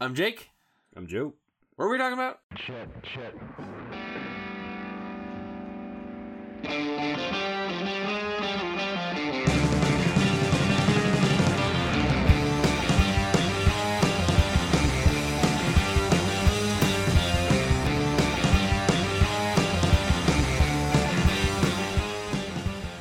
I'm 0.00 0.14
Jake. 0.14 0.50
I'm 0.94 1.08
Joe. 1.08 1.34
What 1.74 1.86
are 1.86 1.88
we 1.88 1.98
talking 1.98 2.14
about? 2.14 2.38
Shit, 2.56 2.88
shit. 3.02 3.34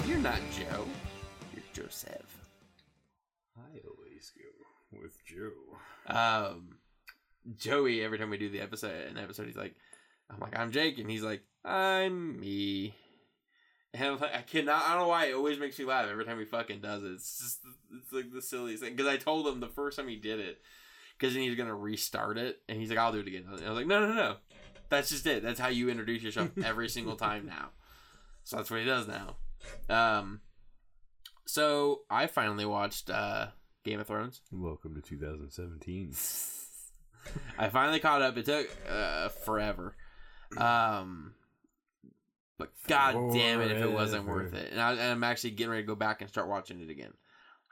You're 0.08 0.18
not 0.18 0.40
Joe. 0.52 0.88
You're 1.54 1.64
Joseph. 1.74 2.42
I 3.56 3.82
always 3.88 4.32
go 4.36 5.00
with 5.00 5.24
Joe. 5.24 5.52
Um, 6.08 6.77
Joey. 7.56 8.04
Every 8.04 8.18
time 8.18 8.30
we 8.30 8.38
do 8.38 8.50
the 8.50 8.62
episode, 8.62 9.08
an 9.08 9.18
episode, 9.18 9.48
he's 9.48 9.58
like, 9.58 9.76
"I'm 10.30 10.40
like, 10.40 10.58
I'm 10.58 10.72
Jake," 10.72 10.98
and 11.00 11.10
he's 11.10 11.24
like, 11.24 11.44
"I'm 11.64 12.40
me." 12.40 12.96
And 13.94 14.04
I'm 14.04 14.20
like, 14.20 14.36
I 14.36 14.42
cannot. 14.42 14.84
I 14.84 14.90
don't 14.90 15.04
know 15.04 15.08
why 15.08 15.26
it 15.26 15.34
always 15.36 15.60
makes 15.60 15.80
me 15.80 15.86
laugh 15.86 16.08
every 16.10 16.26
time 16.26 16.40
he 16.40 16.46
fucking 16.46 16.82
does 16.82 17.04
it. 17.04 17.14
It's 17.14 17.40
just 17.40 17.60
it's 17.98 18.14
like 18.14 18.32
the 18.32 18.42
silliest 18.42 18.84
thing. 18.84 18.96
Because 18.96 19.12
I 19.12 19.18
told 19.18 19.48
him 19.48 19.60
the 19.60 19.68
first 19.68 19.98
time 19.98 20.08
he 20.08 20.18
did 20.18 20.40
it, 20.40 20.60
because 21.18 21.34
then 21.34 21.44
he's 21.44 21.56
gonna 21.56 21.76
restart 21.76 22.38
it, 22.38 22.60
and 22.68 22.80
he's 22.80 22.90
like, 22.90 23.00
"I'll 23.00 23.14
do 23.14 23.20
it 23.20 23.28
again." 23.28 23.46
And 23.48 23.66
I 23.66 23.70
was 23.70 23.78
like, 23.78 23.88
"No, 23.88 24.06
no, 24.06 24.14
no. 24.14 24.36
That's 24.90 25.10
just 25.10 25.26
it. 25.26 25.44
That's 25.44 25.60
how 25.60 25.70
you 25.70 25.90
introduce 25.90 26.24
yourself 26.24 26.50
every 26.64 26.90
single 26.90 27.16
time 27.16 27.46
now." 27.46 27.70
So 28.44 28.58
that's 28.58 28.70
what 28.70 28.80
he 28.80 28.86
does 28.86 29.08
now. 29.08 29.36
Um, 29.90 30.42
so 31.46 32.02
I 32.10 32.28
finally 32.28 32.66
watched 32.66 33.10
uh 33.10 33.48
Game 33.84 34.00
of 34.00 34.08
Thrones. 34.08 34.42
Welcome 34.52 34.96
to 34.96 35.02
2017. 35.02 36.14
I 37.58 37.70
finally 37.70 38.00
caught 38.00 38.22
up. 38.22 38.38
It 38.38 38.46
took 38.46 38.70
uh, 38.90 39.30
forever. 39.30 39.96
Um, 40.58 41.34
but 42.58 42.72
god 42.88 43.34
damn 43.34 43.62
it 43.62 43.72
if 43.72 43.84
it 43.84 43.92
wasn't 43.92 44.26
worth 44.28 44.54
it. 44.54 44.72
And, 44.72 44.82
I, 44.82 44.92
and 44.94 45.02
I'm 45.02 45.24
actually 45.24 45.52
getting 45.52 45.72
ready 45.72 45.84
to 45.84 45.88
go 45.88 45.96
back 45.96 46.22
and 46.22 46.30
start 46.30 46.48
watching 46.48 46.82
it 46.82 46.90
again. 46.90 47.14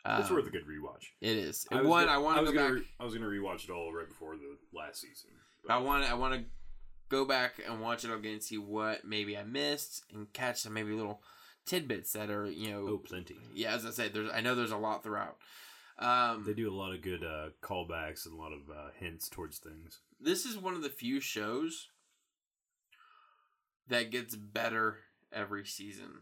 it's 0.06 0.30
Um, 0.30 0.36
worth 0.36 0.48
a 0.48 0.52
good 0.52 0.68
rewatch. 0.68 1.06
It 1.22 1.38
is. 1.38 1.66
I 1.72 1.76
And 1.76 1.84
was 1.86 1.90
one, 1.90 2.06
gonna- 2.06 2.16
I 2.16 2.22
want 2.22 2.46
to 2.46 2.52
go 2.52 2.58
back. 2.60 2.74
re- 2.74 2.88
I 3.00 3.04
was 3.06 3.14
gonna 3.14 3.26
rewatch 3.28 3.64
it 3.64 3.70
all 3.72 3.92
right 3.94 4.08
before 4.08 4.36
the 4.36 4.58
last 4.78 5.02
season. 5.02 5.32
but- 5.66 5.74
I 5.74 5.78
want. 5.80 6.04
I 6.10 6.14
want 6.14 6.36
to 6.36 6.44
go 7.10 7.26
back 7.26 7.60
and 7.68 7.82
watch 7.82 8.04
it 8.04 8.12
again 8.12 8.34
and 8.34 8.44
see 8.44 8.58
what 8.58 9.06
maybe 9.06 9.38
I 9.38 9.44
missed 9.44 10.04
and 10.14 10.32
catch 10.34 10.58
some 10.62 10.74
maybe 10.74 10.92
little 10.92 11.22
tidbits 11.66 12.14
that 12.14 12.30
are 12.30 12.46
you 12.46 12.70
know. 12.70 12.88
oh, 12.88 12.98
plenty. 13.00 13.38
Yeah, 13.54 13.74
as 13.74 13.86
I 13.86 13.90
said, 13.92 14.14
there's. 14.14 14.30
I 14.32 14.42
know 14.42 14.54
there's 14.54 14.72
a 14.72 14.78
lot 14.78 15.02
throughout. 15.04 15.38
Um, 15.98 16.44
They 16.46 16.54
do 16.54 16.70
a 16.70 16.76
lot 16.76 16.94
of 16.94 17.02
good 17.02 17.24
uh, 17.24 17.50
callbacks 17.62 18.26
and 18.26 18.34
a 18.38 18.42
lot 18.42 18.52
of 18.52 18.70
uh, 18.70 18.90
hints 19.00 19.30
towards 19.30 19.60
things. 19.60 20.00
this 20.20 20.46
is 20.46 20.58
one 20.58 20.74
of 20.74 20.82
the 20.82 20.90
few 20.90 21.20
shows 21.20 21.90
that 23.88 24.12
gets 24.12 24.36
better 24.36 24.98
every 25.32 25.66
season. 25.66 26.22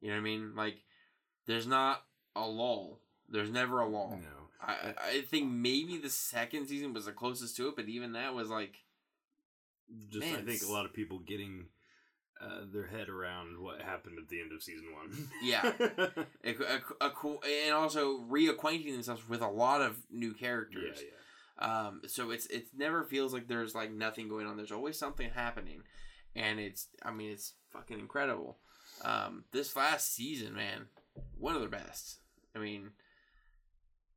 You 0.00 0.08
know 0.08 0.14
what 0.14 0.20
I 0.20 0.24
mean? 0.24 0.54
Like, 0.56 0.84
there's 1.46 1.66
not 1.66 2.04
a 2.34 2.46
lull. 2.46 3.00
There's 3.28 3.50
never 3.50 3.80
a 3.80 3.88
lull. 3.88 4.18
No, 4.22 4.48
I, 4.66 4.94
I 4.98 5.20
think 5.22 5.50
maybe 5.50 5.98
the 5.98 6.08
second 6.08 6.66
season 6.66 6.94
was 6.94 7.04
the 7.04 7.12
closest 7.12 7.56
to 7.56 7.68
it, 7.68 7.76
but 7.76 7.88
even 7.88 8.12
that 8.12 8.34
was 8.34 8.48
like, 8.48 8.76
just 10.08 10.24
Man, 10.26 10.36
I 10.36 10.42
think 10.42 10.62
a 10.62 10.72
lot 10.72 10.86
of 10.86 10.92
people 10.94 11.18
getting 11.18 11.66
uh, 12.42 12.60
their 12.72 12.86
head 12.86 13.08
around 13.08 13.58
what 13.60 13.82
happened 13.82 14.18
at 14.18 14.28
the 14.28 14.40
end 14.40 14.52
of 14.52 14.62
season 14.62 14.86
one. 14.94 15.28
Yeah. 15.42 15.72
a, 16.44 16.50
a, 16.50 17.06
a 17.06 17.10
cool, 17.10 17.42
and 17.64 17.74
also 17.74 18.20
reacquainting 18.20 18.92
themselves 18.92 19.28
with 19.28 19.42
a 19.42 19.48
lot 19.48 19.82
of 19.82 19.98
new 20.10 20.28
yeah, 20.28 20.46
characters. 20.46 20.98
yeah. 21.02 21.10
Um, 21.60 22.00
so 22.06 22.30
it's 22.30 22.46
it 22.46 22.68
never 22.74 23.04
feels 23.04 23.34
like 23.34 23.46
there's 23.46 23.74
like 23.74 23.92
nothing 23.92 24.28
going 24.28 24.46
on. 24.46 24.56
There's 24.56 24.72
always 24.72 24.98
something 24.98 25.28
happening, 25.30 25.82
and 26.34 26.58
it's 26.58 26.88
I 27.04 27.10
mean 27.10 27.30
it's 27.30 27.52
fucking 27.70 27.98
incredible. 27.98 28.56
Um, 29.04 29.44
this 29.52 29.76
last 29.76 30.14
season, 30.14 30.54
man, 30.54 30.86
one 31.38 31.54
of 31.54 31.60
the 31.60 31.68
best. 31.68 32.20
I 32.56 32.58
mean, 32.58 32.92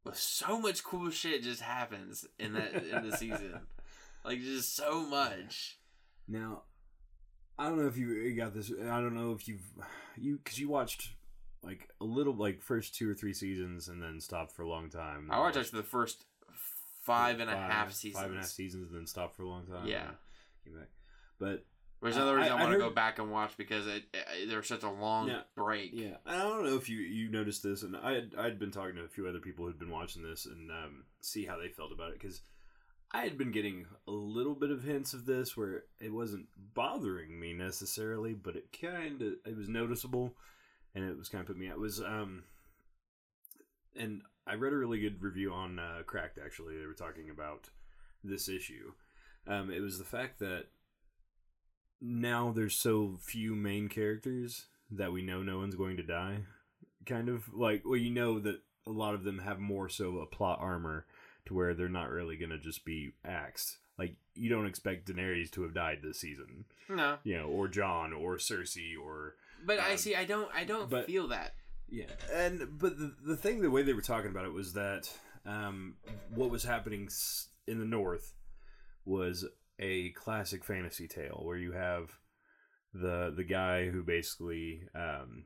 but 0.03 0.15
so 0.15 0.59
much 0.59 0.83
cool 0.83 1.09
shit 1.09 1.43
just 1.43 1.61
happens 1.61 2.25
in 2.39 2.53
that 2.53 2.75
in 2.75 3.09
the 3.09 3.17
season, 3.17 3.59
like 4.25 4.39
just 4.39 4.75
so 4.75 5.01
much. 5.01 5.79
Now, 6.27 6.63
I 7.57 7.67
don't 7.69 7.77
know 7.79 7.87
if 7.87 7.97
you 7.97 8.33
got 8.35 8.53
this. 8.53 8.71
I 8.71 8.99
don't 8.99 9.13
know 9.15 9.31
if 9.33 9.47
you've 9.47 9.61
you 10.17 10.37
because 10.43 10.59
you 10.59 10.69
watched 10.69 11.09
like 11.61 11.87
a 12.01 12.05
little 12.05 12.33
like 12.35 12.61
first 12.61 12.95
two 12.95 13.09
or 13.09 13.13
three 13.13 13.33
seasons 13.33 13.87
and 13.87 14.01
then 14.01 14.19
stopped 14.19 14.51
for 14.51 14.63
a 14.63 14.67
long 14.69 14.89
time. 14.89 15.29
I 15.31 15.39
watched 15.39 15.57
actually 15.57 15.81
the 15.81 15.87
first 15.87 16.25
five 17.03 17.39
and 17.39 17.49
a 17.49 17.55
half 17.55 17.87
Five- 17.87 17.93
seasons. 17.95 18.21
Five 18.21 18.29
and 18.31 18.37
a 18.39 18.41
half 18.41 18.49
seasons, 18.49 18.89
and 18.91 18.99
then 18.99 19.07
stopped 19.07 19.35
for 19.35 19.43
a 19.43 19.47
long 19.49 19.65
time. 19.65 19.87
Yeah. 19.87 20.07
Came 20.65 20.75
back, 20.75 20.87
but 21.39 21.65
There's 22.01 22.15
another 22.15 22.35
reason 22.37 22.53
I, 22.53 22.55
I- 22.55 22.59
I 22.59 22.63
want 22.63 22.73
to 22.73 22.79
go 22.79 22.89
back 22.89 23.19
and 23.19 23.29
watch 23.31 23.55
because 23.57 23.85
it, 23.87 24.03
it, 24.13 24.47
there 24.47 24.57
was 24.57 24.67
such 24.67 24.83
a 24.83 24.89
long 24.89 25.27
Yeah. 25.27 25.41
break. 25.55 25.91
yeah, 25.93 26.15
I 26.25 26.37
don't 26.37 26.63
know 26.65 26.75
if 26.75 26.89
you 26.89 26.97
you 26.99 27.29
noticed 27.29 27.61
this, 27.63 27.83
and 27.83 27.95
I 27.97 28.13
had, 28.13 28.31
I'd 28.37 28.59
been 28.59 28.71
talking 28.71 28.95
to 28.95 29.03
a 29.03 29.07
few 29.09 29.27
other 29.27 29.39
people 29.39 29.65
who'd 29.65 29.77
been 29.79 29.89
watching 29.91 30.23
this 30.23 30.45
and 30.45 30.71
um, 30.71 31.03
see 31.21 31.45
how 31.45 31.57
they 31.57 31.67
felt 31.69 31.91
about 31.91 32.09
it 32.11 32.19
because 32.19 32.41
I 33.13 33.21
had 33.21 33.37
been 33.37 33.51
getting 33.51 33.85
a 34.07 34.11
little 34.11 34.55
bit 34.55 34.71
of 34.71 34.83
hints 34.83 35.13
of 35.13 35.25
this 35.25 35.55
where 35.55 35.83
it 36.01 36.11
wasn't 36.11 36.47
bothering 36.73 37.39
me 37.39 37.53
necessarily, 37.53 38.33
but 38.33 38.55
it 38.55 38.75
kind 38.79 39.21
of 39.21 39.33
it 39.45 39.55
was 39.55 39.69
noticeable, 39.69 40.33
and 40.95 41.05
it 41.05 41.17
was 41.17 41.29
kind 41.29 41.41
of 41.41 41.47
put 41.47 41.57
me 41.57 41.67
out. 41.67 41.75
It 41.75 41.79
was 41.79 41.99
um, 41.99 42.43
and 43.95 44.23
I 44.47 44.55
read 44.55 44.73
a 44.73 44.77
really 44.77 44.99
good 44.99 45.21
review 45.21 45.53
on 45.53 45.77
uh, 45.77 46.01
Cracked. 46.05 46.39
Actually, 46.43 46.77
they 46.77 46.87
were 46.87 46.93
talking 46.93 47.29
about 47.29 47.69
this 48.23 48.49
issue. 48.49 48.93
Um, 49.47 49.69
it 49.69 49.81
was 49.81 49.99
the 49.99 50.05
fact 50.05 50.39
that 50.39 50.65
now 52.01 52.51
there's 52.51 52.75
so 52.75 53.17
few 53.21 53.55
main 53.55 53.89
characters 53.89 54.65
that 54.89 55.13
we 55.13 55.21
know 55.21 55.43
no 55.43 55.59
one's 55.59 55.75
going 55.75 55.97
to 55.97 56.03
die. 56.03 56.39
Kind 57.05 57.29
of 57.29 57.53
like, 57.53 57.83
well, 57.85 57.97
you 57.97 58.09
know 58.09 58.39
that 58.39 58.61
a 58.87 58.91
lot 58.91 59.13
of 59.13 59.23
them 59.23 59.39
have 59.39 59.59
more 59.59 59.87
so 59.87 60.17
a 60.17 60.25
plot 60.25 60.59
armor 60.61 61.05
to 61.45 61.53
where 61.53 61.73
they're 61.73 61.89
not 61.89 62.09
really 62.09 62.35
going 62.37 62.49
to 62.51 62.57
just 62.59 62.85
be 62.85 63.13
axed. 63.25 63.77
Like, 63.97 64.15
you 64.33 64.49
don't 64.49 64.65
expect 64.65 65.07
Daenerys 65.07 65.51
to 65.51 65.61
have 65.63 65.73
died 65.73 65.99
this 66.01 66.19
season, 66.19 66.65
No, 66.89 67.17
you 67.23 67.37
know, 67.37 67.45
or 67.47 67.67
Jon, 67.67 68.11
or 68.13 68.37
Cersei, 68.37 68.93
or 69.01 69.35
but 69.65 69.79
I 69.79 69.91
Um, 69.91 69.97
see. 69.97 70.15
I 70.15 70.25
don't. 70.25 70.49
I 70.53 70.63
don't 70.63 70.89
but- 70.89 71.05
feel 71.05 71.27
that. 71.29 71.55
yeah, 71.89 72.05
and 72.31 72.79
but 72.79 72.97
the 72.97 73.15
the 73.23 73.37
thing, 73.37 73.61
the 73.61 73.69
way 73.71 73.83
they 73.83 73.93
were 73.93 74.01
talking 74.01 74.31
about 74.31 74.45
it 74.45 74.53
was 74.53 74.73
that 74.73 75.11
um, 75.45 75.95
what 76.33 76.49
was 76.49 76.63
happening 76.63 77.07
in 77.67 77.79
the 77.79 77.85
North 77.85 78.33
was 79.05 79.45
a 79.79 80.09
classic 80.11 80.63
fantasy 80.63 81.07
tale 81.07 81.41
where 81.43 81.57
you 81.57 81.73
have 81.73 82.17
the 82.93 83.31
the 83.35 83.43
guy 83.43 83.89
who 83.89 84.01
basically 84.03 84.81
um, 84.95 85.45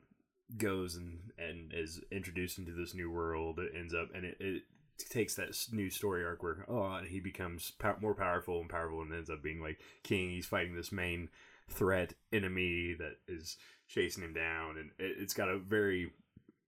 goes 0.58 0.96
and 0.96 1.20
and 1.38 1.74
is 1.74 2.00
introduced 2.12 2.58
into 2.60 2.72
this 2.72 2.94
new 2.96 3.12
world. 3.12 3.60
It 3.60 3.74
ends 3.78 3.94
up 3.94 4.10
and 4.16 4.24
it. 4.26 4.38
it 4.40 4.64
takes 4.98 5.36
that 5.36 5.56
new 5.72 5.90
story 5.90 6.26
arc 6.26 6.42
where 6.42 6.66
oh 6.68 7.00
he 7.08 7.20
becomes 7.20 7.72
pow- 7.72 7.98
more 8.02 8.16
powerful 8.16 8.60
and 8.60 8.70
powerful 8.70 9.02
and 9.02 9.14
ends 9.14 9.30
up 9.30 9.44
being 9.44 9.62
like 9.62 9.80
king 10.04 10.30
he's 10.30 10.46
fighting 10.46 10.76
this 10.76 10.92
main 10.92 11.30
threat 11.70 12.14
enemy 12.34 12.96
that 12.98 13.18
is 13.28 13.58
chasing 13.88 14.24
him 14.24 14.34
down 14.34 14.78
and 14.78 14.90
it, 14.98 15.18
it's 15.20 15.34
got 15.34 15.50
a 15.50 15.58
very 15.58 16.12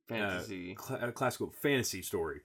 Fantasy. 0.10 0.76
cl- 0.76 1.04
a 1.04 1.12
classical 1.12 1.52
fantasy 1.52 2.02
story. 2.02 2.42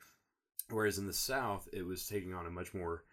Whereas 0.71 0.99
in 0.99 1.07
the 1.07 1.13
South, 1.13 1.69
it 1.73 1.85
was 1.87 2.07
taking 2.07 2.35
on 2.35 2.47
a 2.47 2.51
much 2.51 2.75
more 2.75 3.05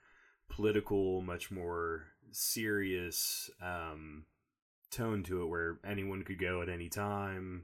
political, 0.50 1.22
much 1.22 1.52
more 1.52 2.08
serious 2.32 3.50
um, 3.62 4.26
tone 4.90 5.24
to 5.24 5.42
it, 5.44 5.48
where 5.48 5.80
anyone 5.86 6.24
could 6.24 6.40
go 6.40 6.62
at 6.62 6.70
any 6.70 6.90
time. 6.90 7.64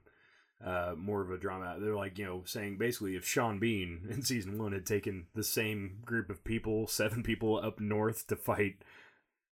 Uh, 0.63 0.95
more 0.97 1.21
of 1.21 1.29
a 1.29 1.37
drama. 1.37 1.75
They're 1.79 1.95
like, 1.95 2.17
you 2.17 2.25
know, 2.25 2.41
saying 2.45 2.79
basically 2.79 3.15
if 3.15 3.27
Sean 3.27 3.59
Bean 3.59 4.07
in 4.09 4.23
season 4.23 4.57
one 4.57 4.71
had 4.71 4.87
taken 4.87 5.27
the 5.35 5.43
same 5.43 5.99
group 6.03 6.31
of 6.31 6.43
people, 6.43 6.87
seven 6.87 7.21
people 7.21 7.59
up 7.63 7.79
north 7.79 8.25
to 8.27 8.35
fight 8.35 8.77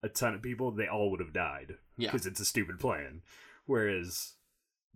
a 0.03 0.09
ton 0.09 0.33
of 0.33 0.41
people, 0.41 0.71
they 0.71 0.87
all 0.87 1.09
would 1.11 1.21
have 1.21 1.33
died 1.33 1.75
yeah. 1.97 2.11
because 2.11 2.25
it's 2.25 2.41
a 2.41 2.45
stupid 2.45 2.79
plan. 2.79 3.21
Whereas 3.65 4.33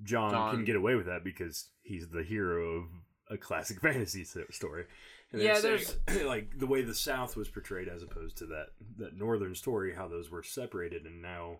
Jon, 0.02 0.32
Jon- 0.32 0.56
can 0.56 0.66
get 0.66 0.76
away 0.76 0.96
with 0.96 1.06
that 1.06 1.24
because 1.24 1.70
he's 1.84 2.10
the 2.10 2.24
hero 2.24 2.80
of 2.80 2.84
a 3.30 3.38
classic 3.38 3.80
fantasy 3.82 4.24
sto- 4.24 4.46
story. 4.52 4.86
Yeah, 5.34 5.60
they're 5.60 5.80
saying, 5.80 6.00
like 6.26 6.58
the 6.58 6.68
way 6.68 6.82
the 6.82 6.96
South 6.96 7.36
was 7.36 7.50
portrayed 7.50 7.88
as 7.88 8.04
opposed 8.04 8.38
to 8.38 8.46
that 8.48 8.68
that 8.98 9.18
Northern 9.18 9.56
story, 9.56 9.94
how 9.96 10.08
those 10.08 10.30
were 10.30 10.44
separated 10.44 11.06
and 11.06 11.22
now 11.22 11.60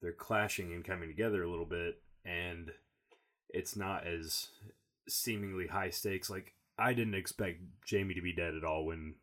they're 0.00 0.12
clashing 0.12 0.72
and 0.72 0.84
coming 0.84 1.08
together 1.08 1.42
a 1.42 1.50
little 1.50 1.66
bit, 1.66 2.00
and 2.24 2.70
it's 3.54 3.76
not 3.76 4.06
as 4.06 4.48
seemingly 5.08 5.66
high 5.66 5.90
stakes. 5.90 6.30
Like 6.30 6.54
I 6.78 6.92
didn't 6.92 7.14
expect 7.14 7.60
Jaime 7.90 8.14
to 8.14 8.22
be 8.22 8.32
dead 8.32 8.54
at 8.54 8.64
all 8.64 8.84
when 8.86 9.14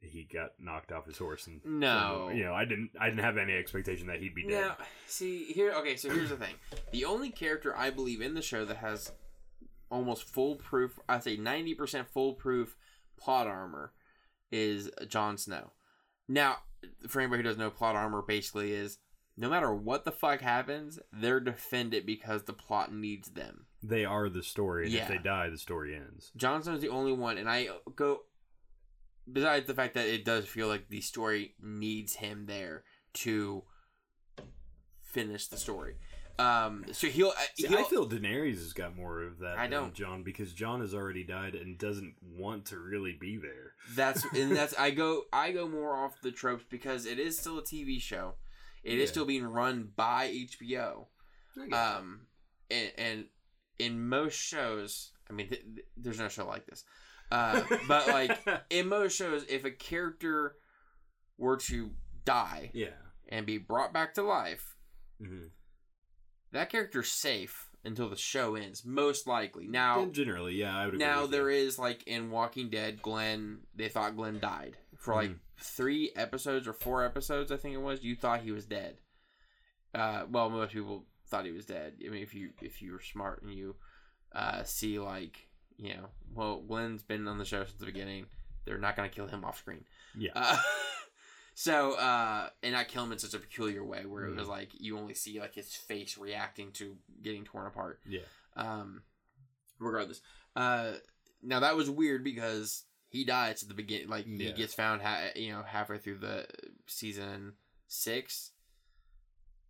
he 0.00 0.28
got 0.30 0.50
knocked 0.58 0.92
off 0.92 1.06
his 1.06 1.16
horse 1.16 1.46
and 1.46 1.60
No. 1.64 2.30
you 2.34 2.44
know 2.44 2.52
I 2.52 2.64
didn't 2.66 2.90
I 3.00 3.08
didn't 3.08 3.24
have 3.24 3.38
any 3.38 3.54
expectation 3.54 4.06
that 4.08 4.20
he'd 4.20 4.34
be 4.34 4.46
dead. 4.46 4.60
Now, 4.60 4.76
see 5.06 5.44
here. 5.44 5.72
Okay, 5.72 5.96
so 5.96 6.10
here's 6.10 6.30
the 6.30 6.36
thing: 6.36 6.54
the 6.92 7.04
only 7.06 7.30
character 7.30 7.74
I 7.76 7.90
believe 7.90 8.20
in 8.20 8.34
the 8.34 8.42
show 8.42 8.64
that 8.66 8.76
has 8.78 9.12
almost 9.90 10.24
foolproof, 10.24 10.98
I'd 11.08 11.22
say 11.22 11.36
ninety 11.36 11.74
percent 11.74 12.08
foolproof 12.12 12.76
plot 13.18 13.46
armor, 13.46 13.92
is 14.52 14.90
Jon 15.08 15.38
Snow. 15.38 15.72
Now, 16.28 16.58
for 17.08 17.20
anybody 17.20 17.42
who 17.42 17.48
doesn't 17.48 17.60
know, 17.60 17.70
plot 17.70 17.96
armor 17.96 18.22
basically 18.22 18.72
is 18.72 18.98
no 19.36 19.48
matter 19.50 19.74
what 19.74 20.04
the 20.04 20.12
fuck 20.12 20.40
happens, 20.40 20.98
they're 21.12 21.40
defended 21.40 22.06
because 22.06 22.44
the 22.44 22.52
plot 22.52 22.92
needs 22.94 23.30
them. 23.30 23.66
They 23.82 24.04
are 24.04 24.28
the 24.28 24.42
story, 24.42 24.84
and 24.84 24.92
Yeah. 24.94 25.02
if 25.02 25.08
they 25.08 25.18
die, 25.18 25.50
the 25.50 25.58
story 25.58 25.94
ends. 25.94 26.30
Jon 26.36 26.62
Snow's 26.62 26.80
the 26.80 26.88
only 26.88 27.12
one, 27.12 27.36
and 27.38 27.48
I 27.50 27.68
go. 27.96 28.22
Besides 29.30 29.66
the 29.66 29.74
fact 29.74 29.94
that 29.94 30.06
it 30.06 30.24
does 30.24 30.46
feel 30.46 30.68
like 30.68 30.88
the 30.88 31.00
story 31.00 31.54
needs 31.60 32.16
him 32.16 32.44
there 32.46 32.84
to 33.14 33.64
finish 35.02 35.46
the 35.46 35.56
story, 35.56 35.94
um, 36.38 36.84
so 36.92 37.06
he'll. 37.06 37.28
uh, 37.28 37.32
See, 37.56 37.68
he'll 37.68 37.78
I 37.78 37.84
feel 37.84 38.08
Daenerys 38.08 38.56
has 38.58 38.72
got 38.72 38.96
more 38.96 39.22
of 39.22 39.38
that 39.38 39.56
I 39.58 39.62
than 39.62 39.70
don't. 39.70 39.94
Jon 39.94 40.22
because 40.24 40.52
Jon 40.52 40.80
has 40.80 40.92
already 40.94 41.24
died 41.24 41.54
and 41.54 41.78
doesn't 41.78 42.14
want 42.22 42.66
to 42.66 42.78
really 42.78 43.16
be 43.18 43.36
there. 43.36 43.72
That's 43.94 44.24
and 44.34 44.54
that's 44.54 44.74
I 44.78 44.90
go 44.90 45.22
I 45.32 45.52
go 45.52 45.68
more 45.68 45.94
off 45.96 46.20
the 46.20 46.32
tropes 46.32 46.64
because 46.68 47.06
it 47.06 47.18
is 47.18 47.38
still 47.38 47.58
a 47.58 47.62
TV 47.62 48.00
show. 48.00 48.34
It 48.84 48.98
is 48.98 49.08
Yeah. 49.08 49.12
still 49.12 49.24
being 49.24 49.44
run 49.44 49.90
by 49.96 50.28
HBO. 50.30 51.06
Um 51.72 52.26
and, 52.70 52.92
and 52.96 53.24
in 53.78 54.08
most 54.08 54.34
shows, 54.38 55.12
I 55.28 55.32
mean 55.32 55.48
th- 55.48 55.62
th- 55.62 55.86
there's 55.96 56.18
no 56.18 56.28
show 56.28 56.46
like 56.46 56.66
this. 56.66 56.84
Uh 57.30 57.62
but 57.88 58.06
like 58.08 58.38
in 58.70 58.88
most 58.88 59.16
shows 59.16 59.44
if 59.48 59.64
a 59.64 59.70
character 59.70 60.56
were 61.38 61.56
to 61.56 61.90
die 62.24 62.70
yeah, 62.74 62.88
and 63.28 63.44
be 63.46 63.58
brought 63.58 63.92
back 63.92 64.14
to 64.14 64.22
life, 64.22 64.76
mm-hmm. 65.20 65.46
that 66.52 66.70
character's 66.70 67.10
safe 67.10 67.68
until 67.84 68.08
the 68.08 68.16
show 68.16 68.54
ends 68.54 68.84
most 68.84 69.26
likely. 69.26 69.66
Now 69.66 70.06
generally, 70.06 70.54
yeah, 70.54 70.76
I 70.76 70.86
would. 70.86 70.94
Agree 70.94 71.06
now 71.06 71.26
there 71.26 71.50
you. 71.50 71.66
is 71.66 71.78
like 71.78 72.04
in 72.06 72.30
Walking 72.30 72.70
Dead, 72.70 73.02
Glenn. 73.02 73.58
They 73.74 73.88
thought 73.88 74.16
Glenn 74.16 74.38
died 74.40 74.76
for 74.96 75.14
like 75.14 75.30
Mhm. 75.30 75.38
Three 75.60 76.10
episodes 76.16 76.66
or 76.66 76.72
four 76.72 77.04
episodes. 77.04 77.52
I 77.52 77.56
think 77.56 77.74
it 77.74 77.80
was. 77.82 78.02
You 78.02 78.16
thought 78.16 78.40
he 78.40 78.52
was 78.52 78.66
dead. 78.66 78.98
Uh, 79.94 80.24
well, 80.28 80.50
most 80.50 80.72
people 80.72 81.06
thought 81.28 81.44
he 81.44 81.52
was 81.52 81.66
dead. 81.66 81.94
I 82.04 82.10
mean, 82.10 82.22
if 82.22 82.34
you 82.34 82.50
if 82.60 82.82
you 82.82 82.92
were 82.92 83.00
smart 83.00 83.42
and 83.42 83.52
you 83.54 83.76
uh, 84.32 84.64
see 84.64 84.98
like 84.98 85.48
you 85.76 85.94
know, 85.94 86.06
well, 86.34 86.60
Glenn's 86.60 87.02
been 87.02 87.26
on 87.28 87.38
the 87.38 87.44
show 87.44 87.64
since 87.64 87.78
the 87.78 87.86
beginning. 87.86 88.26
They're 88.64 88.78
not 88.78 88.96
gonna 88.96 89.08
kill 89.08 89.26
him 89.26 89.44
off 89.44 89.58
screen. 89.58 89.84
yeah. 90.16 90.30
Uh, 90.34 90.58
so 91.54 91.94
uh, 91.94 92.48
and 92.62 92.72
not 92.72 92.88
kill 92.88 93.04
him 93.04 93.12
in 93.12 93.18
such 93.18 93.34
a 93.34 93.38
peculiar 93.38 93.84
way 93.84 94.06
where 94.06 94.24
it 94.24 94.36
was 94.36 94.48
like 94.48 94.70
you 94.72 94.98
only 94.98 95.14
see 95.14 95.38
like 95.38 95.54
his 95.54 95.74
face 95.74 96.16
reacting 96.18 96.72
to 96.72 96.96
getting 97.22 97.44
torn 97.44 97.66
apart. 97.66 98.00
yeah. 98.08 98.20
Um, 98.56 99.02
regardless, 99.78 100.20
uh, 100.56 100.92
now 101.42 101.60
that 101.60 101.76
was 101.76 101.90
weird 101.90 102.24
because 102.24 102.84
he 103.14 103.24
dies 103.24 103.62
at 103.62 103.68
the 103.68 103.74
beginning. 103.74 104.08
Like 104.08 104.26
he 104.26 104.52
gets 104.52 104.74
found, 104.74 105.00
ha- 105.00 105.28
you 105.36 105.52
know, 105.52 105.62
halfway 105.62 105.98
through 105.98 106.18
the 106.18 106.46
season 106.86 107.52
six, 107.86 108.50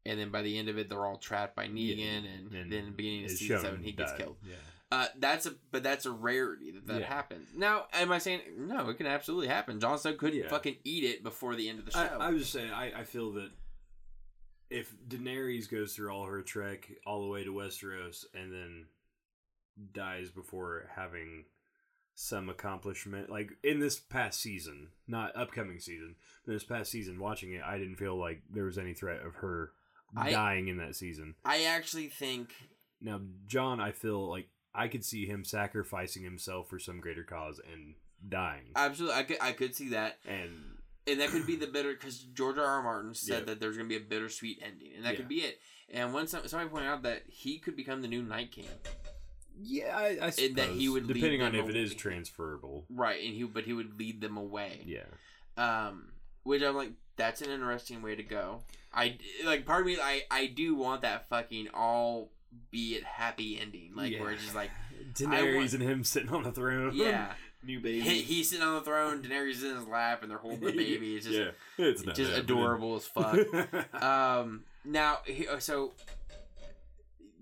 and 0.07 0.19
then 0.19 0.31
by 0.31 0.43
the 0.43 0.59
end 0.59 0.69
of 0.69 0.79
it, 0.79 0.89
they're 0.89 1.07
all 1.07 1.19
trapped 1.19 1.55
by 1.55 1.67
Negan, 1.67 2.25
and, 2.27 2.53
And 2.53 2.73
then 2.73 2.93
beginning 2.97 3.27
of 3.27 3.31
season 3.33 3.61
seven, 3.61 3.83
he 3.83 3.93
gets 3.93 4.13
died. 4.13 4.21
killed. 4.21 4.37
Yeah. 4.49 4.55
Uh, 4.93 5.07
that's 5.19 5.47
a 5.47 5.55
but 5.73 5.83
that's 5.83 6.07
a 6.07 6.11
rarity 6.11 6.71
that 6.71 6.87
that 6.87 7.01
Yeah. 7.01 7.07
happens. 7.07 7.49
Now, 7.57 7.87
am 7.93 8.13
I 8.13 8.19
saying 8.19 8.41
no? 8.59 8.89
It 8.91 8.97
can 8.97 9.07
absolutely 9.07 9.49
happen. 9.49 9.81
Jon 9.81 9.99
Snow 9.99 10.15
could 10.15 10.35
Yeah. 10.35 10.49
fucking 10.49 10.77
eat 10.85 11.05
it 11.05 11.23
before 11.23 11.55
the 11.57 11.69
end 11.69 11.81
of 11.81 11.85
the 11.87 11.91
show. 11.93 11.99
I, 11.99 12.27
I 12.27 12.31
was 12.31 12.43
just 12.43 12.53
saying, 12.53 12.71
I, 12.71 13.01
I 13.01 13.05
feel 13.05 13.33
that 13.33 13.51
if 14.71 14.95
Daenerys 15.09 15.71
goes 15.71 15.95
through 15.95 16.11
all 16.11 16.25
her 16.27 16.43
trek 16.43 16.91
all 17.07 17.23
the 17.23 17.29
way 17.29 17.45
to 17.45 17.53
Westeros 17.53 18.25
and 18.35 18.53
then 18.53 18.87
dies 19.93 20.31
before 20.31 20.89
having 20.95 21.45
some 22.15 22.49
accomplishment, 22.49 23.29
like 23.31 23.51
in 23.63 23.81
this 23.81 23.99
past 23.99 24.41
season, 24.41 24.89
not 25.09 25.35
upcoming 25.37 25.79
season, 25.81 26.15
but 26.47 26.53
this 26.53 26.65
past 26.65 26.91
season, 26.91 27.19
watching 27.19 27.53
it, 27.53 27.63
I 27.65 27.77
didn't 27.79 27.97
feel 27.97 28.17
like 28.17 28.43
there 28.51 28.65
was 28.65 28.79
any 28.79 28.95
threat 28.95 29.21
of 29.25 29.37
her 29.37 29.73
I- 30.17 30.31
dying 30.31 30.69
in 30.69 30.77
that 30.79 30.95
season. 30.97 31.35
I 31.45 31.65
actually 31.65 32.09
think 32.09 32.55
Now, 33.01 33.21
Jon, 33.47 33.81
I 33.81 33.93
feel 33.93 34.29
like 34.29 34.49
I 34.75 34.89
could 34.89 35.05
see 35.05 35.27
him 35.27 35.45
sacrificing 35.45 36.23
himself 36.23 36.69
for 36.69 36.79
some 36.79 37.01
greater 37.01 37.25
cause 37.25 37.61
and 37.73 37.95
dying. 38.29 38.73
absolutely 38.77 39.17
I 39.19 39.23
could 39.25 39.37
I 39.41 39.53
could 39.53 39.75
see 39.75 39.89
that. 39.91 40.19
and 40.27 40.79
and 41.07 41.21
that 41.21 41.29
could 41.29 41.47
be 41.47 41.57
the 41.57 41.67
bitter 41.67 41.93
because 41.93 42.19
George 42.21 42.57
R. 42.57 42.65
R. 42.65 42.83
Martin 42.83 43.15
said 43.15 43.41
Yeah. 43.41 43.45
that 43.47 43.61
there's 43.61 43.77
going 43.77 43.89
to 43.91 43.99
be 43.99 44.03
a 44.03 44.09
bittersweet 44.09 44.61
ending, 44.65 44.93
and 44.97 45.05
that 45.05 45.11
Yeah. 45.13 45.17
could 45.19 45.29
be 45.29 45.43
it. 45.43 45.61
And 45.91 46.15
when 46.15 46.27
some- 46.27 46.49
somebody 46.49 46.71
pointed 46.71 46.89
out 46.89 47.03
that 47.03 47.25
he 47.29 47.59
could 47.59 47.77
become 47.77 48.01
the 48.01 48.09
new 48.09 48.23
Night 48.23 48.53
King, 48.53 48.69
yeah, 49.63 49.97
I, 49.97 50.05
I 50.05 50.33
And 50.39 50.57
that 50.57 50.69
he 50.71 50.87
suppose, 50.87 50.89
would 50.91 51.07
lead 51.07 51.15
depending 51.15 51.43
on 51.43 51.53
them 51.53 51.65
if 51.65 51.71
it 51.71 51.77
is 51.77 51.95
transferable. 51.95 52.85
right? 52.91 53.23
And 53.25 53.35
he, 53.35 53.43
but 53.45 53.65
he 53.65 53.73
would 53.73 53.99
lead 53.99 54.21
them 54.21 54.37
away. 54.37 54.81
Yeah. 54.87 55.05
Um, 55.57 56.09
which 56.43 56.63
I'm 56.63 56.75
like, 56.77 56.93
that's 57.17 57.43
an 57.43 57.51
interesting 57.51 58.03
way 58.03 58.17
to 58.17 58.23
go. 58.23 58.61
I 58.93 59.19
like 59.45 59.65
part 59.67 59.81
of 59.83 59.87
me, 59.87 59.97
I 60.01 60.23
I 60.31 60.47
do 60.47 60.75
want 60.75 61.03
that 61.03 61.29
fucking 61.29 61.69
all 61.75 62.31
be 62.71 62.95
it 62.95 63.05
happy 63.05 63.59
ending, 63.61 63.93
like 63.97 64.19
where 64.21 64.31
it's 64.31 64.43
just 64.43 64.55
like, 64.55 64.71
Daenerys 65.15 65.57
want- 65.57 65.73
and 65.75 65.83
him 65.83 66.05
sitting 66.05 66.29
on 66.31 66.43
the 66.45 66.53
throne. 66.53 66.93
yeah, 66.95 67.33
new 67.65 67.81
baby. 67.81 68.01
he, 68.01 68.23
he's 68.23 68.51
sitting 68.51 68.65
on 68.65 68.75
the 68.77 68.81
throne, 68.83 69.23
Daenerys 69.23 69.51
is 69.53 69.65
in 69.65 69.75
his 69.77 69.87
lap, 69.89 70.23
and 70.23 70.31
they're 70.31 70.39
holding 70.39 70.61
the 70.61 70.73
baby. 70.77 71.17
It's 71.17 71.27
just 71.27 71.39
yeah, 71.39 71.51
it's 71.79 72.05
not 72.07 72.15
just 72.15 72.33
happening. 72.33 72.57
adorable 72.59 72.95
as 72.97 73.07
fuck. 73.07 73.39
um 74.03 74.63
now 74.85 75.19
he- 75.25 75.49
so 75.59 75.93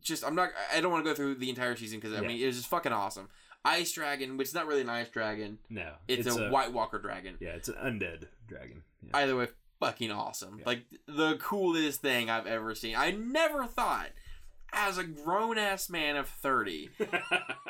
just 0.03 0.25
i'm 0.25 0.35
not 0.35 0.51
i 0.75 0.81
don't 0.81 0.91
want 0.93 1.05
to 1.05 1.11
go 1.11 1.15
through 1.15 1.35
the 1.35 1.49
entire 1.49 1.77
season 1.77 1.99
because 2.01 2.13
i 2.17 2.21
Yeah. 2.21 2.29
mean 2.29 2.43
it 2.43 2.47
was 2.47 2.57
just 2.57 2.69
fucking 2.69 2.93
awesome 2.93 3.29
ice 3.65 3.93
dragon 3.93 4.37
which 4.37 4.49
is 4.49 4.55
not 4.55 4.67
really 4.67 4.81
an 4.83 4.89
ice 4.89 5.09
dragon 5.09 5.59
no, 5.71 5.93
it's, 6.09 6.27
a, 6.27 6.49
white 6.51 6.73
walker 6.73 6.99
dragon 6.99 7.37
Yeah, 7.41 7.51
it's 7.51 7.69
an 7.69 7.75
undead 7.77 8.27
dragon. 8.49 8.83
Yeah. 9.03 9.11
either 9.19 9.37
way 9.37 9.49
fucking 9.81 10.11
awesome 10.11 10.59
Yeah. 10.59 10.65
like 10.67 10.85
the 11.07 11.37
coolest 11.41 12.03
thing 12.03 12.29
i've 12.31 12.47
ever 12.47 12.75
seen 12.75 12.95
i 12.97 13.11
never 13.13 13.67
thought 13.67 14.09
as 14.73 14.97
a 14.99 15.05
grown-ass 15.05 15.91
man 15.91 16.17
of 16.17 16.29
30 16.29 16.91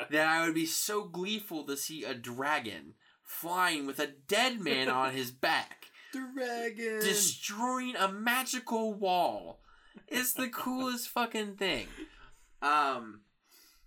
that 0.09 0.27
i 0.27 0.45
would 0.45 0.55
be 0.55 0.65
so 0.65 1.03
gleeful 1.03 1.63
to 1.65 1.75
see 1.77 2.03
a 2.03 2.13
dragon 2.13 2.93
flying 3.23 3.85
with 3.85 3.99
a 3.99 4.07
dead 4.27 4.59
man 4.59 4.89
on 4.89 5.11
his 5.13 5.31
back 5.47 5.87
dragon. 6.11 6.99
destroying 7.01 7.95
a 7.95 8.07
magical 8.11 8.93
wall. 8.93 9.59
It's 10.07 10.33
the 10.33 10.47
coolest 10.47 11.09
fucking 11.09 11.55
thing. 11.55 11.87
Um, 12.63 13.21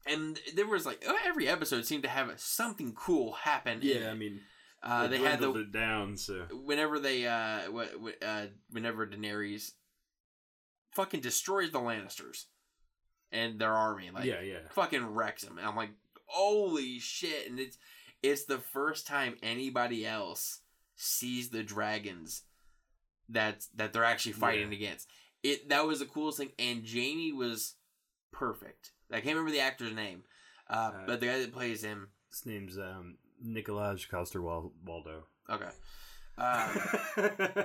and 0.06 0.38
there 0.54 0.66
was 0.66 0.86
like 0.86 1.04
oh, 1.06 1.18
every 1.26 1.48
episode 1.48 1.84
seemed 1.84 2.04
to 2.04 2.08
have 2.08 2.32
something 2.36 2.92
cool 2.94 3.32
happen. 3.32 3.80
in 3.80 4.02
yeah, 4.02 4.10
I 4.10 4.14
mean, 4.14 4.40
uh, 4.82 5.08
they 5.08 5.18
had 5.18 5.40
the 5.40 5.52
it 5.54 5.72
down. 5.72 6.16
So 6.16 6.46
whenever 6.64 6.98
they 6.98 7.26
uh, 7.26 7.70
what, 7.70 7.90
uh, 8.24 8.46
whenever 8.70 9.06
Daenerys 9.06 9.72
fucking 10.92 11.20
destroys 11.20 11.72
the 11.72 11.80
Lannisters 11.80 12.44
and 13.32 13.58
their 13.58 13.72
army, 13.72 14.10
like 14.12 14.24
yeah, 14.24 14.40
yeah. 14.40 14.58
fucking 14.70 15.14
wrecks 15.14 15.42
them. 15.42 15.58
And 15.58 15.66
I'm 15.66 15.76
like, 15.76 15.90
holy 16.26 16.98
shit! 16.98 17.50
And 17.50 17.58
it's 17.58 17.78
it's 18.22 18.44
the 18.44 18.58
first 18.58 19.06
time 19.06 19.36
anybody 19.42 20.06
else 20.06 20.60
sees 20.96 21.50
the 21.50 21.62
dragons 21.62 22.42
that 23.28 23.64
that 23.74 23.92
they're 23.92 24.04
actually 24.04 24.32
fighting 24.32 24.72
against. 24.72 25.08
It 25.42 25.68
that 25.70 25.86
was 25.86 26.00
the 26.00 26.06
coolest 26.06 26.38
thing. 26.38 26.52
And 26.58 26.84
Jaime 26.86 27.32
was 27.32 27.75
perfect. 28.38 28.92
I 29.10 29.16
can't 29.20 29.36
remember 29.36 29.50
the 29.52 29.60
actor's 29.60 29.94
name, 29.94 30.24
uh, 30.68 30.72
Uh, 30.94 31.06
but 31.06 31.20
the 31.20 31.26
guy 31.26 31.38
that 31.38 31.52
plays 31.52 31.82
him. 31.82 32.08
His 32.30 32.44
name's 32.46 32.78
um, 32.78 33.16
Nikolaj 33.44 34.08
Coster-Waldau. 34.08 35.22
Okay. 35.48 35.68
Uh, 36.38 36.74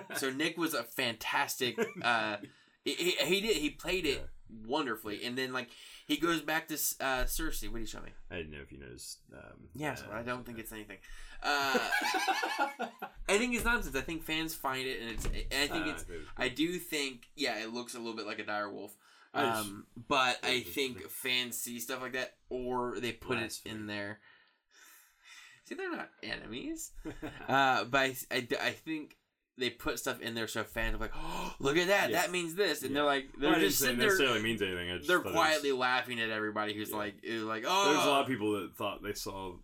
so 0.15 0.29
Nick 0.29 0.57
was 0.57 0.73
a 0.73 0.83
fantastic. 0.83 1.77
Uh, 2.01 2.37
he, 2.85 2.93
he, 2.93 3.11
he 3.11 3.41
did 3.41 3.57
he 3.57 3.69
played 3.69 4.05
it 4.05 4.25
wonderfully, 4.65 5.25
and 5.25 5.37
then 5.37 5.51
like 5.51 5.69
he 6.07 6.17
goes 6.17 6.41
back 6.41 6.67
to 6.69 6.75
uh, 6.75 7.23
Cersei. 7.25 7.67
What 7.67 7.75
do 7.75 7.79
you 7.81 7.85
show 7.85 8.01
me? 8.01 8.11
I 8.29 8.37
didn't 8.37 8.51
know 8.51 8.61
if 8.61 8.71
you 8.71 8.79
noticed. 8.79 9.19
Um, 9.33 9.69
Yes, 9.73 10.03
uh, 10.09 10.13
I 10.15 10.21
don't 10.23 10.45
think 10.45 10.59
it's 10.59 10.71
anything. 10.71 10.97
Uh, 11.43 11.77
I 13.29 13.37
think 13.37 13.55
it's 13.55 13.65
nonsense. 13.65 13.95
I 13.95 14.01
think 14.01 14.23
fans 14.23 14.53
find 14.53 14.87
it, 14.87 15.01
and 15.01 15.09
it's. 15.11 15.25
And 15.25 15.35
I 15.63 15.67
think 15.67 15.87
uh, 15.87 15.89
it's. 15.89 16.05
I 16.37 16.49
do 16.49 16.77
think, 16.77 17.27
yeah, 17.35 17.61
it 17.61 17.73
looks 17.73 17.95
a 17.95 17.97
little 17.97 18.15
bit 18.15 18.25
like 18.25 18.39
a 18.39 18.45
dire 18.45 18.71
wolf. 18.71 18.95
I 19.33 19.45
just- 19.45 19.69
Um, 19.69 19.85
but 20.07 20.39
I 20.43 20.59
just 20.61 20.71
think 20.75 20.97
think- 20.99 21.09
fans 21.09 21.57
see 21.57 21.79
stuff 21.79 22.01
like 22.01 22.13
that, 22.13 22.35
or 22.49 22.99
they 22.99 23.11
put 23.13 23.37
it 23.37 23.59
in 23.65 23.87
there. 23.87 24.19
See, 25.65 25.75
they're 25.75 25.91
not 25.91 26.09
enemies. 26.23 26.91
Uh, 27.47 27.83
but 27.85 27.99
I, 27.99 28.15
I, 28.31 28.47
I 28.61 28.71
think 28.71 29.15
they 29.57 29.69
put 29.69 29.99
stuff 29.99 30.21
in 30.21 30.33
there 30.35 30.47
so 30.47 30.63
fans 30.63 30.95
are 30.95 30.99
like, 30.99 31.11
oh, 31.15 31.53
look 31.59 31.77
at 31.77 31.87
that. 31.87 32.09
Yeah. 32.09 32.21
That 32.21 32.31
means 32.31 32.55
this. 32.55 32.81
And 32.81 32.91
Yeah. 32.91 32.95
they're 32.95 33.05
like, 33.05 33.25
Well, 33.33 33.41
they're 33.41 33.49
I 33.51 33.53
didn't 33.55 33.69
just 33.69 33.79
sitting 33.79 33.95
it 33.95 33.99
there. 33.99 34.07
necessarily 34.09 34.41
means 34.41 34.61
anything. 34.61 34.89
I 34.91 34.97
just 34.97 35.07
They're 35.07 35.17
thought 35.19 35.27
it 35.27 35.33
was- 35.33 35.35
quietly 35.35 35.71
laughing 35.73 36.19
at 36.19 36.29
everybody 36.29 36.73
who's 36.73 36.89
Yeah. 36.91 36.97
like, 36.97 37.15
like, 37.23 37.63
oh. 37.67 37.93
There's 37.93 38.05
a 38.05 38.09
lot 38.09 38.21
of 38.21 38.27
people 38.27 38.53
that 38.61 38.75
thought 38.75 39.03
they 39.03 39.13
saw 39.13 39.55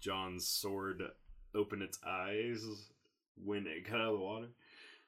Jon's 0.00 0.46
sword 0.46 1.02
open 1.54 1.82
its 1.82 1.98
eyes 2.06 2.64
when 3.42 3.66
it 3.66 3.86
cut 3.86 4.00
out 4.00 4.08
of 4.08 4.18
the 4.18 4.24
water. 4.24 4.48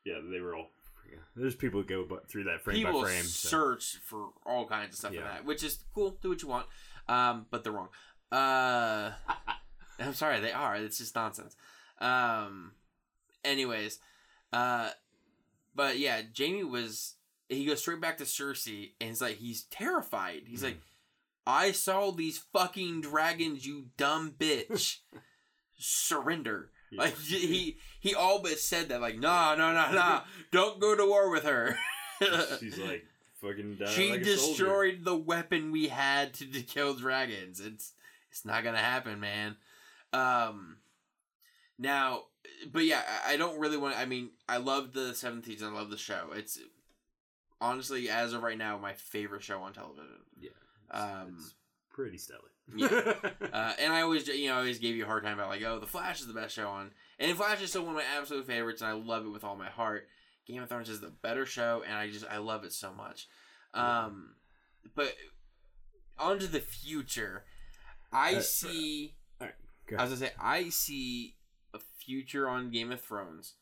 Yeah, 0.05 0.21
they 0.31 0.41
were 0.41 0.55
all. 0.55 0.71
Yeah. 1.11 1.19
There's 1.35 1.55
people 1.55 1.81
that 1.81 1.89
go 1.89 2.05
bu- 2.05 2.21
through 2.29 2.45
that 2.45 2.63
frame 2.63 2.77
people 2.77 3.03
by 3.03 3.09
frame. 3.09 3.25
so- 3.25 3.49
search 3.49 3.97
for 4.03 4.29
all 4.45 4.67
kinds 4.67 4.91
of 4.95 4.99
stuff 4.99 5.13
in 5.13 5.19
that, 5.25 5.45
which 5.45 5.63
is 5.63 5.79
cool. 5.95 6.19
Do 6.23 6.29
what 6.31 6.43
you 6.43 6.49
want, 6.49 6.67
um, 7.09 7.47
but 7.51 7.63
they're 7.65 7.73
wrong. 7.73 7.89
Uh, 8.33 9.13
I'm 10.01 10.15
sorry, 10.15 10.41
they 10.41 10.53
are. 10.53 10.77
It's 10.77 10.99
just 10.99 11.15
nonsense. 11.15 11.57
Um, 12.01 12.73
Anyways, 13.45 14.01
uh, 14.53 14.91
but 15.75 15.99
yeah, 15.99 16.21
Jaime 16.37 16.65
was. 16.65 17.15
He 17.49 17.65
goes 17.65 17.81
straight 17.81 18.01
back 18.01 18.19
to 18.19 18.25
Cersei, 18.25 18.91
and 19.01 19.11
he's 19.11 19.21
like, 19.23 19.37
he's 19.37 19.63
terrified. 19.65 20.43
He's 20.49 20.65
like, 20.65 20.79
I 21.47 21.71
saw 21.71 22.11
these 22.11 22.39
fucking 22.53 23.03
dragons, 23.03 23.65
you 23.65 23.87
dumb 23.97 24.35
bitch. 24.37 24.97
Surrender. 25.79 26.71
Like 26.93 27.17
he 27.19 27.79
he 28.01 28.15
all 28.15 28.41
but 28.41 28.59
said 28.59 28.89
that. 28.89 29.01
Like, 29.01 29.19
nah, 29.19 29.55
no, 29.55 29.73
no, 29.73 29.93
no, 29.93 30.21
don't 30.53 30.81
go 30.81 30.95
to 30.95 31.07
war 31.07 31.31
with 31.31 31.45
her. 31.45 31.77
She's 32.61 32.79
like 32.79 33.05
fucking 33.41 33.77
down 33.77 33.89
she 33.89 34.11
like 34.11 34.21
a 34.23 34.37
soldier. 34.37 34.65
destroyed 34.65 34.99
the 35.05 35.17
weapon 35.17 35.73
we 35.73 35.89
had 35.89 36.35
to, 36.35 36.47
to 36.51 36.63
kill 36.63 36.95
dragons. 36.95 37.61
It's 37.61 37.93
it's 38.31 38.45
not 38.45 38.65
gonna 38.65 38.79
happen, 38.79 39.21
man. 39.21 39.57
Um, 40.13 40.79
now, 41.79 42.25
but 42.73 42.85
yeah, 42.85 43.03
I, 43.27 43.35
I 43.35 43.37
don't 43.37 43.59
really 43.59 43.77
want. 43.77 43.97
I 43.97 44.07
mean, 44.07 44.31
I 44.49 44.59
love 44.59 44.93
the 44.93 45.15
seventh 45.15 45.47
season. 45.47 45.69
I 45.69 45.79
love 45.79 45.91
the 45.91 45.99
show. 45.99 46.31
It's 46.35 46.59
honestly, 47.61 48.09
as 48.09 48.33
of 48.33 48.43
right 48.43 48.59
now, 48.59 48.79
my 48.79 48.93
favorite 48.95 49.43
show 49.43 49.61
on 49.61 49.73
television. 49.73 50.23
Yeah. 50.41 50.51
Um, 50.91 51.37
it's 51.39 51.55
pretty 51.91 52.19
stellar. 52.19 52.51
Yeah. 52.75 53.13
Uh, 53.53 53.73
and 53.79 53.93
I 53.93 54.01
always, 54.03 54.27
you 54.27 54.49
know, 54.49 54.55
I 54.55 54.59
always 54.59 54.79
gave 54.79 54.97
you 54.97 55.05
a 55.05 55.07
hard 55.07 55.23
time 55.23 55.35
about 55.39 55.49
like, 55.51 55.63
oh, 55.63 55.79
The 55.79 55.87
Flash 55.87 56.21
is 56.21 56.27
the 56.27 56.33
best 56.33 56.55
show 56.55 56.69
on, 56.69 56.91
and 57.19 57.37
Flash 57.37 57.63
is 57.63 57.71
still 57.71 57.83
one 57.83 57.95
of 57.95 58.03
my 58.03 58.19
absolute 58.19 58.47
favorites, 58.47 58.83
and 58.83 58.91
I 58.91 58.95
love 58.95 59.25
it 59.25 59.29
with 59.31 59.45
all 59.45 59.57
my 59.57 59.69
heart. 59.69 60.09
Game 60.47 60.63
of 60.63 60.69
Thrones 60.69 60.89
is 60.89 61.01
the 61.01 61.13
better 61.23 61.47
show, 61.47 61.83
and 61.87 61.95
I 61.97 62.09
just 62.11 62.25
I 62.29 62.39
love 62.39 62.65
it 62.65 62.73
so 62.73 62.93
much. 62.93 63.29
Um, 63.75 64.35
but 64.95 65.15
on 66.19 66.39
to 66.39 66.47
the 66.47 66.61
future, 66.61 67.45
I 68.13 68.37
Uh, 68.37 68.41
see. 68.41 69.15
go 69.41 69.97
I 69.97 70.03
was 70.03 70.11
gonna 70.11 70.17
say 70.17 70.33
I 70.41 70.69
see 70.71 71.37
a 71.75 71.79
future 72.05 72.49
on 72.49 72.71
Game 72.71 72.91
of 72.93 73.01
Thrones. 73.01 73.55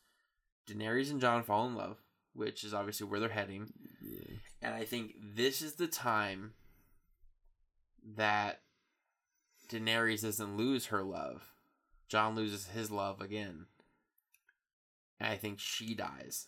Daenerys 0.67 1.11
and 1.11 1.21
Jon 1.21 1.43
fall 1.43 1.67
in 1.67 1.75
love, 1.75 1.97
which 2.33 2.63
is 2.63 2.73
obviously 2.73 3.05
where 3.07 3.19
they're 3.19 3.29
heading. 3.29 3.71
yeah. 4.01 4.37
And 4.61 4.73
I 4.73 4.83
think 4.85 5.13
this 5.21 5.61
is 5.61 5.75
the 5.75 5.87
time 5.87 6.53
that 8.15 8.61
Daenerys 9.67 10.21
doesn't 10.21 10.57
lose 10.57 10.87
her 10.87 11.03
love. 11.03 11.53
Jon 12.07 12.35
loses 12.35 12.67
his 12.67 12.91
love 12.91 13.21
again. 13.21 13.65
And 15.19 15.31
I 15.31 15.35
think 15.35 15.59
she 15.59 15.93
dies. 15.93 16.47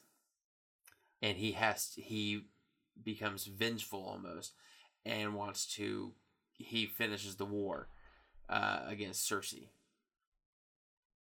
And 1.22 1.38
he 1.38 1.54
has 1.54 1.94
he 1.96 2.46
becomes 3.04 3.46
vengeful 3.46 4.04
almost 4.04 4.54
and 5.06 5.36
wants 5.36 5.66
to 5.76 6.14
he 6.54 6.86
finishes 6.86 7.36
the 7.36 7.46
war 7.46 7.90
uh, 8.50 8.82
against 8.88 9.30
Cersei 9.30 9.70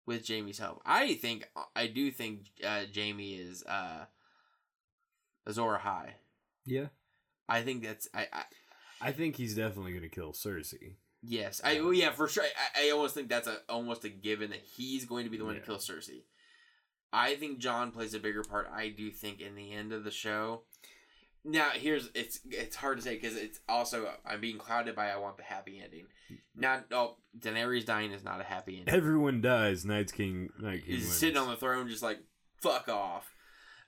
with 0.05 0.27
Jaime's 0.27 0.59
help. 0.59 0.81
I 0.85 1.15
think 1.15 1.49
I 1.75 1.87
do 1.87 2.11
think 2.11 2.47
uh, 2.65 2.81
Jaime 2.93 3.35
is 3.35 3.63
uh, 3.63 4.05
Azor 5.47 5.79
Ahai. 5.83 6.11
Yeah. 6.65 6.87
I 7.47 7.61
think 7.61 7.83
that's 7.83 8.07
I, 8.13 8.27
I 8.33 8.43
I 9.01 9.11
think 9.11 9.35
he's 9.35 9.55
definitely 9.55 9.93
gonna 9.93 10.09
kill 10.09 10.33
Cersei. 10.33 10.95
Yes 11.27 11.61
I 11.63 11.79
oh 11.79 11.91
yeah 11.91 12.11
for 12.11 12.27
sure 12.27 12.43
I, 12.75 12.87
I 12.87 12.89
almost 12.91 13.15
think 13.15 13.29
that's 13.29 13.47
a 13.47 13.57
almost 13.69 14.03
a 14.05 14.09
given 14.09 14.49
that 14.51 14.61
he's 14.75 15.05
going 15.05 15.23
to 15.23 15.29
be 15.29 15.37
the 15.37 15.45
one 15.45 15.55
Yeah. 15.55 15.61
to 15.61 15.65
kill 15.65 15.77
Cersei. 15.77 16.23
I 17.13 17.35
think 17.35 17.59
Jon 17.59 17.91
plays 17.91 18.13
a 18.13 18.19
bigger 18.19 18.43
part. 18.43 18.69
I 18.75 18.89
do 18.89 19.09
think 19.11 19.39
in 19.39 19.55
the 19.55 19.71
end 19.73 19.93
of 19.93 20.03
the 20.03 20.11
show. 20.11 20.63
Now 21.43 21.69
here's 21.73 22.09
it's 22.15 22.39
it's 22.49 22.75
hard 22.75 22.97
to 22.97 23.03
say 23.03 23.15
because 23.15 23.35
it's 23.37 23.59
also 23.69 24.09
I'm 24.25 24.41
being 24.41 24.57
clouded 24.57 24.95
by 24.95 25.09
I 25.11 25.17
want 25.17 25.37
the 25.37 25.43
happy 25.43 25.79
ending. 25.83 26.07
Not 26.55 26.85
oh 26.91 27.17
Daenerys 27.39 27.85
dying 27.85 28.11
is 28.11 28.23
not 28.23 28.41
a 28.41 28.43
happy 28.43 28.79
ending. 28.79 28.93
Everyone 28.93 29.41
dies. 29.41 29.85
Night's 29.85 30.11
King. 30.11 30.49
Night 30.59 30.83
King 30.85 30.95
He's 30.95 31.03
wins. 31.05 31.15
sitting 31.15 31.37
on 31.37 31.47
the 31.49 31.55
throne 31.55 31.87
just 31.87 32.01
like 32.03 32.19
fuck 32.61 32.89
off. 32.89 33.31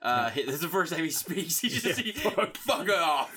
Uh, 0.00 0.30
this 0.34 0.46
is 0.54 0.60
the 0.60 0.68
first 0.68 0.92
time 0.92 1.02
he 1.04 1.10
speaks. 1.10 1.58
He 1.58 1.68
just 1.70 1.84
Yeah, 1.84 1.94
he, 2.04 2.12
fuck. 2.12 2.56
fuck 2.56 2.88
off. 2.90 3.36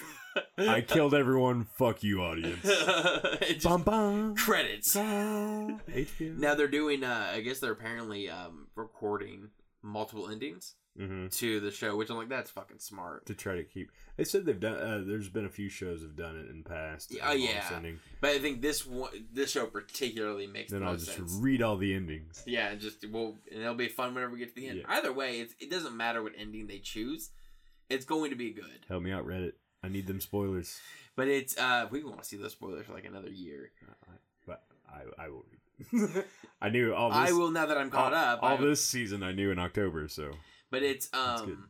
I 0.58 0.82
killed 0.88 1.14
everyone. 1.14 1.66
Fuck 1.66 2.04
you, 2.04 2.22
audience. 2.22 2.60
It's 3.42 3.64
bum 3.66 3.84
bum. 3.84 4.36
credits. 4.36 4.96
HBO. 4.96 6.38
Now 6.38 6.56
they're 6.56 6.68
doing. 6.68 7.04
Uh, 7.04 7.32
I 7.34 7.42
guess 7.42 7.60
they're 7.60 7.72
apparently 7.72 8.30
um, 8.30 8.68
recording 8.76 9.50
multiple 9.82 10.30
endings 10.30 10.76
hmm 10.98 11.28
to 11.30 11.60
the 11.62 11.72
show, 11.72 11.96
which 11.96 12.10
I'm 12.10 12.18
like, 12.18 12.28
that's 12.30 12.52
fucking 12.52 12.80
smart. 12.80 13.26
To 13.28 13.34
try 13.34 13.56
to 13.56 13.64
keep. 13.64 13.92
They 14.18 14.26
said 14.26 14.46
they've 14.46 14.60
done. 14.60 14.76
Uh, 14.76 15.02
there's 15.06 15.30
been 15.30 15.46
a 15.46 15.50
few 15.50 15.70
shows 15.70 16.02
have 16.02 16.16
done 16.18 16.36
it 16.38 16.50
in 16.50 16.64
the 16.64 16.70
past. 16.70 17.14
Yeah, 17.14 17.30
oh, 17.30 17.32
yeah. 17.34 17.80
But 18.20 18.32
I 18.32 18.40
think 18.40 18.62
this 18.62 18.86
one, 18.86 19.10
this 19.32 19.52
show 19.52 19.66
particularly 19.68 20.48
makes 20.48 20.72
Then 20.72 20.82
the 20.82 20.88
I'll 20.88 20.92
most 20.94 21.06
just 21.06 21.18
sense. 21.18 21.34
read 21.40 21.62
all 21.62 21.78
the 21.78 21.94
endings. 21.94 22.44
Yeah, 22.46 22.68
and 22.70 22.82
just 22.82 23.06
well, 23.10 23.38
and 23.52 23.62
it'll 23.62 23.74
be 23.74 23.88
fun 23.88 24.14
whenever 24.14 24.34
we 24.34 24.40
get 24.40 24.54
to 24.54 24.62
the 24.62 24.68
end. 24.68 24.80
Yeah. 24.80 24.84
Either 24.98 25.14
way, 25.14 25.40
it's, 25.40 25.56
it 25.62 25.72
doesn't 25.72 25.96
matter 25.96 26.22
what 26.22 26.34
ending 26.38 26.68
they 26.68 26.80
choose. 26.80 27.30
It's 27.90 28.06
going 28.06 28.30
to 28.32 28.38
be 28.38 28.52
good. 28.52 28.86
Help 28.88 29.04
me 29.04 29.12
out, 29.12 29.26
Reddit. 29.26 29.54
I 29.84 29.90
need 29.90 30.08
them 30.08 30.22
spoilers. 30.22 30.80
But 31.16 31.28
it's 31.28 31.58
uh, 31.58 31.88
we 31.92 32.04
won't 32.04 32.26
see 32.26 32.38
those 32.38 32.52
spoilers 32.54 32.86
for 32.86 32.94
like 32.94 33.06
another 33.06 33.30
year. 33.30 33.72
But 34.46 34.64
I, 34.90 35.26
I 35.26 35.30
will. 35.30 35.46
I 36.62 36.70
knew 36.70 36.94
all 36.94 37.10
this. 37.10 37.18
I 37.18 37.32
will 37.32 37.50
now 37.52 37.66
that 37.66 37.78
I'm 37.78 37.90
caught 37.90 38.14
all, 38.14 38.20
up. 38.20 38.40
All 38.44 38.58
I- 38.58 38.62
this 38.62 38.84
season 38.84 39.24
I 39.24 39.32
knew 39.32 39.52
in 39.52 39.60
October, 39.60 40.08
so 40.08 40.32
But 40.70 40.84
it's 40.84 41.10
um, 41.14 41.70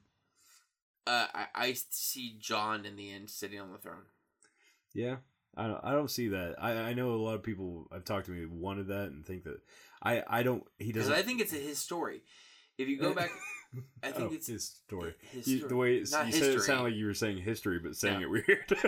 uh, 1.08 1.28
I, 1.34 1.46
I 1.56 1.76
see 1.90 2.36
Jon 2.40 2.86
in 2.86 2.96
the 2.96 3.12
end 3.12 3.30
sitting 3.30 3.60
on 3.60 3.72
the 3.72 3.78
throne. 3.78 4.04
yeah. 4.94 5.18
I 5.58 5.68
don't. 5.68 5.80
I 5.84 5.92
don't 5.92 6.10
see 6.10 6.30
that. 6.30 6.56
I, 6.62 6.72
I 6.72 6.94
know 6.94 7.12
a 7.12 7.16
lot 7.20 7.36
of 7.36 7.44
people 7.44 7.86
I've 7.92 8.06
talked 8.06 8.28
to 8.28 8.32
me 8.32 8.46
wanted 8.46 8.88
that 8.88 9.10
and 9.10 9.26
think 9.26 9.44
that 9.44 9.60
I 10.02 10.24
I 10.26 10.44
don't. 10.44 10.64
He 10.80 10.94
doesn't. 10.94 11.12
I 11.12 11.24
think 11.24 11.42
it's 11.42 11.52
a, 11.52 11.58
his 11.58 11.78
story. 11.78 12.22
If 12.78 12.88
you 12.88 12.98
go 12.98 13.14
back, 13.20 13.32
I 14.04 14.12
think 14.12 14.32
Oh, 14.32 14.34
it's 14.36 14.48
his 14.48 14.66
story. 14.66 15.14
His 15.32 15.48
You- 15.48 15.68
the 15.68 15.76
way 15.76 15.96
it's, 15.98 16.12
Not 16.12 16.28
you 16.28 16.34
said 16.34 16.56
it 16.56 16.62
sounded 16.62 16.84
like 16.84 16.94
you 16.96 17.06
were 17.06 17.14
saying 17.14 17.38
history, 17.38 17.80
but 17.80 17.96
saying 17.96 18.20
No. 18.22 18.26
it 18.28 18.30
weird. 18.30 18.66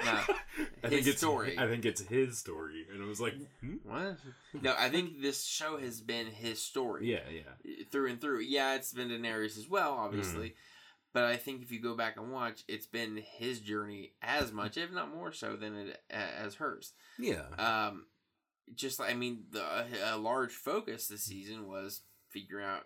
I 0.84 0.90
think 0.90 0.94
His 0.94 1.08
it's 1.08 1.18
story. 1.20 1.58
I 1.58 1.68
think 1.68 1.86
it's 1.86 2.02
his 2.02 2.38
story, 2.38 2.86
and 2.92 3.02
it 3.02 3.06
was 3.08 3.22
like, 3.22 3.36
hmm? 3.62 3.75
What? 3.84 4.18
No, 4.62 4.75
I 4.78 4.90
think 4.90 5.22
this 5.22 5.46
show 5.46 5.78
has 5.78 6.02
been 6.02 6.28
his 6.28 6.62
story. 6.62 7.10
yeah, 7.12 7.22
yeah, 7.32 7.84
Through 7.92 8.10
and 8.12 8.20
through. 8.22 8.42
Yeah, 8.42 8.75
it's 8.75 8.92
been 8.92 9.10
Daenerys 9.10 9.58
as 9.58 9.70
well, 9.70 9.94
obviously. 9.94 10.50
Mm. 10.50 10.54
But 11.13 11.24
I 11.25 11.38
think 11.38 11.62
if 11.62 11.72
you 11.72 11.80
go 11.80 11.96
back 11.96 12.18
and 12.18 12.32
watch, 12.32 12.63
it's 12.68 12.88
been 12.88 13.22
his 13.38 13.60
journey 13.60 14.13
as 14.22 14.52
much, 14.52 14.78
if 14.78 14.92
not 14.92 15.13
more 15.16 15.32
so, 15.32 15.56
than 15.56 15.75
it 15.75 16.02
as 16.10 16.56
hers. 16.56 16.94
yeah. 17.20 17.44
Um, 17.58 18.06
just 18.75 19.00
I 19.00 19.13
mean, 19.13 19.44
the 19.52 19.63
a 20.12 20.18
large 20.18 20.52
focus 20.54 21.08
this 21.08 21.24
season 21.25 21.68
was 21.68 22.02
figuring 22.32 22.66
out 22.66 22.84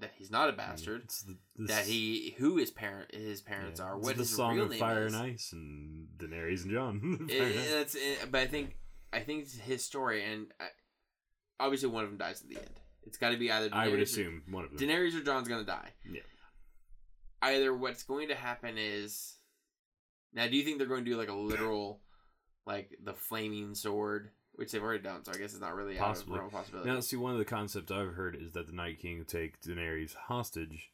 that 0.00 0.12
he's 0.16 0.30
not 0.30 0.48
a 0.48 0.52
bastard. 0.52 1.02
It's 1.04 1.22
the, 1.22 1.36
this, 1.56 1.70
That 1.76 1.86
he 1.86 2.34
who 2.38 2.56
his 2.56 2.70
parent 2.70 3.14
his 3.14 3.40
parents 3.40 3.80
yeah, 3.80 3.86
are, 3.86 3.96
it's 3.98 4.06
what 4.06 4.16
the 4.16 4.22
his 4.22 4.34
song 4.36 4.54
real 4.56 4.64
of 4.64 4.70
name 4.70 4.78
Fire 4.80 5.06
is. 5.06 5.14
and 5.14 5.22
Ice 5.22 5.50
and 5.52 6.08
Daenerys 6.18 6.62
and 6.64 6.70
Jon. 6.72 7.26
It- 7.30 7.40
and 7.40 7.54
it- 7.54 7.70
that's 7.70 7.94
it, 7.94 8.18
but 8.30 8.40
I 8.40 8.46
think 8.46 8.76
I 9.12 9.20
think 9.20 9.42
it's 9.44 9.56
his 9.58 9.84
story, 9.84 10.22
and 10.24 10.46
I, 10.60 10.66
obviously 11.60 11.88
one 11.88 12.04
of 12.04 12.10
them 12.10 12.18
dies 12.18 12.42
at 12.42 12.48
the 12.48 12.56
end. 12.58 12.80
It's 13.06 13.16
got 13.18 13.30
to 13.30 13.36
be 13.38 13.50
either 13.50 13.70
Daenerys 13.70 13.74
I 13.74 13.88
would 13.88 13.98
or- 14.00 14.02
assume 14.02 14.42
one 14.50 14.64
of 14.64 14.70
them. 14.70 14.78
Daenerys 14.78 15.18
or 15.18 15.22
Jon's 15.24 15.48
gonna 15.48 15.64
die. 15.64 15.90
Yeah. 16.10 16.20
Either 17.40 17.72
what's 17.74 18.02
going 18.02 18.28
to 18.28 18.34
happen 18.34 18.76
is 18.78 19.36
now. 20.32 20.48
Do 20.48 20.56
you 20.56 20.64
think 20.64 20.78
they're 20.78 20.88
going 20.88 21.04
to 21.04 21.10
do 21.10 21.16
like 21.16 21.28
a 21.28 21.34
literal, 21.34 22.00
like 22.66 22.90
the 23.02 23.14
flaming 23.14 23.74
sword, 23.76 24.30
which 24.58 24.72
they've 24.72 24.82
already 24.82 25.02
done? 25.02 25.24
So 25.24 25.32
I 25.32 25.36
guess 25.38 25.52
it's 25.52 25.60
not 25.60 25.74
really 25.74 25.94
Possibly. 25.96 26.34
out 26.34 26.36
of 26.36 26.40
realm 26.40 26.46
of 26.46 26.52
possibility. 26.52 26.90
Now, 26.90 27.00
see, 27.00 27.16
one 27.16 27.32
of 27.32 27.38
the 27.38 27.44
concepts 27.44 27.90
I've 27.92 28.14
heard 28.14 28.36
is 28.36 28.52
that 28.52 28.66
the 28.66 28.72
Night 28.74 28.98
King 29.00 29.18
will 29.18 29.24
take 29.24 29.60
Daenerys 29.60 30.14
hostage, 30.14 30.90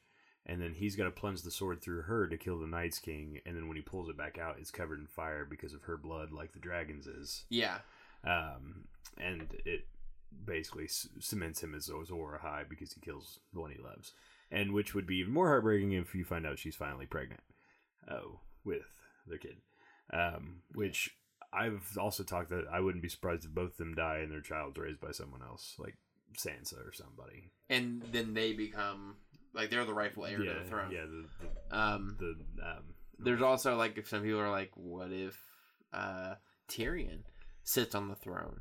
and 0.47 0.61
then 0.61 0.75
he's 0.75 0.97
got 0.97 1.05
to 1.05 1.11
plunge 1.11 1.43
the 1.43 1.51
sword 1.51 1.81
through 1.83 2.03
her 2.03 2.27
to 2.29 2.37
kill 2.37 2.59
the 2.61 2.67
Night's 2.67 2.99
King, 2.99 3.41
and 3.47 3.57
then 3.57 3.67
when 3.67 3.77
he 3.77 3.83
pulls 3.83 4.09
it 4.09 4.17
back 4.17 4.39
out, 4.39 4.57
it's 4.61 4.71
covered 4.71 5.01
in 5.01 5.07
fire 5.07 5.45
because 5.49 5.73
of 5.73 5.83
her 5.85 5.97
blood, 5.97 6.31
like 6.33 6.53
the 6.53 6.59
dragon's 6.61 7.07
is. 7.07 7.45
yeah, 7.49 7.79
Um, 8.25 8.85
and 9.19 9.49
it 9.65 9.87
basically 10.45 10.89
cements 10.89 11.63
him 11.63 11.75
as 11.75 11.89
Azor 11.89 12.41
Ahai 12.43 12.69
because 12.69 12.93
he 12.93 13.01
kills 13.01 13.39
the 13.53 13.61
one 13.61 13.71
he 13.71 13.83
loves. 13.83 14.13
And 14.51 14.73
which 14.73 14.95
would 14.95 15.07
be 15.07 15.17
even 15.17 15.33
more 15.33 15.49
heartbreaking 15.49 15.93
if 15.93 16.15
you 16.15 16.25
find 16.25 16.47
out 16.47 16.59
she's 16.59 16.77
finally 16.77 17.07
pregnant. 17.07 17.41
Oh, 18.11 18.41
with 18.65 18.83
their 19.27 19.39
kid. 19.39 19.57
Um, 20.13 20.63
which 20.75 21.17
I've 21.55 21.97
also 21.99 22.23
talked 22.25 22.51
that 22.51 22.65
I 22.73 22.81
wouldn't 22.81 23.03
be 23.03 23.09
surprised 23.09 23.45
if 23.45 23.51
both 23.53 23.73
of 23.73 23.77
them 23.79 23.95
die 23.95 24.19
and 24.19 24.33
their 24.33 24.41
child's 24.41 24.79
raised 24.79 25.01
by 25.01 25.13
someone 25.13 25.43
else, 25.43 25.75
like 25.79 25.97
Sansa 26.37 26.87
or 26.87 26.93
somebody. 26.93 27.51
and 27.71 28.03
then 28.13 28.35
they 28.35 28.53
become 28.53 29.17
like 29.53 29.71
they're 29.71 29.85
the 29.85 29.95
rightful 29.95 30.27
heir 30.27 30.43
yeah, 30.43 30.53
to 30.55 30.59
the 30.61 30.65
throne. 30.67 30.91
yeah. 30.91 31.05
The, 31.07 31.77
Um, 31.79 32.17
the, 32.19 32.37
the 32.57 32.69
um, 32.69 32.83
there's 33.19 33.43
also 33.43 33.77
like 33.77 33.97
if 33.99 34.09
some 34.09 34.23
people 34.23 34.41
are 34.41 34.51
like, 34.51 34.71
what 34.75 35.13
if 35.13 35.39
uh 35.93 36.35
Tyrion 36.69 37.21
sits 37.63 37.95
on 37.95 38.09
the 38.09 38.17
throne? 38.17 38.61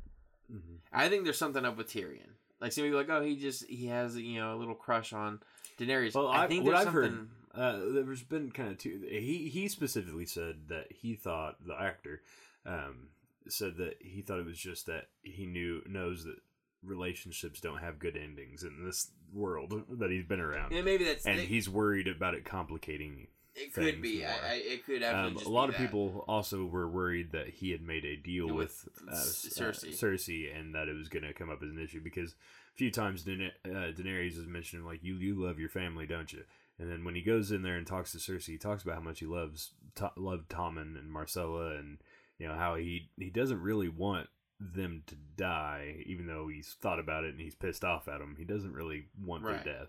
mhm. 0.52 0.78
I 0.92 1.08
think 1.08 1.24
there's 1.24 1.38
something 1.38 1.64
up 1.64 1.76
with 1.76 1.88
Tyrion. 1.92 2.30
Like 2.60 2.72
some 2.72 2.84
people 2.84 2.98
are 2.98 3.02
like, 3.02 3.10
oh, 3.10 3.22
he 3.22 3.36
just 3.36 3.66
he 3.66 3.86
has 3.88 4.16
you 4.16 4.38
know 4.40 4.54
a 4.54 4.58
little 4.58 4.74
crush 4.76 5.12
on 5.12 5.40
Daenerys. 5.78 6.14
Well, 6.14 6.28
I 6.28 6.44
I, 6.44 6.46
think 6.46 6.64
what 6.64 6.70
there's 6.76 6.86
I've 6.86 6.92
something. 6.92 7.28
heard, 7.54 7.60
uh, 7.60 7.78
there's 8.04 8.22
been 8.22 8.50
kind 8.52 8.70
of 8.70 8.78
two. 8.78 9.02
He 9.10 9.48
he 9.48 9.66
specifically 9.68 10.26
said 10.26 10.68
that 10.68 10.92
he 10.92 11.14
thought 11.16 11.56
the 11.66 11.74
actor 11.78 12.22
um, 12.66 13.08
said 13.48 13.76
that 13.78 13.94
he 14.00 14.22
thought 14.22 14.38
it 14.40 14.46
was 14.46 14.58
just 14.58 14.86
that 14.86 15.08
he 15.22 15.46
knew 15.46 15.82
knows 15.86 16.24
that 16.24 16.36
relationships 16.82 17.60
don't 17.60 17.78
have 17.78 17.98
good 17.98 18.16
endings 18.16 18.62
in 18.62 18.84
this 18.84 19.10
world 19.32 19.72
that 19.98 20.10
he's 20.10 20.24
been 20.24 20.40
around, 20.40 20.72
And 20.72 20.84
maybe 20.84 21.04
that's 21.04 21.26
and 21.26 21.40
it, 21.40 21.48
he's 21.48 21.68
worried 21.68 22.06
about 22.08 22.34
it 22.34 22.44
complicating. 22.44 23.28
it 23.54 23.72
could 23.72 24.02
be. 24.02 24.24
I, 24.24 24.28
I, 24.30 24.52
it 24.64 24.84
could 24.86 25.02
Um, 25.02 25.36
a 25.44 25.48
lot 25.48 25.68
of 25.70 25.76
that. 25.76 25.80
people 25.80 26.24
also 26.28 26.64
were 26.66 26.88
worried 26.88 27.32
that 27.32 27.48
he 27.48 27.70
had 27.70 27.80
made 27.82 28.04
a 28.04 28.16
deal 28.16 28.46
with, 28.52 28.86
with 29.04 29.08
uh, 29.08 29.16
uh, 29.16 29.24
Cersei. 29.24 29.90
Cersei, 29.98 30.58
and 30.58 30.74
that 30.74 30.88
it 30.88 30.94
was 30.96 31.08
going 31.08 31.22
to 31.24 31.32
come 31.32 31.50
up 31.50 31.62
as 31.62 31.70
an 31.70 31.78
issue 31.82 32.02
because 32.02 32.32
a 32.32 32.76
few 32.76 32.90
times 32.90 33.24
Daener- 33.24 33.52
uh, 33.64 33.92
Daenerys 33.92 34.36
is 34.38 34.46
mentioning 34.46 34.84
like 34.84 35.02
you 35.02 35.14
you 35.16 35.34
love 35.42 35.58
your 35.58 35.68
family, 35.70 36.06
don't 36.06 36.32
you? 36.32 36.42
And 36.78 36.90
then 36.90 37.04
when 37.04 37.14
he 37.14 37.22
goes 37.22 37.50
in 37.52 37.62
there 37.62 37.76
and 37.76 37.86
talks 37.86 38.12
to 38.12 38.18
Cersei, 38.18 38.46
he 38.52 38.58
talks 38.58 38.82
about 38.82 38.96
how 38.96 39.00
much 39.00 39.20
he 39.20 39.26
loves 39.26 39.70
to- 39.94 40.10
loved 40.16 40.48
Tommen 40.50 40.98
and 40.98 41.14
Myrcella, 41.14 41.78
and 41.78 41.98
you 42.44 42.50
know 42.50 42.56
how 42.58 42.74
he 42.74 43.08
he 43.18 43.30
doesn't 43.30 43.62
really 43.62 43.88
want 43.88 44.28
them 44.60 45.02
to 45.06 45.14
die, 45.36 46.02
even 46.04 46.26
though 46.26 46.46
he's 46.48 46.76
thought 46.82 46.98
about 47.00 47.24
it 47.24 47.30
and 47.32 47.40
he's 47.40 47.54
pissed 47.54 47.82
off 47.84 48.06
at 48.06 48.18
them. 48.18 48.36
He 48.38 48.44
doesn't 48.44 48.74
really 48.74 49.06
want 49.18 49.42
Right. 49.44 49.64
their 49.64 49.78
death, 49.78 49.88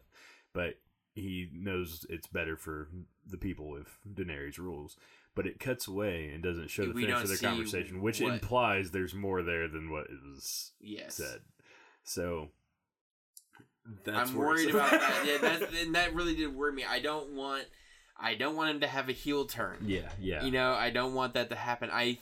but 0.54 0.76
he 1.14 1.50
knows 1.54 2.06
it's 2.10 2.28
better 2.28 2.56
for 2.56 2.88
the 3.26 3.38
people 3.38 3.76
if 3.76 4.00
Daenerys 4.10 4.58
rules. 4.58 4.96
But 5.36 5.46
it 5.48 5.60
cuts 5.60 5.86
away 5.86 6.30
and 6.34 6.42
doesn't 6.42 6.70
show 6.70 6.86
the 6.86 6.94
We 6.94 7.06
finish 7.06 7.24
of 7.24 7.28
their 7.28 7.38
conversation, 7.50 8.02
which 8.02 8.22
what- 8.22 8.34
implies 8.36 8.92
there's 8.92 9.14
more 9.14 9.44
there 9.44 9.68
than 9.68 9.90
what 9.92 10.08
is 10.10 10.72
Yes. 10.80 11.16
said. 11.16 11.42
So 12.06 12.52
that's 14.04 14.32
I'm 14.32 14.36
worried 14.38 14.70
about 14.70 14.92
that. 14.92 15.26
Yeah, 15.28 15.38
that's, 15.40 15.74
and 15.84 15.96
that 15.96 16.14
really 16.16 16.36
did 16.36 16.56
worry 16.56 16.72
me. 16.72 16.86
I 16.86 17.00
don't 17.00 17.34
want. 17.36 17.66
I 18.18 18.36
don't 18.36 18.56
want 18.56 18.72
him 18.72 18.80
to 18.80 18.88
have 18.88 19.10
a 19.10 19.12
heel 19.12 19.46
turn. 19.46 19.80
yeah, 19.86 20.10
yeah. 20.20 20.44
You 20.46 20.52
know, 20.52 20.72
I 20.74 20.90
don't 20.90 21.14
want 21.14 21.34
that 21.34 21.50
to 21.50 21.56
happen. 21.56 21.90
I, 21.92 22.18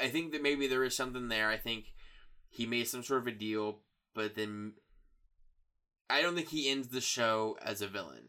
I 0.00 0.08
think 0.08 0.32
that 0.32 0.42
maybe 0.42 0.66
there 0.66 0.84
is 0.84 0.96
something 0.96 1.28
there. 1.28 1.48
I 1.48 1.56
think 1.56 1.86
he 2.48 2.66
made 2.66 2.88
some 2.88 3.02
sort 3.02 3.20
of 3.22 3.26
a 3.26 3.32
deal, 3.32 3.80
but 4.14 4.34
then 4.34 4.72
I 6.08 6.22
don't 6.22 6.34
think 6.34 6.48
he 6.48 6.68
ends 6.70 6.88
the 6.88 7.00
show 7.00 7.56
as 7.62 7.82
a 7.82 7.86
villain. 7.86 8.28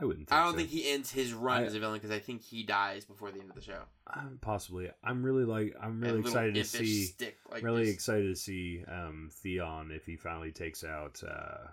I 0.00 0.06
wouldn't. 0.06 0.28
Think 0.30 0.38
I 0.40 0.44
don't 0.44 0.52
so. 0.52 0.58
think 0.58 0.70
he 0.70 0.90
ends 0.90 1.10
his 1.10 1.34
run 1.34 1.62
I- 1.62 1.66
as 1.66 1.74
a 1.74 1.80
villain 1.80 1.94
because 2.00 2.10
I 2.10 2.20
think 2.20 2.40
he 2.42 2.62
dies 2.62 3.04
before 3.04 3.30
the 3.32 3.40
end 3.40 3.50
of 3.50 3.56
the 3.56 3.60
show. 3.62 3.82
Um, 4.14 4.38
possibly. 4.40 4.88
I'm 5.04 5.22
really 5.22 5.44
like. 5.44 5.74
I'm 5.82 6.00
really 6.00 6.20
excited 6.20 6.54
to 6.54 6.64
see. 6.64 7.04
Stick 7.04 7.36
like 7.50 7.62
really 7.62 7.84
this. 7.84 7.94
excited 7.94 8.28
to 8.28 8.36
see 8.36 8.82
um, 8.88 9.30
Theon 9.42 9.90
if 9.92 10.06
he 10.06 10.16
finally 10.16 10.52
takes 10.52 10.84
out. 10.84 11.20
Uh, 11.22 11.68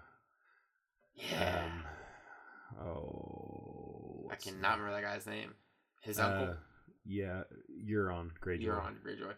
Yeah, 1.15 1.63
um, 1.65 2.85
oh, 2.85 4.27
I 4.31 4.35
cannot 4.35 4.79
remember 4.79 4.91
that 5.01 5.03
guy's 5.03 5.25
name. 5.25 5.53
His 6.01 6.19
uh, 6.19 6.25
uncle. 6.25 6.55
Yeah, 7.07 7.43
Euron 7.87 8.31
Greyjoy. 8.41 8.65
Euron 8.65 8.95
Greyjoy. 9.05 9.33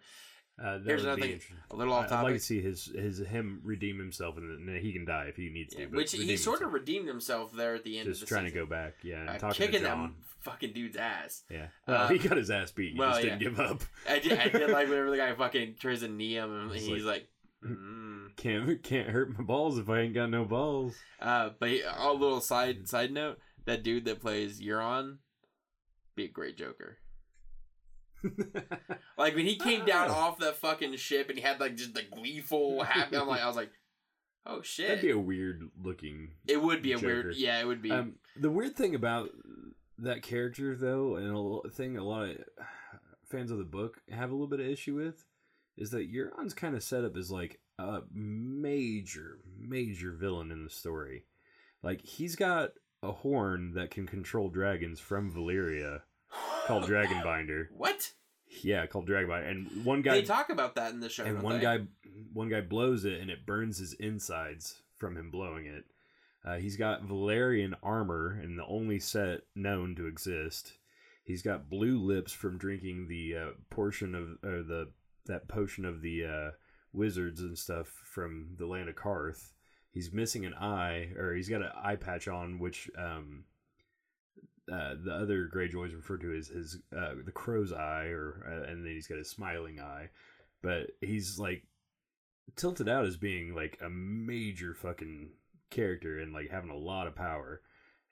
Uh, 0.62 0.80
that 0.80 0.84
Here's 0.86 1.04
another 1.06 1.22
thing. 1.22 1.40
A 1.72 1.76
little 1.76 1.94
off 1.94 2.10
topic. 2.10 2.18
I'd 2.18 2.24
like 2.24 2.34
to 2.34 2.40
see 2.42 2.62
his 2.62 2.86
his 2.94 3.20
him 3.20 3.62
redeem 3.64 3.98
himself, 3.98 4.36
and 4.38 4.68
then 4.68 4.76
he 4.82 4.92
can 4.92 5.06
die 5.06 5.26
if 5.30 5.38
he 5.38 5.50
needs 5.50 5.74
Yeah, 5.78 5.86
to. 5.86 5.96
which 5.96 6.12
he 6.12 6.20
redeem 6.20 6.38
sort 6.38 6.62
of 6.62 6.74
redeemed 6.74 7.08
himself 7.08 7.54
there 7.54 7.76
at 7.76 7.84
the 7.86 7.98
end 7.98 8.08
just 8.10 8.24
of 8.24 8.28
the 8.28 8.36
trying 8.36 8.46
season. 8.48 8.60
to 8.60 8.66
go 8.66 8.70
back. 8.70 8.96
Yeah, 9.04 9.20
and 9.22 9.30
Uh, 9.30 9.38
talking 9.38 9.68
kicking 9.68 9.80
to 9.82 9.86
that 9.86 9.96
Jon. 9.96 10.16
fucking 10.42 10.74
dude's 10.74 10.98
ass. 10.98 11.44
Yeah, 11.50 11.68
well, 11.88 12.02
Uh, 12.04 12.08
he 12.10 12.18
got 12.18 12.36
his 12.38 12.50
ass 12.52 12.72
beat. 12.72 12.94
He 12.94 13.00
well, 13.00 13.12
just 13.12 13.22
didn't 13.22 13.42
yeah. 13.42 13.48
give 13.50 13.60
up. 13.60 13.82
I 14.10 14.20
did, 14.20 14.34
I 14.38 14.50
did 14.50 14.70
like 14.70 14.90
whenever 14.90 15.12
the 15.12 15.18
guy 15.18 15.34
fucking 15.38 15.76
tries 15.80 16.02
to 16.02 16.10
knee 16.10 16.36
him 16.36 16.52
and 16.54 16.72
He's 16.74 16.86
he's 16.88 17.04
like, 17.06 17.30
mm. 17.66 18.36
Can't 18.36 18.84
can't 18.84 19.10
hurt 19.10 19.38
my 19.38 19.44
balls 19.46 19.78
if 19.78 19.90
I 19.90 20.00
ain't 20.00 20.14
got 20.14 20.30
no 20.30 20.44
balls. 20.44 20.98
uh, 21.22 21.52
but 21.60 21.70
a 21.70 22.12
little 22.14 22.42
side 22.42 22.88
side 22.90 23.12
note: 23.14 23.40
that 23.66 23.82
dude 23.84 24.06
that 24.06 24.20
plays 24.22 24.60
Euron, 24.62 25.20
be 26.16 26.26
a 26.26 26.28
great 26.30 26.58
Joker. 26.58 26.98
Like 29.18 29.36
when 29.36 29.46
he 29.46 29.56
came 29.58 29.86
down 29.86 30.10
Oh. 30.10 30.14
off 30.14 30.40
that 30.40 30.56
fucking 30.58 30.96
ship 30.96 31.30
and 31.30 31.38
he 31.38 31.44
had 31.44 31.60
like 31.60 31.76
just 31.76 31.94
the 31.94 32.04
gleeful 32.04 32.84
happy. 32.84 33.18
I'm 33.18 33.28
like, 33.28 33.42
I 33.42 33.48
was 33.48 33.56
like, 33.56 33.72
oh 34.46 34.62
shit. 34.62 34.88
That'd 34.88 35.02
be 35.04 35.12
a 35.12 35.18
weird 35.20 35.70
looking. 35.82 36.32
it 36.48 36.62
would 36.62 36.82
be 36.82 36.94
a 36.94 36.98
weird. 37.00 37.36
Yeah, 37.36 37.60
it 37.60 37.66
would 37.68 37.82
be. 37.82 37.92
Um, 37.92 38.16
the 38.40 38.50
weird 38.50 38.76
thing 38.76 38.96
about 38.96 39.30
that 39.98 40.22
character, 40.22 40.76
though, 40.76 41.16
and 41.18 41.64
a 41.66 41.70
thing 41.70 41.98
a 41.98 42.04
lot 42.04 42.30
of 42.30 42.38
fans 43.30 43.52
of 43.52 43.58
the 43.58 43.64
book 43.66 43.98
have 44.10 44.30
a 44.30 44.34
little 44.34 44.48
bit 44.48 44.60
of 44.62 44.66
issue 44.68 44.96
with, 44.96 45.26
is 45.78 45.92
that 45.92 46.12
Euron's 46.12 46.54
kind 46.54 46.76
of 46.76 46.84
set 46.84 47.04
up 47.04 47.16
as 47.18 47.30
like 47.30 47.60
a 47.78 48.00
major, 48.14 49.40
major 49.58 50.12
villain 50.14 50.52
in 50.52 50.64
the 50.64 50.70
story. 50.70 51.26
Like 51.84 52.02
he's 52.06 52.36
got 52.36 52.72
a 53.04 53.12
horn 53.12 53.74
that 53.76 53.92
can 53.92 54.06
control 54.08 54.50
dragons 54.50 55.00
from 55.00 55.32
Valyria, 55.32 56.02
called 56.70 56.90
Dragonbinder. 56.90 57.68
What? 57.78 58.12
Yeah, 58.64 58.86
called 58.88 59.08
Dragonbinder, 59.08 59.50
and 59.50 59.86
one 59.86 60.02
guy 60.02 60.16
they 60.16 60.22
talk 60.24 60.50
about 60.50 60.76
that 60.76 60.92
in 60.92 61.00
the 61.00 61.10
show. 61.10 61.24
and 61.24 61.42
one 61.42 61.58
they? 61.58 61.62
guy 61.62 61.80
one 62.34 62.50
guy 62.50 62.62
blows 62.62 63.06
it 63.06 63.20
and 63.20 63.30
it 63.30 63.46
burns 63.46 63.78
his 63.78 63.94
insides 63.94 64.82
from 64.98 65.16
him 65.18 65.32
blowing 65.32 65.66
it 65.66 65.86
uh, 66.46 66.58
he's 66.58 66.76
got 66.78 67.08
Valyrian 67.08 67.74
armor 67.84 68.40
and 68.42 68.58
the 68.58 68.66
only 68.66 69.00
set 69.00 69.42
known 69.56 69.96
to 69.96 70.08
exist 70.08 70.74
he's 71.24 71.44
got 71.44 71.70
blue 71.70 72.00
lips 72.00 72.34
from 72.34 72.58
drinking 72.58 73.08
the 73.08 73.36
uh, 73.38 73.50
portion 73.70 74.16
of 74.16 74.30
or 74.44 74.64
the 74.64 74.90
that 75.28 75.48
potion 75.48 75.86
of 75.86 76.02
the 76.02 76.26
uh, 76.26 76.52
wizards 76.92 77.40
and 77.42 77.58
stuff 77.58 77.88
from 78.04 78.56
the 78.58 78.66
land 78.66 78.90
of 78.90 78.96
Qarth. 78.96 79.52
He's 79.92 80.12
missing 80.12 80.46
an 80.46 80.56
eye, 80.56 81.12
or 81.18 81.34
he's 81.34 81.50
got 81.50 81.62
an 81.62 81.72
eye 81.82 81.96
patch 81.96 82.28
on, 82.28 82.60
which 82.60 82.90
um, 82.98 83.44
uh, 84.72 84.96
the 85.04 85.12
other 85.14 85.48
Greyjoys 85.54 85.96
referred 85.96 86.22
to 86.22 86.36
as 86.36 86.48
his 86.48 86.78
uh, 86.96 87.16
the 87.26 87.32
crow's 87.32 87.72
eye, 87.74 88.08
or 88.08 88.46
uh, 88.48 88.72
and 88.72 88.86
then 88.86 88.94
he's 88.94 89.08
got 89.08 89.18
his 89.18 89.30
smiling 89.30 89.80
eye. 89.80 90.10
But 90.62 90.92
he's 91.02 91.40
like 91.40 91.64
tilted 92.56 92.90
out 92.90 93.06
as 93.06 93.18
being 93.18 93.54
like 93.56 93.78
a 93.84 93.90
major 93.90 94.74
fucking 94.74 95.30
character 95.70 96.20
and 96.20 96.34
like 96.34 96.50
having 96.50 96.70
a 96.72 96.78
lot 96.78 97.08
of 97.08 97.16
power, 97.16 97.62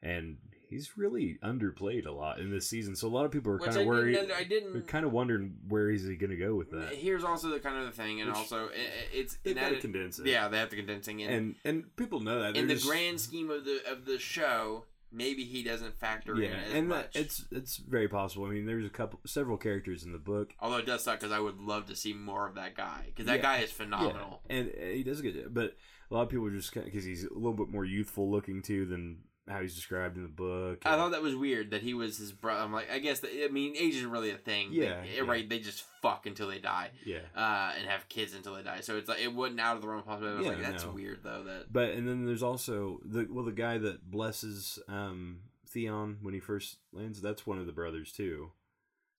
and 0.02 0.38
he's 0.70 0.98
really 0.98 1.38
underplayed 1.44 2.06
a 2.06 2.12
lot 2.12 2.40
in 2.40 2.52
this 2.52 2.70
season. 2.70 2.96
So 2.96 3.08
a 3.08 3.10
lot 3.10 3.26
of 3.26 3.32
people 3.32 3.52
are 3.54 3.60
kind 3.60 3.78
of 3.78 3.86
worried. 3.86 4.14
didn't. 4.14 4.32
I 4.32 4.44
didn't. 4.44 4.88
kind 4.88 5.06
of 5.06 5.12
wondering 5.12 5.56
where 5.68 5.90
is 5.90 6.06
he 6.06 6.16
going 6.16 6.30
to 6.30 6.36
go 6.38 6.56
with 6.56 6.72
that. 6.72 6.94
Here's 6.96 7.24
also 7.24 7.50
the 7.50 7.60
kind 7.60 7.78
of 7.78 7.86
the 7.86 7.92
thing, 7.92 8.22
and 8.22 8.30
Which- 8.30 8.38
also 8.38 8.66
it, 8.68 8.74
it's 9.14 9.38
They've 9.44 9.56
got 9.56 9.70
to 9.70 9.80
condense 9.80 10.20
it. 10.20 10.28
yeah, 10.28 10.48
they 10.48 10.58
have 10.58 10.70
to 10.70 10.76
condensing 10.76 11.20
in. 11.22 11.30
and 11.32 11.56
and 11.66 11.96
people 11.98 12.20
know 12.20 12.40
that 12.42 12.50
in 12.56 12.68
They're 12.68 12.68
the 12.68 12.74
just- 12.76 12.88
grand 12.88 13.20
scheme 13.20 13.50
of 13.50 13.66
the 13.66 13.82
of 13.92 14.06
the 14.06 14.20
show, 14.20 14.86
maybe 15.12 15.44
he 15.46 15.64
doesn't 15.64 15.98
factor 16.00 16.36
yeah, 16.36 16.50
in 16.50 16.56
as 16.56 16.74
and 16.74 16.88
much. 16.90 17.14
that 17.14 17.20
it's 17.22 17.46
it's 17.52 17.78
very 17.78 18.08
possible. 18.08 18.46
I 18.46 18.50
mean, 18.50 18.66
there's 18.66 18.86
a 18.86 18.90
couple, 18.90 19.20
several 19.26 19.58
characters 19.58 20.04
in 20.04 20.12
the 20.12 20.18
book. 20.20 20.54
Although 20.60 20.78
it 20.78 20.86
does 20.86 21.04
suck 21.04 21.20
because 21.20 21.32
I 21.32 21.40
would 21.40 21.60
love 21.60 21.86
to 21.88 21.96
see 21.96 22.14
more 22.14 22.48
of 22.48 22.56
that 22.56 22.76
guy 22.76 23.04
because 23.08 23.26
that 23.26 23.38
Yeah. 23.38 23.42
guy 23.42 23.58
is 23.60 23.72
phenomenal. 23.72 24.42
Yeah, 24.50 24.56
and 24.58 24.72
he 24.96 25.04
does 25.04 25.22
get 25.22 25.54
but 25.54 25.76
a 26.10 26.14
lot 26.14 26.24
of 26.24 26.30
people 26.30 26.50
just 26.50 26.74
because 26.74 27.04
he's 27.04 27.24
a 27.26 27.34
little 27.34 27.54
bit 27.54 27.70
more 27.70 27.86
youthful 27.86 28.30
looking 28.30 28.62
too 28.62 28.86
than 28.86 29.20
how 29.48 29.62
he's 29.62 29.76
described 29.76 30.18
in 30.18 30.24
the 30.24 30.30
book. 30.30 30.82
I 30.86 30.96
thought 30.96 31.12
that 31.12 31.22
was 31.22 31.36
weird 31.36 31.72
that 31.72 31.82
he 31.82 31.94
was 31.94 32.18
his 32.18 32.32
brother. 32.32 32.62
I'm 32.62 32.74
like, 32.74 32.92
I 32.92 33.00
guess 33.00 33.20
that, 33.22 33.32
I 33.44 33.48
mean, 33.48 33.76
age 33.78 33.96
isn't 33.96 34.12
really 34.12 34.32
a 34.32 34.38
thing. 34.38 34.70
Yeah, 34.72 35.02
They- 35.02 35.16
yeah. 35.18 35.22
right. 35.22 35.48
They 35.48 35.60
just 35.60 35.84
fuck 36.02 36.26
until 36.26 36.48
they 36.50 36.60
die, 36.60 36.92
yeah. 37.06 37.20
uh, 37.36 37.74
and 37.78 37.88
have 37.88 38.08
kids 38.10 38.34
until 38.34 38.56
they 38.56 38.64
die. 38.64 38.82
So 38.82 38.98
it's 38.98 39.08
like 39.08 39.22
it 39.22 39.34
wasn't 39.34 39.60
out 39.62 39.76
of 39.78 39.82
the 39.82 39.88
realm 39.88 40.00
of 40.00 40.06
possibility. 40.06 40.36
I 40.36 40.40
was 40.40 40.46
Yeah, 40.48 40.54
like, 40.64 40.72
that's 40.74 40.84
no. 40.86 40.92
weird 40.92 41.20
though. 41.24 41.44
That 41.44 41.72
But 41.72 41.92
and 41.92 42.08
then 42.08 42.26
there's 42.26 42.44
also 42.44 43.00
the 43.06 43.28
well 43.30 43.46
the 43.46 43.52
guy 43.52 43.78
that 43.78 44.10
blesses 44.12 44.80
um 44.88 45.40
Theon 45.70 46.18
when 46.22 46.34
he 46.34 46.40
first 46.40 46.78
lands. 46.94 47.22
That's 47.22 47.46
one 47.48 47.58
of 47.60 47.66
the 47.66 47.72
brothers 47.74 48.12
too. 48.12 48.52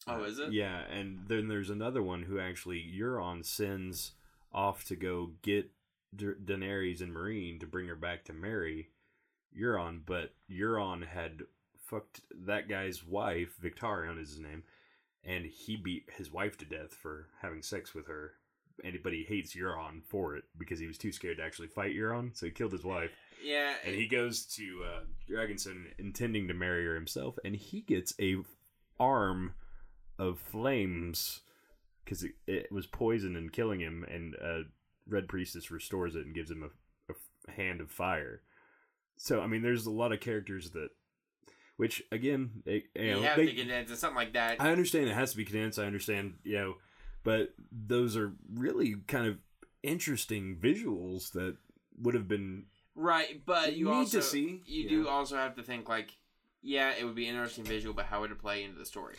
oh, 0.07 0.21
Uh, 0.23 0.25
is 0.25 0.39
it? 0.39 0.53
Yeah, 0.53 0.83
and 0.91 1.21
then 1.29 1.49
there's 1.49 1.71
another 1.71 2.03
one 2.03 2.23
who 2.25 2.39
actually 2.39 2.83
Euron 2.99 3.45
sends 3.45 4.13
off 4.53 4.85
to 4.85 4.97
go 4.97 5.33
get 5.43 5.71
Da- 6.17 6.33
Daenerys 6.43 7.03
and 7.03 7.15
Meereen 7.15 7.61
to 7.61 7.67
bring 7.67 7.87
her 7.89 7.97
back 7.97 8.25
to 8.25 8.33
marry 8.33 8.89
Euron, 9.57 10.01
but 10.07 10.35
Euron 10.51 11.07
had 11.07 11.43
fucked 11.77 12.21
that 12.47 12.69
guy's 12.69 13.05
wife, 13.05 13.55
Victarion 13.63 14.21
is 14.21 14.31
his 14.31 14.41
name, 14.41 14.63
and 15.25 15.47
he 15.47 15.77
beat 15.77 16.09
his 16.17 16.33
wife 16.33 16.57
to 16.59 16.65
death 16.65 16.93
for 16.93 17.29
having 17.41 17.63
sex 17.63 17.95
with 17.95 18.07
her. 18.07 18.33
And 18.85 18.97
but 19.03 19.13
he 19.13 19.25
hates 19.25 19.57
Euron 19.57 20.03
for 20.09 20.37
it 20.37 20.45
because 20.57 20.79
he 20.79 20.87
was 20.87 20.99
too 20.99 21.11
scared 21.11 21.39
to 21.39 21.43
actually 21.43 21.67
fight 21.67 21.97
Euron, 21.97 22.37
so 22.37 22.47
he 22.47 22.53
killed 22.53 22.73
his 22.73 22.85
wife. 22.85 23.11
Yeah. 23.45 23.75
And 23.85 23.95
he 23.95 24.07
goes 24.07 24.45
to 24.57 24.85
uh, 24.85 25.01
Dragonstone 25.29 25.87
intending 25.99 26.47
to 26.49 26.55
marry 26.55 26.85
her 26.87 26.95
himself, 26.95 27.39
and 27.45 27.57
he 27.57 27.81
gets 27.81 28.15
a 28.21 28.37
arm 29.01 29.55
of 30.19 30.39
flames 30.39 31.41
because 32.05 32.23
it, 32.23 32.33
it 32.47 32.73
was 32.73 32.87
poisoned 32.87 33.37
and 33.37 33.53
killing 33.53 33.81
him, 33.81 34.05
and 34.09 34.37
uh, 34.43 34.61
Red 35.09 35.29
Priestess 35.29 35.71
restores 35.71 36.15
it 36.15 36.25
and 36.25 36.35
gives 36.35 36.51
him 36.51 36.71
a 37.09 37.51
hand 37.51 37.81
of 37.81 37.91
fire. 37.91 38.43
So 39.19 39.41
I 39.41 39.47
mean, 39.47 39.63
there's 39.63 39.87
a 39.87 39.91
lot 39.91 40.13
of 40.13 40.21
characters 40.21 40.71
that, 40.71 40.89
which 41.77 42.03
again, 42.11 42.63
they, 42.65 42.85
you 42.95 43.03
you 43.05 43.11
know, 43.13 43.23
have 43.23 43.37
they- 43.37 43.53
to 43.53 43.61
into 43.61 43.97
something 43.97 44.17
like 44.17 44.33
that. 44.33 44.61
I 44.61 44.71
understand 44.73 45.09
it 45.09 45.15
has 45.15 45.33
to 45.33 45.37
be 45.37 45.45
condensed. 45.45 45.79
I 45.79 45.85
understand, 45.85 46.35
you 46.45 46.57
know, 46.57 46.75
but 47.25 47.51
those 47.71 48.17
are 48.17 48.33
really 48.55 48.95
kind 49.07 49.27
of 49.27 49.39
interesting 49.83 50.57
visuals 50.61 51.33
that 51.33 51.57
would 52.01 52.15
have 52.15 52.29
been 52.29 52.65
Right, 52.95 53.41
but 53.47 53.77
you 53.77 53.85
Need 53.87 53.93
to 53.93 53.97
also 53.99 54.21
see, 54.21 54.63
you 54.67 54.83
yeah. 54.85 54.89
do 54.89 55.09
also 55.09 55.37
have 55.37 55.55
to 55.55 55.63
think 55.63 55.89
like, 55.89 56.17
yeah, 56.63 56.93
it 56.99 57.05
would 57.05 57.15
be 57.15 57.29
interesting 57.29 57.65
visual, 57.65 57.95
but 57.95 58.07
how 58.07 58.21
would 58.23 58.33
it 58.33 58.39
play 58.41 58.65
into 58.65 58.77
the 58.77 58.85
story? 58.85 59.15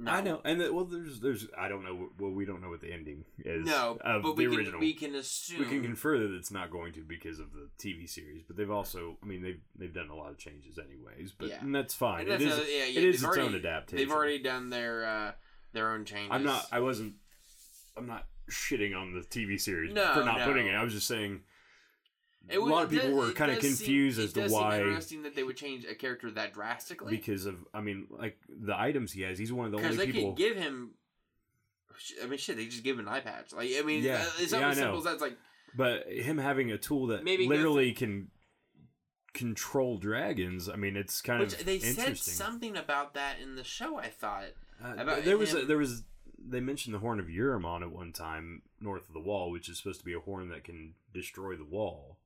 No. 0.00 0.12
I 0.12 0.20
know, 0.20 0.40
and 0.44 0.60
the, 0.60 0.72
well, 0.72 0.84
there's 0.84 1.18
there's 1.18 1.48
I 1.58 1.66
don't 1.68 1.82
know. 1.84 2.10
Well, 2.20 2.30
we 2.30 2.44
don't 2.44 2.62
know 2.62 2.68
what 2.70 2.80
the 2.80 2.92
ending 2.92 3.24
is. 3.40 3.66
No, 3.66 3.98
of 4.00 4.22
but 4.22 4.36
the 4.36 4.46
we 4.46 4.56
original. 4.56 4.72
can 4.72 4.80
we 4.80 4.92
can 4.94 5.14
assume 5.16 5.58
we 5.58 5.64
can 5.66 5.82
confer 5.82 6.18
that 6.18 6.32
it's 6.32 6.52
not 6.52 6.70
going 6.70 6.92
to 6.92 7.00
because 7.02 7.40
of 7.40 7.46
the 7.52 7.68
TV 7.84 8.08
series, 8.08 8.42
but 8.46 8.56
they've 8.56 8.70
also, 8.70 9.16
I 9.22 9.26
mean, 9.26 9.42
they've 9.42 9.60
they've 9.76 9.92
done 9.92 10.08
a 10.08 10.14
lot 10.14 10.30
of 10.30 10.38
changes 10.38 10.78
anyways, 10.78 11.32
but 11.32 11.48
Yeah. 11.48 11.60
and 11.60 11.74
that's 11.74 11.94
fine. 11.94 12.20
And 12.20 12.28
it 12.28 12.30
that's 12.30 12.42
is 12.44 12.52
another- 12.58 12.70
yeah, 12.70 12.84
yeah, 12.84 13.00
it 13.00 13.04
is 13.06 13.14
its 13.16 13.22
they've 13.22 13.30
own 13.44 13.48
already- 13.54 13.66
adaptation. 13.68 13.96
They've 14.08 14.14
already 14.16 14.38
done 14.40 14.70
their 14.70 15.04
uh, 15.04 15.32
their 15.72 15.90
own 15.90 16.04
changes. 16.04 16.30
I'm 16.30 16.44
not. 16.44 16.64
I 16.70 16.78
wasn't. 16.78 17.14
I'm 17.96 18.06
not 18.06 18.26
shitting 18.48 18.96
on 18.96 19.14
the 19.14 19.20
TV 19.22 19.60
series 19.60 19.92
No, 19.92 20.14
for 20.14 20.22
not 20.24 20.38
no. 20.38 20.44
putting 20.46 20.68
it. 20.68 20.74
I 20.74 20.84
was 20.84 20.92
just 20.94 21.08
saying. 21.08 21.40
It 22.50 22.58
a 22.58 22.64
lot 22.64 22.84
of 22.84 22.90
people 22.90 23.08
does- 23.08 23.28
were 23.28 23.32
kind 23.32 23.50
of 23.50 23.58
does 23.60 23.64
seem- 23.78 23.86
confused 23.86 24.18
as 24.18 24.32
to 24.34 24.48
why. 24.48 24.78
Interesting 24.80 25.22
that 25.24 25.34
they 25.34 25.42
would 25.42 25.56
change 25.56 25.84
a 25.84 25.94
character 25.94 26.30
that 26.32 26.54
drastically. 26.54 27.16
Because 27.16 27.46
of, 27.46 27.56
I 27.74 27.80
mean, 27.80 28.06
like 28.10 28.38
the 28.48 28.78
items 28.78 29.12
he 29.12 29.22
has, 29.22 29.38
he's 29.38 29.52
one 29.52 29.66
of 29.66 29.72
the 29.72 29.78
only 29.78 29.96
they 29.96 30.06
people. 30.06 30.32
could 30.32 30.38
give 30.38 30.56
him. 30.56 30.92
I 32.22 32.26
mean, 32.26 32.38
shit. 32.38 32.56
They 32.56 32.66
just 32.66 32.84
give 32.84 32.98
him 32.98 33.06
an 33.06 33.12
eye 33.12 33.20
patch. 33.20 33.52
Like, 33.52 33.70
I 33.76 33.82
mean, 33.82 34.02
Yeah, 34.04 34.22
it's 34.38 34.40
yeah, 34.40 34.46
something 34.46 34.68
as 34.70 34.76
simple 34.78 34.98
as 34.98 35.04
that's 35.04 35.20
like, 35.20 35.36
But 35.76 36.06
him 36.10 36.38
having 36.38 36.70
a 36.70 36.78
tool 36.78 37.08
that 37.08 37.24
Maybe 37.24 37.46
literally 37.48 37.92
can 37.92 38.30
control 39.34 39.98
dragons, 39.98 40.68
I 40.68 40.76
mean, 40.76 40.96
it's 40.96 41.20
kind 41.20 41.40
which 41.40 41.54
of 41.54 41.64
they 41.64 41.78
said 41.78 42.16
something 42.18 42.76
about 42.76 43.14
that 43.14 43.36
in 43.40 43.56
the 43.56 43.64
show. 43.64 43.98
I 43.98 44.08
thought. 44.08 44.44
Uh, 44.82 44.94
about 44.96 45.24
there 45.24 45.36
was 45.38 45.54
a, 45.54 45.64
there 45.64 45.78
was 45.78 46.04
they 46.40 46.60
mentioned 46.60 46.94
the 46.94 47.00
horn 47.00 47.18
of 47.20 47.26
Joramun 47.26 47.82
at 47.82 47.90
one 47.90 48.12
time 48.12 48.62
north 48.80 49.08
of 49.08 49.14
the 49.14 49.20
wall, 49.20 49.50
which 49.50 49.68
is 49.68 49.78
supposed 49.78 49.98
to 50.00 50.06
be 50.06 50.14
a 50.14 50.20
horn 50.20 50.48
that 50.50 50.64
can 50.64 50.94
destroy 51.12 51.56
the 51.56 51.64
wall, 51.64 52.17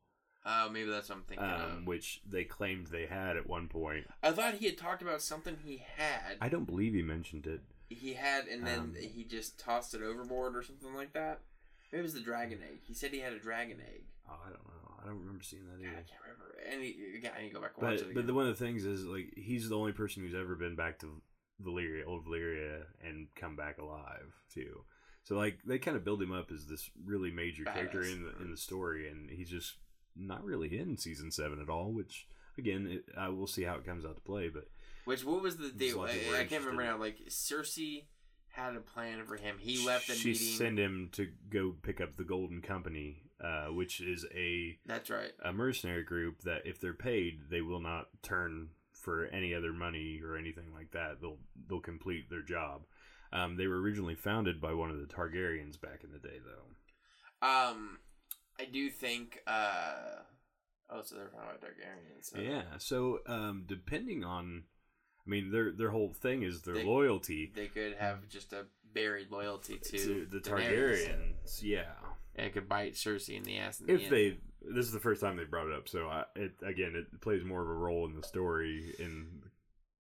Oh, 0.45 0.69
maybe 0.71 0.91
that's 0.91 1.09
what 1.09 1.19
I'm 1.19 1.25
thinking 1.25 1.47
um, 1.47 1.79
of. 1.79 1.87
which 1.87 2.21
they 2.29 2.45
claimed 2.45 2.89
they 2.89 3.07
had 3.07 3.37
at 3.37 3.49
one 3.49 3.69
point. 3.69 4.07
I 4.23 4.33
thought 4.33 4.55
he 4.55 4.67
had 4.67 4.77
talked 4.79 5.01
about 5.03 5.23
something 5.23 5.57
he 5.65 5.85
had. 5.97 6.37
I 6.41 6.49
don't 6.49 6.65
believe 6.65 6.95
he 6.95 7.03
mentioned 7.03 7.47
it. 7.47 7.61
he 7.89 8.15
had, 8.15 8.47
and 8.47 8.67
then 8.67 8.79
Um, 8.79 8.95
he 8.99 9.25
just 9.25 9.59
tossed 9.61 9.95
it 9.95 10.03
overboard 10.03 10.57
or 10.57 10.63
something 10.63 10.95
like 10.95 11.13
that. 11.13 11.41
Maybe 11.93 12.01
it 12.01 12.05
was 12.05 12.15
the 12.15 12.21
dragon 12.21 12.59
egg. 12.63 12.81
He 12.83 12.95
said 12.95 13.11
he 13.13 13.21
had 13.21 13.35
a 13.35 13.39
dragon 13.39 13.79
egg. 13.81 14.05
Oh, 14.29 14.35
I 14.45 14.49
don't 14.49 14.65
know. 14.67 14.95
I 15.03 15.07
don't 15.07 15.19
remember 15.21 15.43
seeing 15.45 15.65
that 15.67 15.81
God, 15.83 15.91
I 15.91 15.95
can't 15.95 16.23
remember. 16.23 16.55
And 16.73 16.83
he, 16.83 17.29
I 17.37 17.43
need 17.43 17.49
to 17.49 17.55
go 17.55 17.61
back 17.61 17.73
and 17.77 17.83
watch 17.87 17.95
it 17.95 17.99
But 17.99 18.03
again. 18.05 18.15
but 18.15 18.27
the 18.27 18.35
one 18.35 18.47
of 18.49 18.57
the 18.59 18.65
things 18.65 18.85
is 18.85 19.05
like 19.05 19.33
he's 19.37 19.69
the 19.69 19.77
only 19.77 19.93
person 19.93 20.23
who's 20.23 20.35
ever 20.35 20.55
been 20.55 20.75
back 20.77 20.99
to 21.01 21.21
Valyria, 21.63 22.07
old 22.07 22.25
Valyria, 22.27 22.85
and 23.05 23.29
come 23.37 23.57
back 23.57 23.79
alive 23.79 24.33
too. 24.53 24.85
So 25.25 25.37
like 25.37 25.59
they 25.67 25.79
kind 25.79 25.97
of 25.97 26.05
build 26.05 26.23
him 26.23 26.33
up 26.33 26.51
as 26.51 26.67
this 26.67 26.89
really 27.05 27.31
major 27.31 27.65
character 27.65 28.03
in 28.03 28.23
the 28.25 28.43
in 28.45 28.51
the 28.51 28.57
story, 28.57 29.09
and 29.09 29.29
he's 29.31 29.51
just 29.51 29.75
not 30.17 30.45
really 30.45 30.79
in 30.79 30.97
season 30.97 31.31
seven 31.31 31.61
at 31.61 31.69
all. 31.69 31.93
Which 31.93 32.27
again, 32.59 32.87
it, 32.91 33.05
I 33.17 33.29
will 33.29 33.47
see 33.47 33.63
how 33.63 33.75
it 33.77 33.85
comes 33.87 34.05
out 34.05 34.17
to 34.17 34.23
play. 34.23 34.49
But 34.49 34.69
Which 35.05 35.25
what 35.25 35.43
was 35.43 35.57
the 35.57 35.71
deal? 35.71 35.99
lot 35.99 36.11
I, 36.11 36.41
I 36.41 36.45
can't 36.45 36.65
remember 36.65 36.85
now. 36.85 36.99
Like 36.99 37.19
Cersei 37.29 38.05
had 38.51 38.77
a 38.77 38.81
plan 38.81 39.25
for 39.25 39.37
him. 39.37 39.57
He 39.59 39.87
left 39.87 40.09
the 40.09 40.15
she 40.15 40.29
meeting. 40.33 40.47
sent 40.49 40.79
him 40.79 41.09
to 41.13 41.29
go 41.51 41.75
pick 41.83 42.01
up 42.01 42.17
the 42.17 42.25
Golden 42.25 42.61
Company, 42.61 43.23
uh, 43.43 43.67
which 43.69 44.01
is 44.01 44.27
a 44.35 44.79
That's 44.87 45.09
right. 45.11 45.33
a 45.43 45.53
mercenary 45.53 46.05
group 46.05 46.43
that 46.43 46.67
if 46.67 46.79
they're 46.81 46.93
paid, 46.93 47.49
they 47.51 47.63
will 47.63 47.81
not 47.81 48.09
turn 48.23 48.69
for 48.93 49.25
any 49.27 49.55
other 49.55 49.73
money 49.73 50.21
or 50.23 50.37
anything 50.37 50.73
like 50.75 50.91
that. 50.93 51.21
They'll 51.21 51.39
they'll 51.69 51.81
complete 51.81 52.29
their 52.31 52.43
job. 52.43 52.83
Um, 53.33 53.57
they 53.57 53.67
were 53.67 53.81
originally 53.81 54.15
founded 54.15 54.61
by 54.61 54.75
one 54.75 54.91
of 54.91 54.99
the 55.01 55.07
Targaryens 55.07 55.81
back 55.81 56.05
in 56.05 56.13
the 56.13 56.19
day, 56.19 56.37
though. 56.45 57.47
Um, 57.49 57.99
I 58.61 58.65
do 58.67 58.91
think. 58.91 59.41
uh 59.47 60.21
Oh, 60.95 61.01
so 61.03 61.15
they're 61.17 61.29
talking 61.29 61.41
about 61.49 61.61
Targaryens. 61.63 62.25
So. 62.25 62.39
Yeah. 62.39 62.63
So 62.79 63.21
um, 63.27 63.65
depending 63.67 64.25
on, 64.25 64.65
I 65.27 65.31
mean, 65.31 65.51
their 65.51 65.73
their 65.73 65.91
whole 65.91 66.13
thing 66.13 66.43
is 66.43 66.63
their 66.63 66.75
They- 66.75 66.85
loyalty 66.85 67.51
They 67.55 67.69
could 67.69 67.95
have 67.95 68.29
just 68.29 68.53
a 68.53 68.67
buried 68.93 69.31
loyalty 69.31 69.79
to, 69.79 69.99
to 69.99 70.27
the 70.31 70.39
Daenerys. 70.41 71.09
Targaryens. 71.09 71.63
Yeah. 71.63 71.93
And 72.37 72.47
it 72.47 72.53
could 72.53 72.69
bite 72.69 72.93
Cersei 72.95 73.37
in 73.37 73.43
the 73.45 73.57
ass. 73.59 73.81
In 73.81 73.87
the 73.87 73.95
If 73.95 74.03
end. 74.03 74.13
they, 74.13 74.39
this 74.75 74.85
is 74.87 74.93
the 74.93 75.01
first 75.01 75.21
time 75.23 75.37
they 75.37 75.45
brought 75.45 75.69
it 75.69 75.75
up, 75.75 75.89
so 75.89 76.09
I, 76.09 76.25
it 76.37 76.53
again, 76.63 76.93
it 76.95 77.21
plays 77.23 77.43
more 77.45 77.63
of 77.63 77.69
a 77.69 77.75
role 77.75 78.07
in 78.07 78.15
the 78.15 78.23
story 78.23 78.95
in 78.99 79.43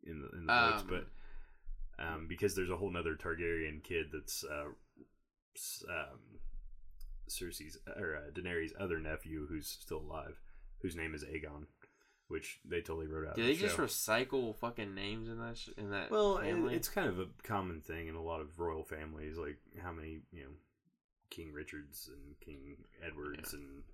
in 0.04 0.20
the, 0.20 0.28
in 0.36 0.46
the 0.46 0.52
books, 0.52 0.82
Um, 0.82 0.88
but 0.88 2.04
um, 2.04 2.26
because 2.28 2.54
there's 2.54 2.70
a 2.70 2.76
whole 2.76 2.90
nother 2.90 3.14
Targaryen 3.14 3.82
kid 3.82 4.06
that's 4.12 4.44
uh, 4.44 4.64
s- 5.56 5.84
um, 5.88 6.18
Cersei's 7.28 7.78
or 7.96 8.16
uh, 8.16 8.30
Daenerys' 8.32 8.72
other 8.78 8.98
nephew 8.98 9.46
who's 9.48 9.66
still 9.68 9.98
alive, 10.00 10.40
whose 10.80 10.96
name 10.96 11.14
is 11.14 11.24
Aegon, 11.24 11.66
which 12.28 12.60
they 12.64 12.80
totally 12.80 13.06
wrote 13.06 13.28
out. 13.28 13.36
do 13.36 13.42
they 13.44 13.54
the 13.54 13.58
just 13.60 13.76
show. 13.76 13.84
recycle 13.84 14.56
fucking 14.56 14.94
names 14.94 15.28
in 15.28 15.38
that 15.38 15.56
sh- 15.56 15.70
in 15.76 15.90
that 15.90 16.10
well, 16.10 16.38
family? 16.38 16.74
it's 16.74 16.88
kind 16.88 17.08
of 17.08 17.18
a 17.18 17.26
common 17.42 17.80
thing 17.80 18.08
in 18.08 18.14
a 18.14 18.22
lot 18.22 18.40
of 18.40 18.58
royal 18.58 18.84
families, 18.84 19.36
like 19.38 19.58
how 19.82 19.92
many 19.92 20.20
you 20.32 20.42
know. 20.42 20.50
King 21.30 21.50
Richards 21.54 22.10
and 22.12 22.38
King 22.40 22.76
Edwards 23.02 23.54
and 23.54 23.84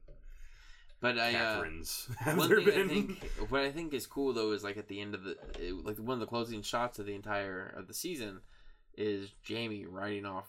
but 1.01 1.17
I 1.19 1.29
uh, 1.29 1.33
Catherines 1.33 2.09
have 2.19 2.37
one 2.37 2.49
there 2.49 2.61
thing 2.61 2.67
been? 2.67 2.81
I 2.83 2.89
think 2.89 3.25
what 3.49 3.61
I 3.61 3.71
think 3.71 3.95
is 3.95 4.09
cool 4.09 4.33
though 4.33 4.51
is 4.51 4.65
like 4.65 4.77
at 4.77 4.89
the 4.89 5.01
end 5.01 5.15
of 5.15 5.23
the 5.23 5.37
like 5.85 5.99
one 5.99 6.15
of 6.15 6.21
the 6.21 6.27
closing 6.27 6.63
shots 6.63 6.99
of 6.99 7.07
the 7.07 7.15
entire 7.15 7.73
of 7.77 7.87
the 7.87 7.95
season 7.95 8.41
is 8.97 9.31
Jaime 9.49 9.87
riding 9.87 10.27
off 10.27 10.49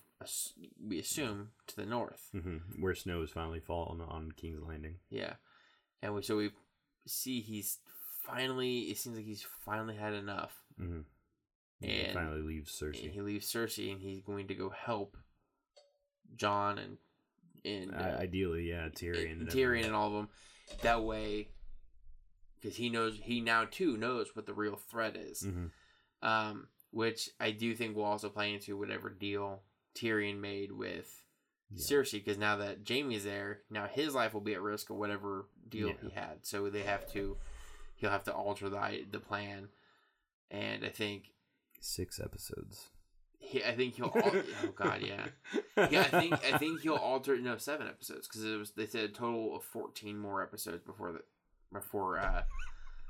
we 0.82 1.00
assume 1.00 1.50
to 1.68 1.76
the 1.76 1.86
north. 1.86 2.30
hmm 2.32 2.58
Where 2.80 2.96
snow 2.96 3.22
has 3.22 3.30
finally 3.32 3.60
fallen 3.60 4.02
on 4.02 4.32
King's 4.34 4.62
Landing. 4.62 4.96
Yeah, 5.10 5.34
and 6.02 6.14
we 6.16 6.22
so 6.22 6.38
we 6.38 6.52
see 7.06 7.42
he's 7.42 7.80
finally 8.24 8.80
it 8.92 8.98
seems 8.98 9.16
like 9.16 9.26
he's 9.26 9.46
finally 9.66 9.96
had 9.96 10.14
enough. 10.14 10.56
Mm-hmm. 10.80 11.02
And 11.82 11.92
And- 11.92 12.14
finally 12.14 12.42
leaves 12.42 12.72
Cersei. 12.72 13.04
And 13.06 13.12
he 13.14 13.22
leaves 13.22 13.48
Cersei 13.52 13.92
and 13.92 14.02
he's 14.02 14.22
going 14.22 14.48
to 14.50 14.56
go 14.56 14.70
help 14.70 15.16
Jon 16.36 16.78
and 16.78 16.98
and 17.66 17.94
I- 17.96 18.12
uh, 18.12 18.18
ideally, 18.20 18.70
yeah, 18.70 18.88
Tyrion. 18.90 19.40
and 19.42 19.50
Tyrion 19.50 19.86
and 19.86 19.96
all 19.96 20.08
of 20.08 20.14
them. 20.14 20.30
That 20.82 21.04
way, 21.04 21.50
because 22.56 22.78
he 22.78 22.90
knows 22.90 23.20
he 23.24 23.42
now 23.42 23.66
too 23.66 23.98
knows 23.98 24.36
what 24.36 24.46
the 24.46 24.54
real 24.54 24.76
threat 24.76 25.16
is. 25.16 25.44
Mhm. 25.44 25.72
Um, 26.22 26.68
which 26.92 27.30
I 27.40 27.52
do 27.52 27.74
think 27.76 27.96
will 27.96 28.04
also 28.04 28.30
play 28.30 28.54
into 28.54 28.78
whatever 28.78 29.10
deal 29.10 29.64
Tyrion 29.96 30.40
made 30.40 30.72
with 30.72 31.24
Yeah. 31.72 31.78
Cersei. 31.84 32.14
Because 32.24 32.38
now 32.38 32.56
that 32.58 32.84
Jaime's 32.88 33.24
there, 33.24 33.62
now 33.70 33.88
his 33.88 34.14
life 34.16 34.34
will 34.34 34.42
be 34.42 34.54
at 34.54 34.62
risk 34.62 34.90
of 34.90 34.98
whatever 34.98 35.48
deal 35.68 35.90
Yeah. 35.90 35.94
he 36.02 36.10
had. 36.12 36.46
So 36.46 36.70
they 36.70 36.84
have 36.84 37.12
to, 37.14 37.38
he'll 37.96 38.10
have 38.12 38.24
to 38.26 38.34
alter 38.34 38.70
the 38.70 39.06
the 39.12 39.20
plan. 39.20 39.70
And 40.52 40.84
I 40.86 40.90
think 40.90 41.34
Six 41.82 42.20
episodes. 42.20 42.90
he, 43.38 43.64
I 43.64 43.74
think 43.76 43.96
he'll. 43.96 44.12
al- 44.16 44.32
oh 44.66 44.72
God, 44.76 45.02
yeah. 45.02 45.28
yeah, 45.90 46.02
I 46.02 46.20
think 46.20 46.34
I 46.54 46.58
think 46.58 46.82
he'll 46.82 46.96
alter 46.96 47.38
no 47.38 47.58
seven 47.58 47.88
episodes 47.88 48.28
because 48.28 48.44
it 48.44 48.58
was 48.58 48.72
they 48.72 48.86
said 48.88 49.04
a 49.06 49.08
total 49.14 49.56
of 49.56 49.64
fourteen 49.64 50.18
more 50.18 50.42
episodes 50.44 50.84
before 50.84 51.12
the 51.14 51.22
before 51.72 52.18
uh 52.20 52.42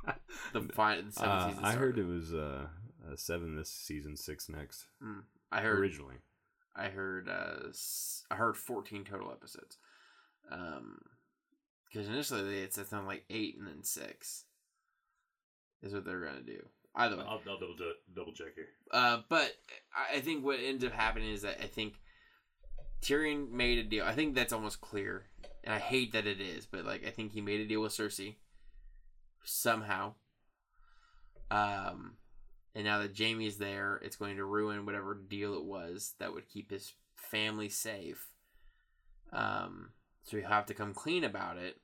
the 0.53 0.61
final 0.73 1.03
the 1.03 1.11
seventh 1.11 1.33
Uh, 1.33 1.49
season. 1.49 1.65
I 1.65 1.71
heard 1.73 1.97
it 1.97 2.05
was 2.05 2.33
uh, 2.33 2.67
uh, 3.09 3.15
seven 3.15 3.55
this 3.55 3.69
season, 3.71 4.15
six 4.17 4.49
next. 4.49 4.85
I 5.51 5.61
heard 5.61 5.79
originally. 5.79 6.15
I 6.79 6.89
heard 6.89 7.27
uh 7.29 7.71
I 8.31 8.35
heard 8.35 8.57
fourteen 8.57 9.03
total 9.03 9.31
episodes. 9.31 9.77
Um, 10.51 11.01
because 11.85 12.07
initially 12.07 12.43
they 12.43 12.61
had 12.61 12.73
said 12.73 12.87
something 12.87 13.07
like 13.07 13.25
eight 13.29 13.57
and 13.57 13.67
then 13.67 13.83
six 13.83 14.45
is 15.81 15.93
what 15.93 16.05
they're 16.05 16.23
gonna 16.23 16.41
do. 16.41 16.65
Either 16.95 17.17
way, 17.17 17.23
I'll, 17.23 17.41
I'll 17.47 17.59
double 17.59 17.75
double 18.15 18.33
check 18.33 18.55
here. 18.55 18.67
Uh, 18.91 19.21
but 19.29 19.53
I 19.95 20.17
I 20.17 20.21
think 20.21 20.43
what 20.43 20.59
ends 20.59 20.83
up 20.83 20.91
happening 20.91 21.31
is 21.31 21.41
that 21.43 21.59
I 21.61 21.67
think 21.67 21.95
Tyrion 23.01 23.51
made 23.51 23.79
a 23.79 23.83
deal. 23.83 24.05
I 24.05 24.13
think 24.13 24.35
that's 24.35 24.53
almost 24.53 24.81
clear, 24.81 25.25
and 25.63 25.73
I 25.73 25.79
hate 25.79 26.13
that 26.13 26.27
it 26.27 26.41
is, 26.41 26.65
but 26.65 26.85
like 26.85 27.05
I 27.05 27.11
think 27.11 27.31
he 27.31 27.41
made 27.41 27.61
a 27.61 27.67
deal 27.67 27.81
with 27.81 27.93
Cersei 27.93 28.35
somehow. 29.43 30.13
Um, 31.51 32.17
and 32.75 32.85
now 32.85 32.99
that 32.99 33.17
Jaime's 33.17 33.57
there, 33.57 33.99
it's 34.03 34.15
going 34.15 34.37
to 34.37 34.45
ruin 34.45 34.85
whatever 34.85 35.15
deal 35.15 35.55
it 35.55 35.63
was 35.63 36.13
that 36.19 36.33
would 36.33 36.47
keep 36.47 36.71
his 36.71 36.93
family 37.15 37.69
safe. 37.69 38.29
Um, 39.31 39.91
so 40.23 40.37
you 40.37 40.43
have 40.43 40.65
to 40.67 40.73
come 40.73 40.93
clean 40.93 41.23
about 41.23 41.57
it. 41.57 41.77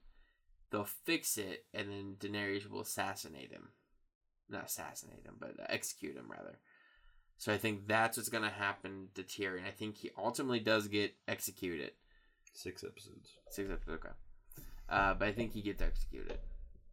They'll 0.71 0.87
fix 1.05 1.37
it, 1.37 1.65
and 1.73 1.89
then 1.89 2.15
Daenerys 2.19 2.69
will 2.69 2.81
assassinate 2.81 3.51
him 3.51 3.69
not 4.49 4.65
assassinate 4.65 5.23
him, 5.25 5.35
but 5.39 5.55
execute 5.69 6.15
him 6.15 6.29
rather. 6.29 6.59
So 7.37 7.53
I 7.53 7.57
think 7.57 7.87
that's 7.87 8.17
what's 8.17 8.29
gonna 8.29 8.49
happen 8.49 9.09
to 9.15 9.23
Tyrion. 9.23 9.67
I 9.67 9.71
think 9.71 9.97
he 9.97 10.11
ultimately 10.17 10.59
does 10.59 10.87
get 10.87 11.15
executed. 11.27 11.91
Six 12.53 12.83
episodes. 12.83 13.29
Six 13.49 13.69
episodes, 13.69 14.01
okay. 14.05 14.15
Uh, 14.87 15.13
but 15.15 15.27
I 15.27 15.31
think 15.31 15.51
he 15.51 15.61
gets 15.61 15.81
executed. 15.81 16.39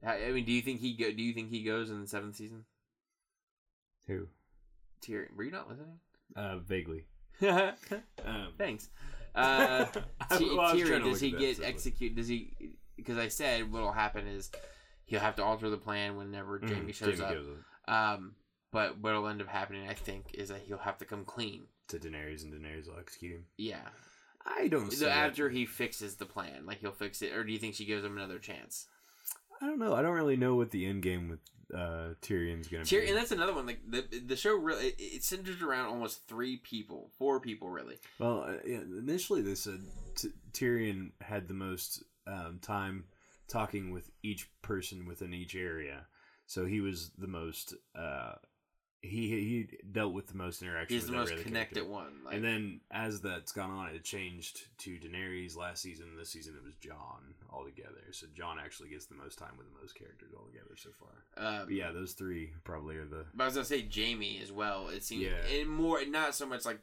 I 0.04 0.24
I 0.24 0.32
mean, 0.32 0.44
do 0.44 0.52
you 0.52 0.62
think 0.62 0.80
he 0.80 0.96
go? 0.96 1.12
Do 1.12 1.22
you 1.22 1.32
think 1.32 1.50
he 1.50 1.62
goes 1.62 1.90
in 1.90 2.00
the 2.00 2.08
seventh 2.08 2.36
season? 2.36 2.64
Who? 4.06 4.26
Tyrion, 5.02 5.34
were 5.36 5.44
you 5.44 5.50
not 5.50 5.68
listening? 5.68 5.98
Uh, 6.36 6.58
vaguely. 6.58 7.06
Um, 7.40 8.52
Thanks. 8.58 8.88
Uh, 9.34 9.86
I- 10.30 10.36
T- 10.38 10.50
well, 10.56 10.60
I 10.60 10.72
was 10.74 10.82
trying 10.82 11.00
Tyrion, 11.02 11.04
does 11.04 11.20
he 11.20 11.30
get 11.32 11.56
so- 11.58 11.64
executed? 11.64 12.16
Does 12.16 12.28
he? 12.28 12.52
Because 12.96 13.18
I 13.18 13.28
said 13.28 13.72
what'll 13.72 13.92
happen 13.92 14.26
is 14.26 14.50
he'll 15.06 15.20
have 15.20 15.36
to 15.36 15.44
alter 15.44 15.68
the 15.70 15.76
plan 15.78 16.16
whenever 16.16 16.60
Mhm, 16.60 16.68
Jaime 16.74 16.92
shows 16.92 17.18
Jaime 17.18 17.22
up. 17.24 17.34
goes. 17.44 17.56
Um, 17.88 18.34
But 18.70 18.98
what'll 19.00 19.26
end 19.28 19.40
up 19.42 19.48
happening, 19.48 19.88
I 19.88 19.94
think, 19.94 20.34
is 20.34 20.48
that 20.50 20.60
he'll 20.60 20.78
have 20.78 20.98
to 20.98 21.04
come 21.04 21.24
clean. 21.24 21.64
to 21.88 21.98
Daenerys, 21.98 22.42
and 22.44 22.52
Daenerys 22.54 22.86
will 22.88 22.98
execute 22.98 23.32
him. 23.32 23.44
Yeah. 23.58 23.88
I 24.46 24.68
don't. 24.68 24.90
see 24.90 24.96
So 24.96 25.04
that. 25.06 25.16
after 25.30 25.50
he 25.50 25.66
fixes 25.66 26.16
the 26.16 26.26
plan, 26.26 26.64
like 26.64 26.78
he'll 26.78 26.92
fix 26.92 27.20
it, 27.22 27.32
or 27.32 27.44
do 27.44 27.52
you 27.52 27.58
think 27.58 27.74
she 27.74 27.84
gives 27.84 28.04
him 28.04 28.16
another 28.16 28.38
chance? 28.38 28.86
I 29.60 29.66
don't 29.66 29.78
know. 29.78 29.94
I 29.94 30.02
don't 30.02 30.14
really 30.14 30.36
know 30.36 30.54
what 30.56 30.70
the 30.70 30.86
end 30.86 31.02
game 31.02 31.28
with 31.28 31.40
uh, 31.74 32.14
Tyrion's 32.22 32.68
gonna 32.68 32.84
Tyr- 32.84 33.00
be. 33.00 33.08
and 33.08 33.16
that's 33.16 33.32
another 33.32 33.54
one. 33.54 33.66
Like 33.66 33.80
the 33.88 34.04
the 34.26 34.36
show 34.36 34.54
really 34.54 34.88
it, 34.88 34.94
it 34.98 35.24
centers 35.24 35.62
around 35.62 35.86
almost 35.86 36.26
three 36.28 36.56
people, 36.58 37.10
four 37.18 37.40
people 37.40 37.68
really. 37.70 37.96
Well, 38.18 38.44
uh, 38.48 38.54
yeah, 38.66 38.80
initially 38.98 39.42
they 39.42 39.54
said 39.54 39.80
t- 40.16 40.28
Tyrion 40.52 41.12
had 41.20 41.48
the 41.48 41.54
most 41.54 42.02
um, 42.26 42.58
time 42.62 43.04
talking 43.48 43.90
with 43.92 44.10
each 44.22 44.48
person 44.62 45.06
within 45.06 45.32
each 45.34 45.54
area, 45.54 46.06
so 46.46 46.64
he 46.66 46.80
was 46.80 47.10
the 47.18 47.28
most. 47.28 47.74
Uh, 47.94 48.32
he 49.02 49.28
he 49.28 49.68
dealt 49.90 50.12
with 50.12 50.28
the 50.28 50.36
most 50.36 50.62
interaction. 50.62 50.96
He's 50.96 51.06
the 51.06 51.12
most 51.12 51.36
connected 51.38 51.74
character. 51.74 51.84
one. 51.92 52.12
Like, 52.24 52.34
and 52.36 52.44
then 52.44 52.80
as 52.90 53.20
that's 53.20 53.52
gone 53.52 53.70
on, 53.70 53.88
it 53.94 54.04
changed 54.04 54.62
to 54.78 54.90
Daenerys 54.98 55.56
last 55.56 55.82
season. 55.82 56.06
This 56.16 56.30
season 56.30 56.54
it 56.56 56.64
was 56.64 56.74
Jon 56.76 57.34
altogether. 57.52 58.00
So 58.12 58.26
Jon 58.34 58.58
actually 58.62 58.90
gets 58.90 59.06
the 59.06 59.16
most 59.16 59.38
time 59.38 59.52
with 59.58 59.66
the 59.72 59.80
most 59.80 59.94
characters 59.96 60.30
altogether 60.36 60.76
so 60.76 60.90
far. 60.98 61.44
um, 61.44 61.66
But 61.66 61.74
yeah, 61.74 61.90
those 61.90 62.12
three 62.12 62.52
probably 62.64 62.96
are 62.96 63.04
the. 63.04 63.24
But 63.34 63.44
I 63.44 63.46
was 63.48 63.54
gonna 63.54 63.64
say 63.66 63.86
Jaime 63.92 64.40
as 64.42 64.52
well. 64.52 64.88
It 64.88 65.02
seems 65.02 65.22
Yeah. 65.24 65.58
and 65.60 65.68
more 65.68 66.04
not 66.06 66.34
so 66.34 66.46
much 66.46 66.64
like 66.64 66.78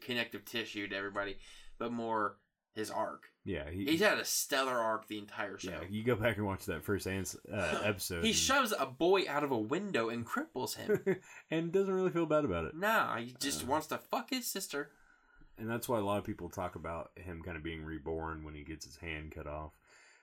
connective 0.00 0.44
tissue 0.44 0.86
to 0.88 0.96
everybody, 0.96 1.36
but 1.78 1.92
more 1.92 2.36
his 2.74 2.90
arc. 2.90 3.24
Yeah, 3.44 3.68
he, 3.70 3.84
He's 3.84 4.00
had 4.00 4.18
a 4.18 4.24
stellar 4.24 4.78
arc 4.78 5.06
the 5.06 5.18
entire 5.18 5.58
show. 5.58 5.70
yeah. 5.70 5.80
You 5.90 6.02
go 6.02 6.14
back 6.16 6.36
and 6.38 6.46
watch 6.46 6.64
that 6.66 6.84
first 6.84 7.06
ans- 7.06 7.36
uh, 7.52 7.80
episode. 7.84 8.22
he 8.24 8.30
and- 8.30 8.36
shoves 8.38 8.72
a 8.78 8.86
boy 8.86 9.24
out 9.28 9.44
of 9.44 9.50
a 9.50 9.58
window 9.58 10.08
and 10.08 10.26
cripples 10.26 10.76
him. 10.76 11.04
and 11.50 11.70
doesn't 11.72 11.94
really 11.94 12.10
feel 12.10 12.26
bad 12.26 12.44
about 12.44 12.64
it. 12.64 12.74
nah, 12.74 13.16
he 13.16 13.34
just 13.38 13.64
Uh. 13.64 13.66
wants 13.66 13.86
to 13.88 13.98
fuck 13.98 14.30
his 14.30 14.46
sister. 14.46 14.90
And 15.58 15.70
that's 15.70 15.88
why 15.88 15.98
a 15.98 16.02
lot 16.04 16.18
of 16.18 16.24
people 16.24 16.48
talk 16.48 16.74
about 16.74 17.10
him 17.16 17.42
kind 17.44 17.56
of 17.56 17.62
being 17.62 17.84
reborn 17.84 18.44
when 18.44 18.54
he 18.54 18.64
gets 18.64 18.84
his 18.86 18.96
hand 18.96 19.32
cut 19.32 19.46
off 19.46 19.72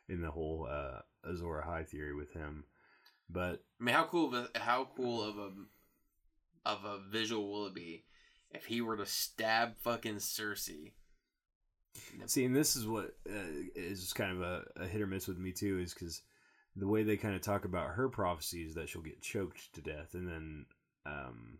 in 0.09 0.21
the 0.21 0.31
whole 0.31 0.67
uh, 0.69 0.99
Azor 1.25 1.63
Ahai 1.65 1.87
theory 1.87 2.13
with 2.13 2.33
him. 2.33 2.65
But 3.29 3.63
I 3.79 3.83
mean, 3.85 3.95
how 3.95 4.03
cool 4.07 4.35
of 4.35 4.49
a 4.53 4.59
how 4.59 4.89
cool 4.97 5.23
of 5.23 5.37
a 5.37 5.51
of 6.65 6.83
a 6.83 6.99
visual 7.09 7.49
will 7.49 7.67
it 7.67 7.73
be 7.73 8.03
if 8.49 8.65
he 8.65 8.81
were 8.81 8.97
to 8.97 9.05
stab 9.05 9.77
fucking 9.79 10.15
Cersei? 10.17 10.91
See, 12.25 12.45
and 12.45 12.56
this 12.56 12.75
is 12.75 12.88
what 12.88 13.15
uh, 13.30 13.51
is 13.75 14.13
kind 14.13 14.32
of 14.32 14.41
a, 14.41 14.63
a 14.77 14.88
hit 14.88 15.01
or 15.01 15.08
miss 15.08 15.27
with 15.27 15.38
me 15.38 15.51
too, 15.51 15.80
is 15.80 15.93
because 15.93 16.21
the 16.75 16.88
way 16.88 17.04
they 17.04 17.17
kind 17.17 17.36
of 17.36 17.41
talk 17.41 17.65
about 17.65 17.91
her 17.91 18.10
prophecy 18.10 18.63
is 18.63 18.75
that 18.75 18.89
she'll 18.89 19.01
get 19.01 19.21
choked 19.21 19.73
to 19.73 19.82
death, 19.82 20.13
and 20.13 20.27
then, 20.27 20.65
um, 21.06 21.58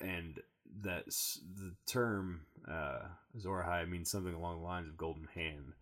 and 0.00 0.40
that's 0.82 1.40
the 1.54 1.74
term 1.86 2.42
uh, 2.68 3.00
High 3.44 3.84
means 3.84 4.10
something 4.10 4.34
along 4.34 4.58
the 4.58 4.66
lines 4.66 4.88
of 4.88 4.96
golden 4.96 5.28
hand, 5.34 5.72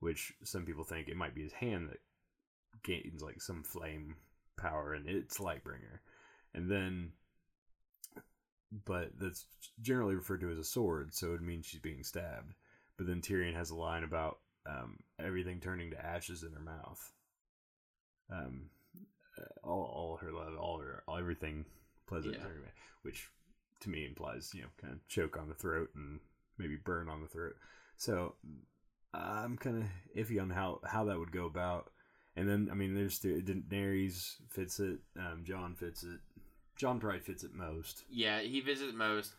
which 0.00 0.32
some 0.44 0.64
people 0.64 0.84
think 0.84 1.08
it 1.08 1.16
might 1.16 1.34
be 1.34 1.42
his 1.42 1.52
hand 1.52 1.88
that 1.90 2.00
gains 2.84 3.22
like 3.22 3.40
some 3.40 3.62
flame 3.62 4.16
power 4.58 4.92
and 4.94 5.08
it's 5.08 5.38
Lightbringer, 5.38 6.00
and 6.54 6.70
then. 6.70 7.12
But 8.72 9.10
that's 9.18 9.46
generally 9.80 10.14
referred 10.16 10.40
to 10.40 10.50
as 10.50 10.58
a 10.58 10.64
sword, 10.64 11.14
so 11.14 11.34
it 11.34 11.40
means 11.40 11.66
she's 11.66 11.80
being 11.80 12.02
stabbed. 12.02 12.54
But 12.96 13.06
then 13.06 13.20
Tyrion 13.20 13.54
has 13.54 13.70
a 13.70 13.76
line 13.76 14.02
about 14.04 14.38
um, 14.68 14.98
everything 15.20 15.60
turning 15.60 15.90
to 15.92 16.04
ashes 16.04 16.42
in 16.42 16.52
her 16.52 16.60
mouth. 16.60 17.12
Um, 18.30 18.70
uh, 19.38 19.66
all, 19.68 19.84
all 19.84 20.16
her 20.20 20.32
love, 20.32 20.56
all 20.58 20.78
her, 20.80 21.02
all 21.06 21.16
everything 21.18 21.64
pleasant, 22.08 22.34
Yeah. 22.34 22.46
which 23.02 23.28
to 23.80 23.90
me 23.90 24.06
implies 24.06 24.50
you 24.54 24.62
know 24.62 24.68
kind 24.80 24.94
of 24.94 25.06
choke 25.06 25.36
on 25.36 25.48
the 25.48 25.54
throat 25.54 25.90
and 25.94 26.18
maybe 26.58 26.76
burn 26.76 27.08
on 27.08 27.20
the 27.20 27.28
throat. 27.28 27.54
So 27.96 28.34
I'm 29.14 29.56
kind 29.58 29.76
of 29.82 29.84
iffy 30.16 30.40
on 30.40 30.50
how 30.50 30.80
how 30.84 31.04
that 31.04 31.18
would 31.18 31.32
go 31.32 31.44
about. 31.46 31.92
And 32.34 32.48
then 32.48 32.68
I 32.70 32.74
mean, 32.74 32.94
there's 32.94 33.18
the 33.20 33.40
Daenerys 33.42 34.34
fits 34.50 34.80
it, 34.80 34.98
um, 35.18 35.44
Jon 35.44 35.74
fits 35.74 36.02
it. 36.02 36.20
Jon 36.76 37.00
probably 37.00 37.20
fits 37.20 37.42
it 37.44 37.54
most. 37.54 38.04
Yeah, 38.10 38.40
he 38.40 38.60
fits 38.60 38.80
it 38.80 38.94
most. 38.94 39.34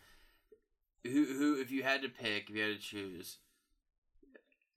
Who 1.04 1.24
who 1.24 1.60
if 1.60 1.70
you 1.70 1.82
had 1.82 2.02
to 2.02 2.08
pick, 2.08 2.50
if 2.50 2.56
you 2.56 2.62
had 2.62 2.76
to 2.76 2.78
choose 2.80 3.38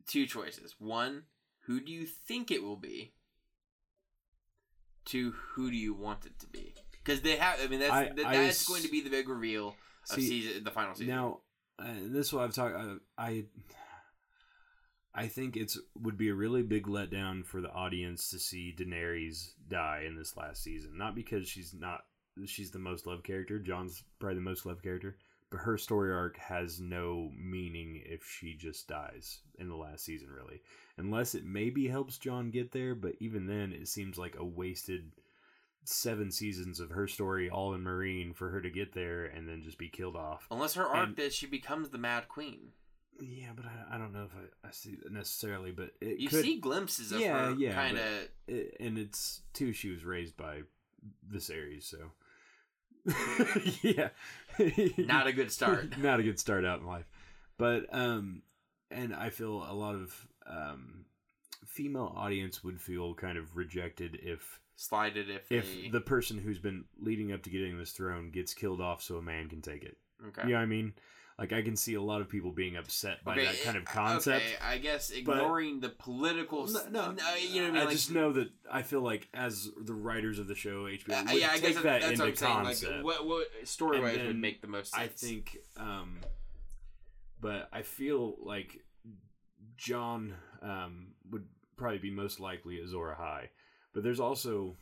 two 0.07 0.25
choices. 0.25 0.75
One, 0.79 1.23
who 1.65 1.79
do 1.81 1.91
you 1.91 2.05
think 2.05 2.51
it 2.51 2.63
will 2.63 2.75
be? 2.77 3.13
Two, 5.05 5.33
who 5.55 5.71
do 5.71 5.77
you 5.77 5.93
want 5.93 6.25
it 6.25 6.37
to 6.39 6.47
be? 6.47 6.75
Because 7.03 7.21
they 7.21 7.35
have 7.37 7.59
I 7.61 7.67
mean 7.67 7.79
that's 7.79 7.91
I- 7.91 8.11
that, 8.15 8.25
I 8.25 8.33
that's 8.37 8.61
s- 8.61 8.67
going 8.67 8.83
to 8.83 8.91
be 8.91 9.01
the 9.01 9.09
big 9.09 9.27
reveal 9.27 9.69
of 10.09 10.15
See, 10.15 10.27
season 10.41 10.63
the 10.63 10.71
final 10.71 10.93
season. 10.93 11.07
Now, 11.13 11.39
uh, 11.79 11.85
this 12.03 12.27
is 12.27 12.33
what 12.33 12.43
I've 12.43 12.53
talked. 12.53 12.75
Uh, 12.75 12.95
I, 13.17 13.45
I 15.13 15.27
think 15.27 15.57
it's 15.57 15.77
would 15.99 16.17
be 16.17 16.29
a 16.29 16.33
really 16.35 16.61
big 16.61 16.85
letdown 16.85 17.43
for 17.45 17.59
the 17.61 17.71
audience 17.71 18.29
to 18.29 18.39
see 18.39 18.73
Daenerys 18.77 19.53
die 19.67 20.03
in 20.07 20.15
this 20.15 20.37
last 20.37 20.63
season. 20.63 20.97
Not 20.97 21.15
because 21.15 21.47
she's 21.49 21.73
not 21.73 22.01
she's 22.45 22.71
the 22.71 22.79
most 22.79 23.05
loved 23.05 23.23
character. 23.23 23.59
Jon's 23.59 24.03
probably 24.19 24.35
the 24.35 24.41
most 24.41 24.65
loved 24.65 24.83
character, 24.83 25.17
but 25.49 25.59
her 25.59 25.77
story 25.77 26.13
arc 26.13 26.37
has 26.37 26.79
no 26.79 27.29
meaning 27.37 28.01
if 28.05 28.23
she 28.25 28.53
just 28.55 28.87
dies 28.87 29.39
in 29.59 29.67
the 29.69 29.75
last 29.75 30.05
season, 30.05 30.29
really. 30.29 30.61
Unless 30.97 31.35
it 31.35 31.45
maybe 31.45 31.87
helps 31.87 32.17
Jon 32.17 32.51
get 32.51 32.71
there, 32.71 32.95
but 32.95 33.13
even 33.19 33.47
then, 33.47 33.71
it 33.73 33.87
seems 33.87 34.17
like 34.17 34.35
a 34.37 34.45
wasted 34.45 35.11
seven 35.83 36.31
seasons 36.31 36.79
of 36.79 36.91
her 36.91 37.07
story 37.07 37.49
all 37.49 37.73
in 37.73 37.83
Meereen 37.83 38.35
for 38.35 38.49
her 38.51 38.61
to 38.61 38.69
get 38.69 38.93
there 38.93 39.25
and 39.25 39.47
then 39.49 39.63
just 39.63 39.77
be 39.79 39.89
killed 39.89 40.15
off. 40.15 40.47
Unless 40.51 40.75
her 40.75 40.85
arc 40.85 41.07
and- 41.09 41.15
that 41.17 41.33
she 41.33 41.47
becomes 41.47 41.89
the 41.89 41.97
Mad 41.97 42.27
Queen. 42.27 42.71
Yeah, 43.19 43.49
but 43.55 43.65
I, 43.65 43.95
I 43.95 43.97
don't 43.99 44.13
know 44.13 44.23
if 44.23 44.31
I, 44.35 44.67
I 44.67 44.71
see 44.71 44.95
that 44.95 45.11
necessarily, 45.11 45.71
but 45.71 45.91
You 46.01 46.27
could, 46.27 46.41
see 46.43 46.59
glimpses 46.59 47.11
of 47.11 47.19
Yeah, 47.19 47.49
her 47.49 47.55
yeah, 47.55 47.73
kind 47.73 47.97
of 47.99 48.05
it, 48.47 48.77
and 48.79 48.97
it's 48.97 49.41
too. 49.53 49.73
She 49.73 49.89
was 49.91 50.03
raised 50.03 50.35
by 50.35 50.61
Viserys, 51.31 51.83
so 51.83 52.11
yeah, 53.81 54.09
not 54.97 55.27
a 55.27 55.33
good 55.33 55.51
start. 55.51 55.97
not 56.01 56.19
a 56.19 56.23
good 56.23 56.39
start 56.39 56.65
out 56.65 56.79
in 56.79 56.85
life. 56.85 57.05
But 57.57 57.85
um, 57.91 58.43
and 58.89 59.15
I 59.15 59.29
feel 59.29 59.65
a 59.69 59.73
lot 59.73 59.95
of 59.95 60.27
um, 60.45 61.05
female 61.65 62.13
audience 62.15 62.63
would 62.63 62.81
feel 62.81 63.13
kind 63.13 63.37
of 63.37 63.55
rejected 63.55 64.19
if 64.21 64.59
Slided 64.75 65.29
if 65.29 65.51
if 65.51 65.65
they 65.65 65.89
the 65.89 66.01
person 66.01 66.39
who's 66.39 66.57
been 66.57 66.85
leading 66.99 67.31
up 67.31 67.43
to 67.43 67.51
getting 67.51 67.77
this 67.77 67.91
throne 67.91 68.31
gets 68.31 68.53
killed 68.55 68.81
off, 68.81 69.03
so 69.03 69.17
a 69.17 69.21
man 69.21 69.47
can 69.47 69.61
take 69.61 69.83
it. 69.83 69.97
okay. 70.29 70.41
You 70.43 70.53
know 70.53 70.55
what 70.55 70.63
I 70.63 70.65
mean? 70.65 70.93
Like 71.41 71.53
I 71.53 71.63
can 71.63 71.75
see 71.75 71.95
a 71.95 72.01
lot 72.01 72.21
of 72.21 72.29
people 72.29 72.51
being 72.51 72.75
upset 72.75 73.23
by 73.23 73.35
that 73.35 73.63
kind 73.63 73.75
of 73.75 73.81
uh, 73.87 73.91
concept. 73.91 74.45
Okay, 74.45 74.55
I 74.63 74.77
guess 74.77 75.09
ignoring 75.09 75.79
the 75.79 75.89
political. 75.89 76.65
s- 76.65 76.85
No, 76.91 77.11
no, 77.13 77.33
you 77.35 77.63
know 77.63 77.69
what 77.69 77.69
I 77.69 77.73
mean. 77.73 77.75
I 77.77 77.83
Like, 77.85 77.89
just 77.93 78.11
know 78.11 78.31
that 78.33 78.49
I 78.71 78.83
feel 78.83 79.01
like 79.01 79.27
as 79.33 79.67
the 79.83 79.95
writers 79.95 80.37
of 80.37 80.47
the 80.47 80.53
show, 80.53 80.83
HBO 80.83 81.13
Uh, 81.13 81.23
would 81.33 81.41
yeah, 81.41 81.47
I 81.49 81.53
take 81.57 81.61
guess 81.63 81.73
that 81.75 81.83
that's 82.01 82.11
into 82.11 82.23
what 82.25 82.43
I'm 82.43 82.73
saying. 82.75 82.93
Like, 82.97 83.03
what, 83.03 83.25
what 83.25 83.47
story 83.63 83.99
wise 83.99 84.19
would 84.19 84.37
make 84.37 84.61
the 84.61 84.67
most 84.67 84.93
sense? 84.93 85.01
I 85.03 85.07
think, 85.07 85.57
um, 85.77 86.19
but 87.41 87.69
I 87.73 87.81
feel 87.81 88.35
like 88.43 88.77
Jon 89.77 90.35
um, 90.61 91.07
would 91.31 91.45
probably 91.75 91.97
be 91.97 92.11
most 92.11 92.39
likely 92.39 92.79
Azor 92.81 93.17
Ahai. 93.19 93.47
But 93.93 94.03
there's 94.03 94.19
also, 94.19 94.75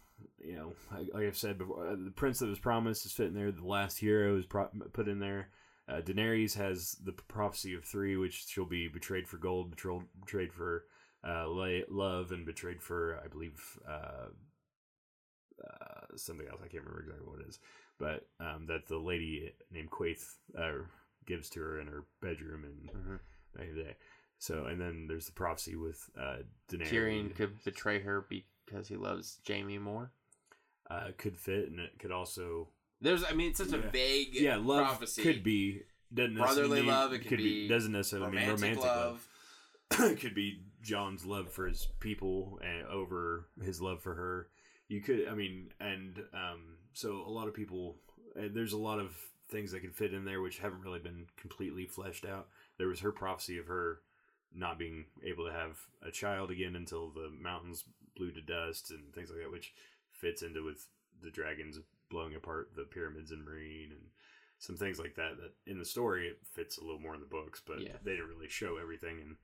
you 0.44 0.56
know, 0.58 0.74
like, 1.14 1.24
I've 1.28 1.38
said 1.38 1.58
before, 1.58 1.88
uh, 1.88 1.96
the 1.98 2.12
Prince 2.12 2.40
that 2.40 2.50
was 2.50 2.60
promised 2.60 3.06
is 3.06 3.14
fitting 3.14 3.34
there. 3.34 3.50
The 3.52 3.66
Last 3.66 3.98
Hero 3.98 4.38
is 4.38 4.46
pro- 4.46 4.68
put 4.92 5.08
in 5.08 5.20
there. 5.20 5.50
Uh, 5.90 6.02
Daenerys 6.02 6.54
has 6.56 6.92
the 7.04 7.12
prophecy 7.14 7.74
of 7.74 7.84
three, 7.84 8.16
which 8.16 8.46
she'll 8.48 8.66
be 8.66 8.88
betrayed 8.88 9.28
for 9.28 9.38
gold, 9.38 9.72
betrayed, 9.72 10.02
betrayed 10.20 10.54
for 10.54 10.86
uh, 11.28 11.48
love, 11.48 12.32
and 12.32 12.46
betrayed 12.46 12.82
for, 12.82 13.20
I 13.24 13.28
believe, 13.28 13.60
uh, 13.88 14.28
uh, 15.64 16.16
something 16.16 16.48
else. 16.48 16.62
I 16.64 16.68
can't 16.68 16.84
remember 16.84 17.02
exactly 17.02 17.28
what 17.28 17.40
it 17.42 17.48
is, 17.50 17.60
but 17.98 18.28
um, 18.40 18.66
that 18.68 18.88
the 18.88 18.98
lady 18.98 19.52
named 19.72 19.90
Quaithe 19.90 20.24
uh, 20.58 20.84
gives 21.26 21.50
to 21.52 21.60
her 21.60 21.80
in 21.82 21.88
her 21.88 22.06
bedroom 22.22 22.64
and 22.66 22.90
Mhm. 22.92 23.20
back 23.56 23.68
in 23.70 23.76
the 23.76 23.84
day. 23.84 23.96
So, 24.38 24.66
and 24.66 24.80
then 24.80 25.08
there's 25.08 25.26
the 25.26 25.34
prophecy 25.34 25.76
with 25.76 26.10
uh, 26.18 26.44
Daenerys. 26.70 26.90
Tyrion 26.90 27.36
could 27.36 27.64
betray 27.64 28.00
her 28.00 28.22
because 28.30 28.88
he 28.88 28.96
loves 28.96 29.40
Jaime 29.48 29.78
more. 29.80 30.12
uh, 30.90 31.12
could 31.18 31.38
fit, 31.38 31.70
and 31.70 31.80
it 31.80 32.00
could 32.00 32.12
also 32.12 32.70
There's, 33.02 33.24
I 33.24 33.34
mean, 33.34 33.50
it's 33.50 33.60
such 33.60 33.74
a 33.74 33.78
vague 33.78 34.34
yeah, 34.34 34.58
love 34.58 34.88
prophecy. 34.88 35.24
could 35.24 35.44
be 35.44 35.84
doesn't 36.14 36.36
Brotherly 36.36 36.82
necessarily 36.82 36.82
love, 36.82 37.14
it 37.14 37.28
could 37.28 37.38
be 37.38 37.68
doesn't 37.68 37.92
necessarily 37.92 38.32
mean 38.32 38.42
romantic, 38.42 38.62
romantic 38.62 38.84
love. 38.84 39.30
love. 40.00 40.12
it 40.12 40.20
could 40.20 40.36
be 40.36 40.62
Jon's 40.82 41.26
love 41.26 41.52
for 41.52 41.68
his 41.68 41.88
people 42.00 42.60
and 42.64 42.88
over 42.88 43.48
his 43.64 43.82
love 43.82 44.02
for 44.02 44.16
her. 44.16 44.48
You 44.88 45.02
could, 45.02 45.28
I 45.28 45.36
mean, 45.36 45.70
and 45.80 46.20
um, 46.34 46.78
so 46.94 47.24
a 47.26 47.30
lot 47.30 47.48
of 47.48 47.54
people. 47.54 47.98
Uh, 48.38 48.44
there's 48.52 48.74
a 48.74 48.78
lot 48.78 49.00
of 49.00 49.16
things 49.50 49.72
that 49.72 49.80
could 49.82 49.96
fit 49.96 50.14
in 50.14 50.26
there 50.26 50.42
which 50.42 50.60
haven't 50.60 50.82
really 50.82 51.00
been 51.00 51.26
completely 51.36 51.86
fleshed 51.86 52.26
out. 52.26 52.48
There 52.78 52.88
was 52.88 53.00
her 53.00 53.12
prophecy 53.12 53.58
of 53.58 53.68
her 53.68 54.02
not 54.54 54.80
being 54.80 55.06
able 55.26 55.46
to 55.46 55.52
have 55.52 55.78
a 56.06 56.12
child 56.12 56.52
again 56.52 56.76
until 56.76 57.10
the 57.10 57.30
mountains 57.40 57.86
blew 58.16 58.32
to 58.32 58.42
dust 58.42 58.92
and 58.92 59.14
things 59.14 59.30
like 59.30 59.40
that, 59.40 59.52
which 59.52 59.74
fits 60.12 60.42
into 60.42 60.64
with 60.64 60.88
the 61.24 61.32
dragons 61.32 61.80
blowing 62.10 62.36
apart 62.36 62.72
the 62.76 62.84
pyramids 62.84 63.32
in 63.32 63.40
Meereen 63.40 63.92
and 63.92 64.08
some 64.58 64.76
things 64.78 65.00
like 65.00 65.16
that. 65.16 65.38
That 65.38 65.54
in 65.72 65.80
the 65.80 65.86
story 65.86 66.28
it 66.28 66.40
fits 66.54 66.78
a 66.78 66.82
little 66.84 67.00
more 67.00 67.14
in 67.16 67.22
the 67.22 67.28
books, 67.28 67.62
but 67.66 67.82
Yeah. 67.82 67.98
they 68.04 68.12
didn't 68.12 68.30
really 68.30 68.50
show 68.50 68.78
everything 68.78 69.20
in 69.20 69.38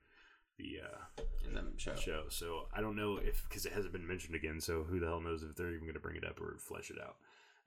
the 0.58 0.80
uh, 0.82 1.22
in 1.48 1.54
the 1.54 1.72
show. 1.78 1.94
show. 1.96 2.24
So 2.28 2.68
I 2.74 2.80
don't 2.80 2.96
know 2.96 3.16
if 3.18 3.44
because 3.48 3.66
it 3.66 3.72
hasn't 3.72 3.92
been 3.92 4.06
mentioned 4.06 4.34
again. 4.34 4.60
So 4.60 4.84
who 4.84 4.98
the 5.00 5.06
hell 5.06 5.20
knows 5.20 5.42
if 5.42 5.54
they're 5.56 5.70
even 5.72 5.82
going 5.84 5.94
to 5.94 6.00
bring 6.00 6.16
it 6.16 6.24
up 6.24 6.40
or 6.40 6.56
flesh 6.58 6.90
it 6.90 6.96
out. 7.00 7.16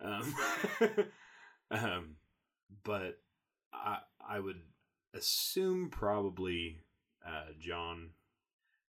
Um, 0.02 0.36
um, 1.72 2.16
but 2.84 3.20
I 3.74 4.00
I 4.28 4.40
would 4.40 4.62
assume 5.14 5.90
probably 5.90 6.78
uh, 7.26 7.52
Jon. 7.60 8.12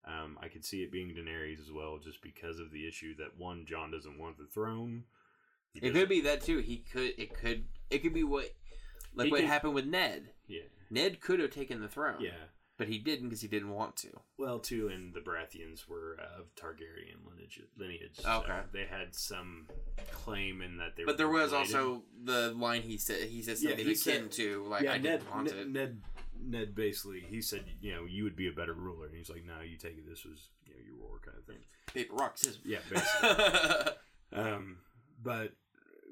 Um, 0.07 0.39
I 0.43 0.49
could 0.49 0.65
see 0.65 0.83
it 0.83 0.91
being 0.91 1.09
Daenerys 1.11 1.61
as 1.61 1.71
well, 1.71 1.99
just 2.03 2.23
because 2.23 2.59
of 2.59 2.71
the 2.73 2.89
issue 2.89 3.15
that 3.17 3.37
one 3.39 3.67
Jon 3.67 3.91
doesn't 3.91 4.19
want 4.19 4.39
the 4.39 4.47
throne. 4.47 5.05
He 5.73 5.81
It 5.87 5.93
could 5.93 6.09
be 6.09 6.21
that 6.23 6.41
too. 6.43 6.59
He 6.59 6.79
could. 6.79 7.13
It 7.19 7.35
could. 7.35 7.65
It 7.91 7.99
could 8.03 8.15
be 8.15 8.25
what, 8.25 8.47
like 9.15 9.27
He 9.27 9.31
what 9.31 9.41
could- 9.41 9.49
happened 9.49 9.75
with 9.75 9.87
Ned. 9.87 10.31
Yeah, 10.49 10.63
Ned 10.91 11.21
could 11.21 11.41
have 11.41 11.51
taken 11.51 11.81
the 11.81 11.89
throne. 11.89 12.21
yeah. 12.21 12.31
but 12.77 12.89
he 12.89 12.99
didn't 12.99 13.29
because 13.29 13.43
he 13.43 13.49
didn't 13.49 13.71
want 13.71 13.95
to. 13.99 14.09
Well, 14.39 14.59
too, 14.59 14.89
and 14.89 15.13
the 15.13 15.21
Baratheons 15.21 15.87
were 15.87 16.15
of 16.15 16.47
Targaryen 16.57 17.29
lineage. 17.29 17.61
lineage 17.77 18.19
Okay. 18.27 18.61
they 18.73 18.87
had 18.87 19.15
some 19.15 19.67
claim 20.13 20.63
in 20.63 20.79
that 20.79 20.97
they. 20.97 21.05
But 21.05 21.13
were 21.15 21.17
there 21.19 21.29
was 21.29 21.53
related. 21.53 21.77
also 21.77 22.03
the 22.25 22.53
line 22.53 22.83
he 22.83 22.97
said. 22.97 23.29
He 23.29 23.43
said 23.43 23.59
something 23.59 23.79
he 23.79 23.83
akin 23.93 23.97
said- 23.97 24.33
to 24.33 24.65
like 24.65 24.83
yeah, 24.85 24.93
I 24.93 24.99
Ned, 24.99 25.03
didn't 25.21 25.31
want 25.31 25.47
Ned, 25.47 25.57
it. 25.57 25.69
Ned, 25.71 26.01
Ned 26.43 26.75
basically 26.75 27.21
he 27.21 27.43
said, 27.43 27.65
you 27.83 27.93
know, 27.95 28.07
you 28.07 28.25
would 28.25 28.35
be 28.37 28.49
a 28.49 28.53
better 28.53 28.73
ruler, 28.73 29.07
and 29.07 29.15
he's 29.15 29.29
like, 29.29 29.45
no, 29.45 29.61
you 29.63 29.77
take 29.77 29.99
it. 29.99 30.09
This 30.09 30.25
was 30.25 30.49
you 30.67 30.73
know 30.73 30.81
your 30.87 30.97
war 30.97 31.21
kind 31.25 31.37
of 31.39 31.45
thing. 31.45 31.59
Paper 31.93 32.15
rock 32.15 32.39
scissors. 32.39 32.61
Yeah, 32.65 32.79
basically. 32.89 33.93
um, 34.33 34.79
but 35.23 35.53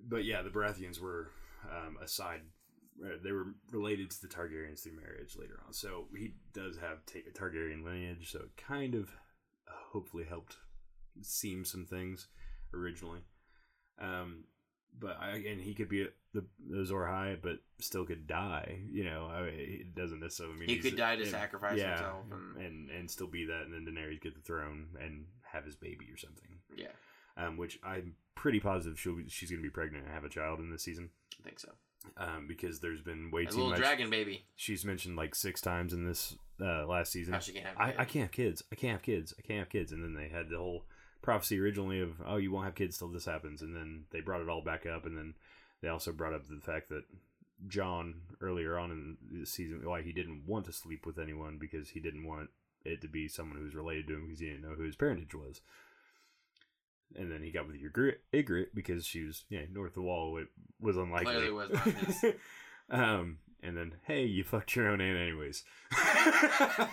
but 0.08 0.24
yeah, 0.24 0.42
the 0.42 0.50
Baratheons 0.50 1.00
were 1.00 1.30
um, 1.70 1.96
aside. 2.02 2.40
uh, 3.04 3.16
They 3.22 3.32
were 3.32 3.54
related 3.70 4.10
to 4.10 4.20
the 4.22 4.28
Targaryens 4.28 4.82
through 4.82 4.96
marriage 4.96 5.36
later 5.38 5.60
on, 5.66 5.72
so 5.72 6.06
he 6.16 6.32
does 6.52 6.76
have 6.78 7.04
ta- 7.06 7.30
Targaryen 7.34 7.84
lineage. 7.84 8.30
So 8.32 8.40
it 8.40 8.56
kind 8.56 8.94
of 8.94 9.04
uh, 9.68 9.72
hopefully 9.92 10.24
helped 10.28 10.56
seem 11.22 11.64
some 11.64 11.84
things 11.84 12.28
originally. 12.72 13.20
Um, 14.00 14.44
but 14.98 15.16
I, 15.20 15.30
again, 15.36 15.58
he 15.58 15.74
could 15.74 15.88
be 15.88 16.02
a, 16.02 16.06
the, 16.32 16.44
the 16.68 16.80
Azor 16.80 16.94
Ahai, 17.06 17.36
but 17.40 17.58
still 17.80 18.04
could 18.04 18.26
die. 18.26 18.78
You 18.90 19.04
know, 19.04 19.26
I 19.26 19.42
mean, 19.42 19.54
it 19.58 19.94
doesn't 19.94 20.20
necessarily 20.20 20.56
mean 20.58 20.68
He 20.68 20.78
could 20.78 20.96
die 20.96 21.16
to 21.16 21.22
and- 21.22 21.30
sacrifice 21.30 21.78
yeah, 21.78 21.90
himself 21.96 22.24
and- 22.32 22.56
and 22.64 22.90
and 22.90 23.10
still 23.10 23.26
be 23.26 23.44
that, 23.46 23.62
and 23.62 23.72
then 23.74 23.86
Daenerys 23.92 24.20
get 24.20 24.34
the 24.34 24.40
throne 24.40 24.88
and 25.00 25.26
have 25.52 25.64
his 25.64 25.76
baby 25.76 26.06
or 26.12 26.16
something 26.18 26.58
yeah, 26.76 26.88
um, 27.38 27.56
which 27.56 27.78
I'm 27.82 28.14
pretty 28.38 28.60
positive 28.60 28.98
she'll 28.98 29.16
be, 29.16 29.28
she's 29.28 29.50
going 29.50 29.60
to 29.60 29.66
be 29.66 29.70
pregnant 29.70 30.04
and 30.04 30.14
have 30.14 30.24
a 30.24 30.28
child 30.28 30.60
in 30.60 30.70
this 30.70 30.84
season. 30.84 31.10
I 31.40 31.42
think 31.44 31.58
so. 31.58 31.70
Um, 32.16 32.46
because 32.46 32.78
there's 32.78 33.00
been 33.02 33.30
way 33.32 33.42
A 33.42 33.46
too 33.46 33.56
little 33.56 33.70
much. 33.70 33.80
dragon 33.80 34.08
baby. 34.08 34.44
She's 34.54 34.84
mentioned 34.84 35.16
like 35.16 35.34
six 35.34 35.60
times 35.60 35.92
in 35.92 36.06
this 36.06 36.36
uh, 36.60 36.86
last 36.86 37.10
season. 37.12 37.34
How 37.34 37.40
she 37.40 37.52
can 37.52 37.64
have. 37.64 37.76
I. 37.76 37.88
I 37.98 38.04
can't 38.04 38.22
have 38.26 38.32
kids. 38.32 38.62
I 38.72 38.76
can't 38.76 38.92
have 38.92 39.02
kids. 39.02 39.34
I 39.38 39.42
can't 39.42 39.58
have 39.58 39.68
kids. 39.68 39.90
And 39.92 40.02
then 40.02 40.14
they 40.14 40.28
had 40.28 40.48
the 40.48 40.56
whole 40.58 40.84
prophecy 41.20 41.58
originally 41.58 42.00
of 42.00 42.22
oh 42.24 42.36
you 42.36 42.52
won't 42.52 42.64
have 42.64 42.76
kids 42.76 42.96
till 42.96 43.08
this 43.08 43.26
happens, 43.26 43.60
and 43.60 43.74
then 43.74 44.04
they 44.12 44.20
brought 44.20 44.40
it 44.40 44.48
all 44.48 44.62
back 44.62 44.86
up, 44.86 45.04
and 45.04 45.16
then 45.18 45.34
they 45.82 45.88
also 45.88 46.12
brought 46.12 46.32
up 46.32 46.46
the 46.48 46.60
fact 46.60 46.88
that 46.88 47.02
Jon 47.66 48.14
earlier 48.40 48.78
on 48.78 48.90
in 48.92 49.16
the 49.40 49.44
season 49.44 49.80
why 49.84 50.00
he 50.02 50.12
didn't 50.12 50.44
want 50.46 50.64
to 50.66 50.72
sleep 50.72 51.04
with 51.04 51.18
anyone 51.18 51.58
because 51.58 51.90
he 51.90 52.00
didn't 52.00 52.26
want 52.26 52.50
it 52.84 53.00
to 53.02 53.08
be 53.08 53.26
someone 53.28 53.58
who 53.58 53.64
was 53.64 53.74
related 53.74 54.06
to 54.06 54.14
him 54.14 54.26
because 54.26 54.38
he 54.40 54.46
didn't 54.46 54.62
know 54.62 54.76
who 54.76 54.84
his 54.84 54.96
parentage 54.96 55.34
was. 55.34 55.60
And 57.16 57.32
then 57.32 57.42
he 57.42 57.50
got 57.50 57.66
with 57.66 57.76
Ygritte, 57.76 58.16
Ygritte 58.32 58.68
because 58.74 59.06
she 59.06 59.24
was 59.24 59.44
yeah 59.48 59.62
north 59.72 59.90
of 59.90 59.94
the 59.94 60.02
wall. 60.02 60.36
It 60.38 60.48
was 60.80 60.96
unlikely. 60.96 61.32
Clearly 61.32 61.50
was 61.50 61.70
not 61.70 61.82
his. 61.82 62.24
um, 62.90 63.38
and 63.62 63.76
then 63.76 63.94
hey, 64.06 64.24
you 64.24 64.44
fucked 64.44 64.76
your 64.76 64.88
own 64.88 65.00
aunt 65.00 65.18
anyways. 65.18 65.64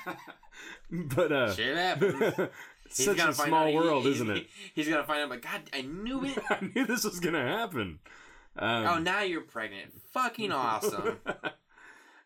but 0.91 1.31
uh, 1.31 1.53
Shit 1.53 1.75
happens. 1.75 2.49
He's 2.95 3.05
such 3.05 3.19
a 3.19 3.33
small 3.33 3.63
out- 3.63 3.69
he- 3.69 3.75
world, 3.75 4.03
he's- 4.03 4.15
isn't 4.15 4.29
it? 4.29 4.47
He's 4.73 4.87
gonna 4.87 5.03
find 5.03 5.23
out. 5.23 5.29
But 5.29 5.41
God, 5.41 5.61
I 5.73 5.81
knew 5.81 6.23
it. 6.23 6.37
I 6.49 6.69
knew 6.73 6.85
this 6.85 7.03
was 7.03 7.19
gonna 7.19 7.45
happen. 7.45 7.99
Um, 8.57 8.85
oh, 8.87 8.97
now 8.99 9.21
you're 9.21 9.41
pregnant. 9.41 9.91
Fucking 10.13 10.51
awesome. 10.51 11.19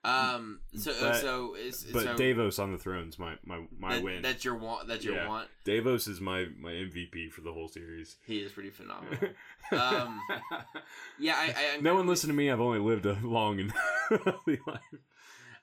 Um. 0.04 0.62
So 0.78 0.94
But- 1.00 1.16
so 1.18 1.56
is 1.56 1.84
but 1.92 2.04
so 2.04 2.16
Davos 2.16 2.58
on 2.58 2.72
the 2.72 2.78
throne's 2.78 3.20
my 3.20 3.36
my 3.46 3.66
my 3.78 3.96
that- 3.96 4.04
win. 4.04 4.22
That's 4.22 4.46
your 4.46 4.56
want. 4.56 4.88
That's 4.88 5.04
your 5.04 5.16
Yeah. 5.16 5.28
want. 5.28 5.50
Davos 5.66 6.08
is 6.08 6.22
my 6.22 6.48
my 6.58 6.72
MVP 6.72 7.30
for 7.32 7.42
the 7.42 7.52
whole 7.52 7.68
series. 7.68 8.16
He 8.26 8.40
is 8.40 8.52
pretty 8.52 8.70
phenomenal. 8.70 9.18
Um, 9.72 10.20
Yeah, 11.20 11.36
I. 11.36 11.48
I 11.56 11.76
I'm 11.76 11.84
no 11.84 11.94
one 11.96 12.08
listened 12.08 12.32
to 12.32 12.36
me. 12.36 12.50
I've 12.50 12.62
only 12.62 12.80
lived 12.80 13.06
a 13.06 13.14
long 13.22 13.60
and 13.60 13.74
healthy 14.24 14.58
life. 14.66 14.80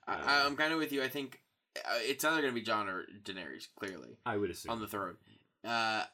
I, 0.07 0.45
I'm 0.47 0.55
kind 0.55 0.73
of 0.73 0.79
with 0.79 0.93
you. 0.93 1.03
I 1.03 1.09
think 1.09 1.41
uh, 1.77 1.99
it's 2.03 2.25
either 2.25 2.41
gonna 2.43 2.53
be 2.53 2.61
Jon 2.63 2.89
or 2.89 3.05
Daenerys. 3.25 3.67
Clearly 3.79 4.19
I 4.25 4.37
would 4.37 4.51
assume. 4.51 4.71
on 4.73 4.81
the 4.81 4.87
throne. 4.87 5.17
Uh, 5.65 6.05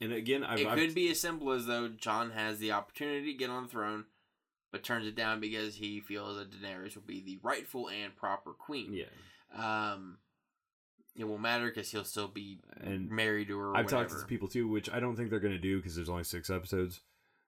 and 0.00 0.12
again, 0.12 0.44
I've, 0.44 0.60
it 0.60 0.66
I've 0.66 0.78
could 0.78 0.94
be 0.94 1.10
as 1.10 1.20
simple 1.20 1.50
as 1.52 1.66
though 1.66 1.88
Jon 1.88 2.30
has 2.30 2.58
the 2.60 2.72
opportunity 2.72 3.32
to 3.32 3.38
get 3.38 3.50
on 3.50 3.64
the 3.64 3.68
throne, 3.68 4.04
but 4.76 4.84
turns 4.84 5.06
it 5.06 5.16
down 5.16 5.40
because 5.40 5.74
he 5.76 6.00
feels 6.00 6.36
that 6.36 6.50
Daenerys 6.50 6.94
will 6.94 7.02
be 7.06 7.22
the 7.22 7.38
rightful 7.42 7.88
and 7.88 8.14
proper 8.14 8.52
queen. 8.52 8.92
yeah. 8.92 9.04
Um, 9.92 10.18
it 11.16 11.24
won't 11.24 11.40
matter 11.40 11.66
because 11.66 11.90
he'll 11.90 12.04
still 12.04 12.28
be 12.28 12.58
And 12.82 13.10
married 13.10 13.48
to 13.48 13.58
her. 13.58 13.74
I've 13.74 13.86
whatever. 13.86 14.08
talked 14.08 14.20
to 14.20 14.26
people 14.26 14.48
too, 14.48 14.68
which 14.68 14.90
I 14.90 15.00
don't 15.00 15.16
think 15.16 15.30
they're 15.30 15.40
going 15.40 15.54
to 15.54 15.58
do 15.58 15.78
because 15.78 15.96
there's 15.96 16.10
only 16.10 16.24
six 16.24 16.50
episodes. 16.50 17.00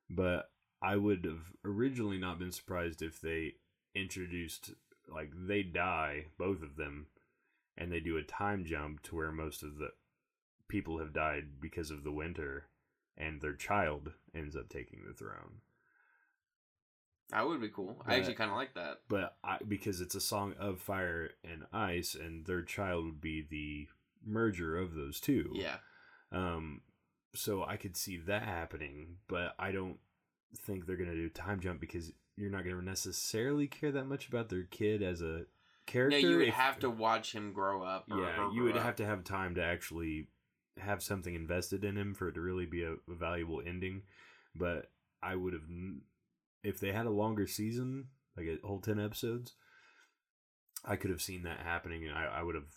But 0.09 0.51
I 0.81 0.97
would 0.97 1.25
have 1.27 1.53
originally 1.64 2.17
not 2.19 2.38
been 2.38 2.53
surprised 2.53 3.03
if 3.03 3.21
they 3.21 3.57
introduced 3.95 4.71
like 5.07 5.31
they 5.35 5.62
die, 5.62 6.27
both 6.38 6.62
of 6.62 6.77
them, 6.77 7.09
and 7.77 7.93
they 7.93 8.01
do 8.01 8.17
a 8.17 8.23
time 8.23 8.64
jump 8.64 9.03
to 9.05 9.17
where 9.17 9.33
most 9.33 9.62
of 9.62 9.77
the 9.77 9.88
people 10.69 10.99
have 10.99 11.12
died 11.12 11.61
because 11.61 11.91
of 11.91 12.05
the 12.05 12.12
winter, 12.12 12.69
and 13.19 13.41
their 13.43 13.55
child 13.55 14.12
ends 14.35 14.57
up 14.57 14.69
taking 14.71 15.01
the 15.07 15.12
throne. 15.14 15.61
That 17.31 17.47
would 17.47 17.61
be 17.61 17.69
cool. 17.69 17.97
I 18.05 18.09
But- 18.11 18.14
actually 18.19 18.35
kind 18.35 18.51
of 18.51 18.57
like 18.57 18.75
that. 18.75 19.03
But 19.09 19.37
I, 19.45 19.59
because 19.67 20.01
it's 20.01 20.14
a 20.14 20.21
song 20.21 20.55
of 20.59 20.81
fire 20.81 21.31
and 21.45 21.67
ice, 21.73 22.14
and 22.14 22.47
their 22.47 22.62
child 22.62 23.05
would 23.05 23.21
be 23.21 23.43
the 23.43 23.88
merger 24.25 24.79
of 24.79 24.95
those 24.95 25.21
two. 25.21 25.51
Yeah. 25.55 25.77
Um, 26.33 26.83
so 27.35 27.64
I 27.64 27.77
could 27.77 27.97
see 27.97 28.17
that 28.17 28.43
happening, 28.43 29.19
but 29.29 29.55
I 29.59 29.73
don't 29.73 29.99
think 30.57 30.87
they're 30.87 30.97
gonna 30.97 31.14
do 31.14 31.29
time 31.29 31.61
jump 31.61 31.81
because 31.81 32.12
you're 32.37 32.51
not 32.51 32.64
gonna 32.64 32.81
necessarily 32.83 33.67
care 33.67 33.93
that 33.93 34.07
much 34.07 34.29
about 34.29 34.49
their 34.49 34.64
kid 34.64 35.03
as 35.03 35.21
a 35.21 35.25
No, 35.25 35.45
character. 35.87 36.19
you 36.21 36.38
would 36.38 36.49
if- 36.49 36.55
have 36.55 36.79
to 36.81 36.88
watch 36.91 37.33
him 37.35 37.53
grow 37.53 37.83
up. 37.83 38.11
Or 38.11 38.21
Yeah, 38.21 38.51
you 38.53 38.62
would 38.62 38.77
up. 38.77 38.83
have 38.83 38.97
to 38.97 39.07
have 39.07 39.25
time 39.25 39.55
to 39.57 39.62
actually 39.62 40.29
have 40.79 41.03
something 41.03 41.35
invested 41.35 41.85
in 41.85 41.97
him 41.99 42.14
for 42.14 42.29
it 42.29 42.33
to 42.35 42.41
really 42.41 42.64
be 42.67 42.83
a, 42.85 42.93
a 42.93 43.14
valuable 43.14 43.61
ending. 43.67 44.05
But 44.55 44.91
I 45.23 45.35
would 45.37 45.53
have, 45.53 45.69
if 46.62 46.81
they 46.81 46.92
had 46.92 47.07
a 47.07 47.11
longer 47.11 47.47
season, 47.47 48.09
like 48.37 48.47
a 48.47 48.66
whole 48.66 48.81
ten 48.81 48.99
episodes, 49.01 49.55
I 50.85 50.97
could 50.97 51.11
have 51.11 51.23
seen 51.23 51.42
that 51.42 51.61
happening, 51.61 52.05
and 52.07 52.16
I, 52.16 52.25
I 52.27 52.42
would 52.42 52.55
have, 52.55 52.68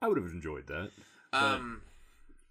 I 0.00 0.08
would 0.08 0.16
have 0.18 0.30
enjoyed 0.32 0.66
that. 0.68 0.90
but- 1.30 1.38
Um, 1.42 1.82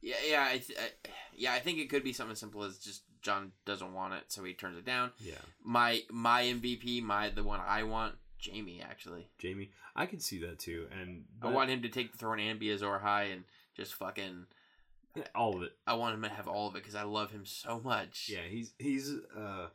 yeah, 0.02 0.15
yeah, 0.28 0.48
I, 0.50 0.58
th- 0.58 0.80
I, 0.80 0.89
yeah. 1.36 1.54
I 1.54 1.60
think 1.60 1.78
it 1.78 1.89
could 1.89 2.04
be 2.04 2.12
something 2.13 2.32
as 2.32 2.39
simple 2.39 2.63
as 2.63 2.80
just 2.80 3.04
Jon 3.22 3.52
doesn't 3.65 3.94
want 3.94 4.15
it, 4.15 4.24
so 4.30 4.44
he 4.44 4.54
turns 4.56 4.78
it 4.78 4.86
down. 4.86 5.12
Yeah. 5.20 5.36
My 5.63 6.02
my 6.10 6.41
MVP, 6.44 7.04
my 7.04 7.30
the 7.30 7.44
one 7.44 7.60
I 7.63 7.84
want, 7.84 8.15
Jaime. 8.44 8.82
Actually, 8.82 9.30
Jaime, 9.39 9.70
I 9.96 10.08
could 10.08 10.24
see 10.24 10.39
that 10.39 10.58
too, 10.58 10.88
and 11.00 11.26
I 11.44 11.52
want 11.52 11.70
him 11.70 11.84
to 11.84 11.89
take 11.89 12.12
the 12.12 12.17
throne 12.17 12.39
and 12.39 12.60
be 12.60 12.72
Azor 12.72 13.00
Ahai 13.00 13.32
and 13.32 13.44
just 13.78 13.94
fucking. 13.94 14.48
all 15.36 15.56
of 15.56 15.62
it. 15.62 15.74
I 15.86 15.94
want 15.94 16.15
him 16.15 16.24
to 16.24 16.30
have 16.30 16.48
all 16.48 16.67
of 16.70 16.76
it 16.76 16.80
because 16.82 16.96
I 16.96 17.04
love 17.04 17.30
him 17.30 17.46
so 17.46 17.80
much. 17.80 18.28
Yeah, 18.34 18.48
he's 18.50 18.74
he's 18.80 19.13
uh 19.38 19.67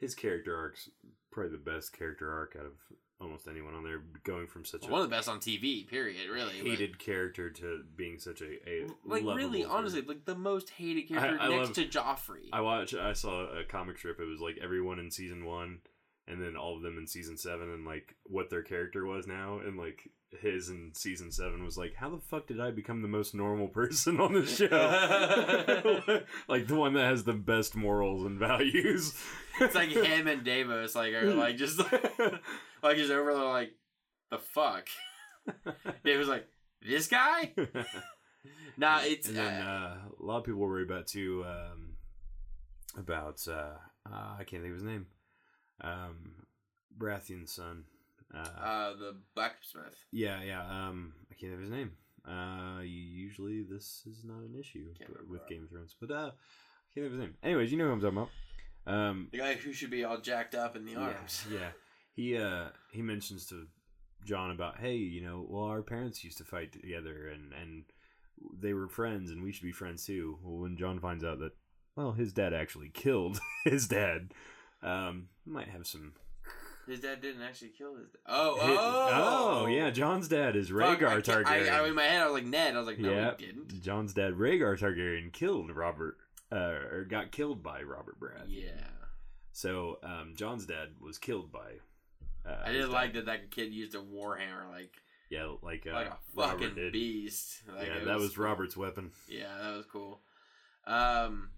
his 0.00 0.14
character 0.14 0.56
arc's 0.56 0.88
probably 1.30 1.52
the 1.52 1.58
best 1.70 1.92
character 1.96 2.32
arc 2.32 2.56
out 2.58 2.66
of 2.66 2.72
almost 3.20 3.46
anyone 3.46 3.74
on 3.74 3.84
there. 3.84 4.00
Going 4.24 4.46
from 4.46 4.64
such 4.64 4.82
one 4.82 4.90
a 4.90 4.92
one 4.94 5.02
of 5.02 5.10
the 5.10 5.14
best 5.14 5.28
on 5.28 5.38
TV. 5.40 5.86
Period. 5.86 6.28
Really. 6.32 6.54
but- 6.62 6.70
hated 6.70 6.98
character 6.98 7.50
to 7.50 7.84
being 7.96 8.18
such 8.18 8.40
a, 8.40 8.68
a 8.68 8.86
like 9.04 9.22
really, 9.22 9.58
character. 9.60 9.76
honestly, 9.76 10.00
like 10.02 10.24
the 10.24 10.34
most 10.34 10.70
hated 10.70 11.08
character 11.08 11.38
I 11.40 11.48
next 11.48 11.68
love- 11.68 11.72
to 11.74 11.98
Joffrey. 11.98 12.48
I 12.52 12.60
watched. 12.62 12.94
I 12.94 13.12
saw 13.12 13.46
a 13.58 13.64
comic 13.64 13.98
strip. 13.98 14.18
It 14.20 14.24
was 14.24 14.40
like 14.40 14.58
everyone 14.62 14.98
in 14.98 15.10
season 15.10 15.44
one, 15.44 15.80
and 16.26 16.42
then 16.42 16.56
all 16.56 16.76
of 16.76 16.82
them 16.82 16.96
in 16.98 17.06
season 17.06 17.36
seven, 17.36 17.70
and 17.70 17.84
like 17.86 18.16
what 18.24 18.50
their 18.50 18.62
character 18.62 19.04
was 19.04 19.26
now, 19.26 19.58
and 19.64 19.76
like 19.78 20.08
his 20.40 20.68
in 20.68 20.92
season 20.94 21.32
seven 21.32 21.64
was 21.64 21.76
like, 21.76 21.94
how 21.94 22.08
the 22.08 22.20
fuck 22.20 22.46
did 22.46 22.60
I 22.60 22.70
become 22.70 23.02
the 23.02 23.08
most 23.08 23.34
normal 23.34 23.68
person 23.68 24.20
on 24.20 24.32
the 24.32 24.46
show? 24.46 26.22
like 26.48 26.66
the 26.66 26.76
one 26.76 26.94
that 26.94 27.04
has 27.04 27.24
the 27.24 27.32
best 27.32 27.74
morals 27.74 28.24
and 28.24 28.38
values. 28.38 29.14
it's 29.60 29.74
like 29.74 29.90
him 29.90 30.26
and 30.28 30.44
Davos, 30.44 30.94
like 30.94 31.12
are 31.14 31.34
like 31.34 31.56
just 31.56 31.78
like 32.82 32.96
just 32.96 33.10
over 33.10 33.34
there, 33.34 33.44
like 33.44 33.72
the 34.30 34.38
fuck. 34.38 34.88
Davos 36.04 36.28
like 36.28 36.46
this 36.82 37.08
guy. 37.08 37.52
Nah, 38.76 39.00
it's 39.02 39.28
and 39.28 39.36
then 39.36 39.62
uh, 39.62 39.66
uh, 39.66 40.08
a 40.18 40.24
lot 40.24 40.38
of 40.38 40.44
people 40.44 40.60
worry 40.60 40.84
about 40.84 41.06
too. 41.06 41.44
Um, 41.46 41.96
about 42.96 43.46
uh, 43.46 43.76
uh, 44.10 44.36
I 44.38 44.44
can't 44.44 44.62
think 44.62 44.72
of 44.72 44.80
his 44.80 44.84
name. 44.84 45.06
Um, 45.82 46.46
Baratheon's 46.98 47.52
son. 47.52 47.84
Uh, 48.34 48.38
Uh, 48.38 48.94
the 48.96 49.16
blacksmith. 49.34 49.96
yeah, 50.12 50.42
yeah. 50.42 50.62
Um, 50.88 51.12
I 51.30 51.34
can't 51.34 51.54
of 51.54 51.60
his 51.60 51.70
name. 51.70 51.92
Uh, 52.28 52.80
usually 52.82 53.62
this 53.62 54.02
is 54.06 54.24
not 54.24 54.40
an 54.42 54.54
issue 54.58 54.92
but- 55.08 55.26
with 55.28 55.46
Game 55.48 55.64
of 55.64 55.70
Thrones, 55.70 55.96
but 56.00 56.10
uh, 56.10 56.30
I 56.32 56.94
can't 56.94 57.06
of 57.06 57.12
his 57.12 57.20
name. 57.20 57.34
Anyways, 57.42 57.72
you 57.72 57.78
know 57.78 57.86
who 57.86 57.92
I'm 57.92 58.00
talking 58.00 58.18
about. 58.18 58.30
Um, 58.86 59.28
The 59.32 59.38
guy 59.38 59.54
who 59.54 59.72
should 59.72 59.90
be 59.90 60.04
all 60.04 60.20
jacked 60.20 60.54
up 60.54 60.76
in 60.76 60.84
the 60.84 60.96
arms. 60.96 61.46
yeah, 61.50 61.58
yeah. 61.60 61.70
He 62.12 62.36
uh 62.36 62.68
he 62.92 63.02
mentions 63.02 63.46
to 63.46 63.66
Jon 64.24 64.50
about 64.50 64.78
hey, 64.78 64.96
you 64.96 65.22
know, 65.22 65.46
well 65.48 65.64
our 65.64 65.82
parents 65.82 66.22
used 66.24 66.38
to 66.38 66.44
fight 66.44 66.72
together 66.72 67.28
and 67.28 67.52
and 67.52 67.84
they 68.58 68.74
were 68.74 68.88
friends 68.88 69.30
and 69.30 69.42
we 69.42 69.52
should 69.52 69.62
be 69.64 69.72
friends 69.72 70.04
too. 70.04 70.38
Well, 70.42 70.58
when 70.58 70.76
Jon 70.76 70.98
finds 71.00 71.24
out 71.24 71.38
that 71.40 71.52
well 71.96 72.12
his 72.12 72.32
dad 72.32 72.52
actually 72.52 72.88
killed 72.94 73.40
his 73.64 73.86
dad, 73.88 74.32
um, 74.82 75.28
might 75.46 75.68
have 75.68 75.86
some. 75.86 76.12
His 76.90 77.00
dad 77.00 77.20
didn't 77.22 77.42
actually 77.42 77.70
kill 77.70 77.94
his. 77.96 78.08
Dad. 78.08 78.18
Oh, 78.26 78.54
hit- 78.60 78.76
oh, 78.78 79.60
oh 79.62 79.66
yeah, 79.66 79.90
Jon's 79.90 80.28
dad 80.28 80.56
is 80.56 80.68
Fuck, 80.70 80.76
Rhaegar 81.00 81.06
I 81.08 81.20
can't- 81.20 81.46
I, 81.46 81.58
Targaryen. 81.60 81.70
I, 81.72 81.88
in 81.88 81.94
my 81.94 82.02
head, 82.04 82.22
I 82.22 82.24
was 82.26 82.34
like 82.34 82.46
Ned. 82.46 82.74
I 82.74 82.78
was 82.78 82.86
like, 82.86 82.98
no, 82.98 83.10
yeah, 83.10 83.32
he 83.38 83.46
didn't. 83.46 83.82
Jon's 83.82 84.12
dad 84.14 84.34
Rhaegar 84.34 84.78
Targaryen 84.78 85.32
killed 85.32 85.70
Robert, 85.74 86.18
uh, 86.52 86.56
or 86.56 87.06
got 87.08 87.30
killed 87.32 87.62
by 87.62 87.82
Robert 87.82 88.18
Baratheon. 88.20 88.44
Yeah, 88.48 88.70
So 89.52 89.98
um, 90.02 90.34
Jon's 90.36 90.66
dad 90.66 90.88
was 91.00 91.18
killed 91.18 91.52
by. 91.52 91.78
Uh, 92.44 92.56
I 92.64 92.68
his 92.68 92.76
did 92.76 92.82
dad. 92.86 92.92
like 92.92 93.12
that. 93.14 93.26
That 93.26 93.50
kid 93.50 93.72
used 93.72 93.94
a 93.94 93.98
warhammer 93.98 94.70
like 94.72 94.94
Yeah, 95.28 95.52
like 95.62 95.86
uh, 95.86 95.94
like 95.94 96.06
a 96.08 96.16
Robert 96.34 96.58
fucking 96.60 96.74
did. 96.74 96.92
beast. 96.92 97.62
Like, 97.76 97.86
yeah, 97.86 97.94
it 97.94 98.04
that 98.06 98.18
was. 98.18 98.36
Robert's 98.38 98.76
weapon. 98.76 99.10
Yeah, 99.28 99.44
that 99.62 99.76
was 99.76 99.86
cool. 99.86 100.20
Um, 100.86 101.50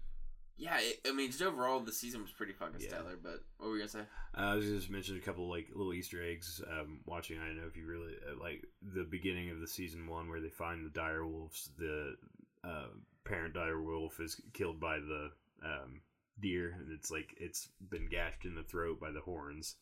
yeah, 0.57 0.77
it, 0.79 0.99
I 1.07 1.11
mean, 1.13 1.29
just 1.31 1.41
overall, 1.41 1.79
the 1.79 1.91
season 1.91 2.21
was 2.21 2.31
pretty 2.31 2.53
fucking 2.53 2.79
Yeah. 2.79 2.87
stellar. 2.89 3.17
But 3.21 3.43
what 3.57 3.67
were 3.67 3.73
we 3.73 3.79
gonna 3.79 3.89
say? 3.89 3.99
Uh, 4.37 4.41
I 4.41 4.55
was 4.55 4.65
just 4.65 4.89
mentioning 4.89 5.21
a 5.21 5.25
couple 5.25 5.49
like 5.49 5.67
little 5.73 5.93
Easter 5.93 6.23
eggs. 6.23 6.61
Um, 6.69 6.99
watching, 7.05 7.39
I 7.39 7.47
don't 7.47 7.57
know 7.57 7.67
if 7.67 7.75
you 7.77 7.85
really 7.87 8.13
uh, 8.29 8.39
like 8.41 8.65
the 8.81 9.03
beginning 9.03 9.49
of 9.51 9.59
the 9.59 9.67
season 9.67 10.07
one 10.07 10.29
where 10.29 10.41
they 10.41 10.49
find 10.49 10.85
the 10.85 10.89
dire 10.89 11.25
wolves. 11.25 11.69
The 11.77 12.15
uh, 12.63 12.87
parent 13.25 13.53
dire 13.53 13.81
wolf 13.81 14.19
is 14.19 14.39
killed 14.53 14.79
by 14.79 14.97
the 14.99 15.31
um, 15.63 16.01
deer, 16.39 16.75
and 16.79 16.91
it's 16.91 17.11
like 17.11 17.33
it's 17.37 17.69
been 17.89 18.07
gashed 18.09 18.45
in 18.45 18.55
the 18.55 18.63
throat 18.63 18.99
by 18.99 19.11
the 19.11 19.21
horns. 19.21 19.75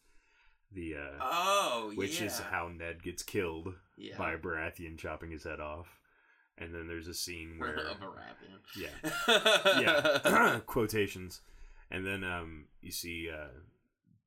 The 0.73 0.95
uh, 0.95 1.17
Oh, 1.19 1.91
which 1.95 2.21
yeah. 2.21 2.27
is 2.27 2.39
how 2.39 2.69
Ned 2.69 3.03
gets 3.03 3.23
killed 3.23 3.73
yeah. 3.97 4.17
by 4.17 4.35
Baratheon 4.37 4.97
chopping 4.97 5.31
his 5.31 5.43
head 5.43 5.59
off. 5.59 5.87
And 6.61 6.73
then 6.73 6.87
there's 6.87 7.07
a 7.07 7.13
scene 7.13 7.55
where 7.57 7.73
of 7.73 7.97
a 7.97 8.05
Baratheon. 8.05 8.59
Yeah. 8.77 9.81
yeah 9.81 10.59
quotations 10.65 11.41
and 11.89 12.05
then 12.05 12.23
um 12.23 12.65
you 12.81 12.91
see 12.91 13.29
uh 13.29 13.47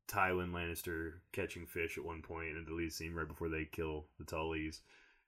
Tywin 0.06 0.50
Lannister 0.52 1.14
catching 1.32 1.66
fish 1.66 1.96
at 1.96 2.04
one 2.04 2.20
point 2.20 2.56
in 2.56 2.64
the 2.66 2.74
lead 2.74 2.92
scene 2.92 3.14
right 3.14 3.26
before 3.26 3.48
they 3.48 3.64
kill 3.64 4.06
the 4.18 4.24
Tullys 4.24 4.80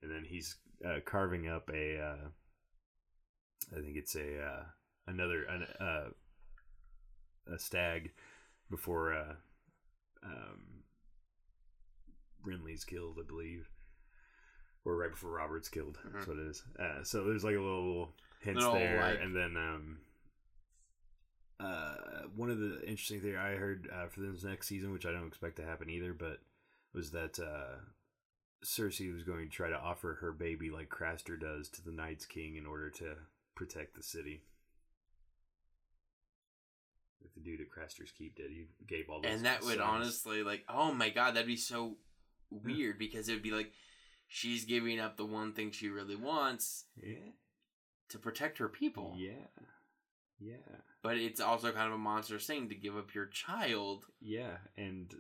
and 0.03 0.11
then 0.11 0.25
he's 0.25 0.57
uh, 0.85 1.01
carving 1.05 1.49
up 1.49 1.71
a 1.73 1.99
uh 1.99 2.29
I 3.77 3.81
think 3.81 3.97
it's 3.97 4.15
a 4.15 4.43
uh 4.43 4.63
another 5.07 5.45
an, 5.45 5.67
uh 5.81 6.09
a 7.55 7.59
stag 7.59 8.11
before 8.71 9.15
uh 9.15 9.35
um 10.25 10.83
Renly's 12.47 12.85
killed 12.85 13.19
I 13.19 13.27
believe 13.27 13.71
or 14.87 14.97
right 14.97 15.11
before 15.11 15.33
Robert's 15.33 15.69
killed 15.69 15.99
that's 16.05 16.25
Mhm. 16.25 16.29
what 16.29 16.39
it 16.39 16.47
is 16.47 16.63
uh 16.79 17.03
so 17.05 17.25
there's 17.25 17.45
like 17.45 17.57
a 17.57 17.61
little 17.61 18.15
hints 18.41 18.61
Little, 18.65 18.75
there 18.79 19.01
like- 19.03 19.21
and 19.21 19.37
then 19.37 19.57
um 19.57 19.99
uh, 21.59 22.25
one 22.35 22.51
of 22.51 22.59
the 22.59 22.81
interesting 22.87 23.19
things 23.21 23.35
I 23.35 23.53
heard 23.53 23.89
uh, 23.91 24.09
for 24.09 24.21
this 24.21 24.45
next 24.45 24.67
season, 24.69 24.93
which 24.93 25.07
I 25.07 25.11
don't 25.11 25.27
expect 25.27 25.57
to 25.57 25.65
happen 25.65 25.89
either, 25.89 26.13
but 26.13 26.41
was 26.93 27.13
that 27.13 27.39
uh, 27.39 27.77
Cersei 28.63 29.11
was 29.11 29.23
going 29.23 29.49
to 29.49 29.55
try 29.57 29.71
to 29.71 29.79
offer 29.79 30.19
her 30.21 30.33
baby 30.33 30.69
like 30.71 30.91
Craster 30.91 31.41
does 31.41 31.71
to 31.71 31.83
the 31.83 31.93
Night's 31.93 32.27
King 32.27 32.57
in 32.57 32.67
order 32.67 32.91
to 32.91 33.15
protect 33.55 33.97
the 33.97 34.03
city. 34.03 34.43
Like 37.23 37.33
the 37.35 37.41
dude 37.41 37.61
at 37.63 37.71
Craster's 37.71 38.13
Keep 38.13 38.37
did. 38.37 38.51
He 38.51 38.67
gave 38.87 39.09
all 39.09 39.23
those 39.23 39.33
and 39.33 39.47
that 39.47 39.63
would 39.63 39.79
sons. 39.79 39.83
honestly, 39.83 40.43
like, 40.43 40.63
oh 40.69 40.93
my 40.93 41.09
god, 41.09 41.35
that'd 41.35 41.47
be 41.47 41.57
so 41.57 41.97
weird 42.51 42.99
because 42.99 43.29
it 43.29 43.33
would 43.33 43.43
be 43.43 43.51
like 43.51 43.73
she's 44.29 44.65
giving 44.65 44.99
up 45.01 45.17
the 45.17 45.25
one 45.25 45.53
thing 45.53 45.71
she 45.71 45.89
really 45.89 46.17
wants 46.17 46.85
Yeah. 47.03 47.31
to 48.11 48.19
protect 48.19 48.59
her 48.59 48.69
people. 48.69 49.15
Yeah. 49.19 49.47
Yeah. 50.39 50.57
But 51.03 51.17
it's 51.17 51.41
also 51.41 51.73
kind 51.73 51.87
of 51.89 51.95
a 51.95 51.99
monstrous 51.99 52.47
thing 52.47 52.69
to 52.69 52.75
give 52.75 52.97
up 52.97 53.15
your 53.15 53.27
child. 53.27 54.05
Yeah. 54.21 54.59
And 54.77 55.15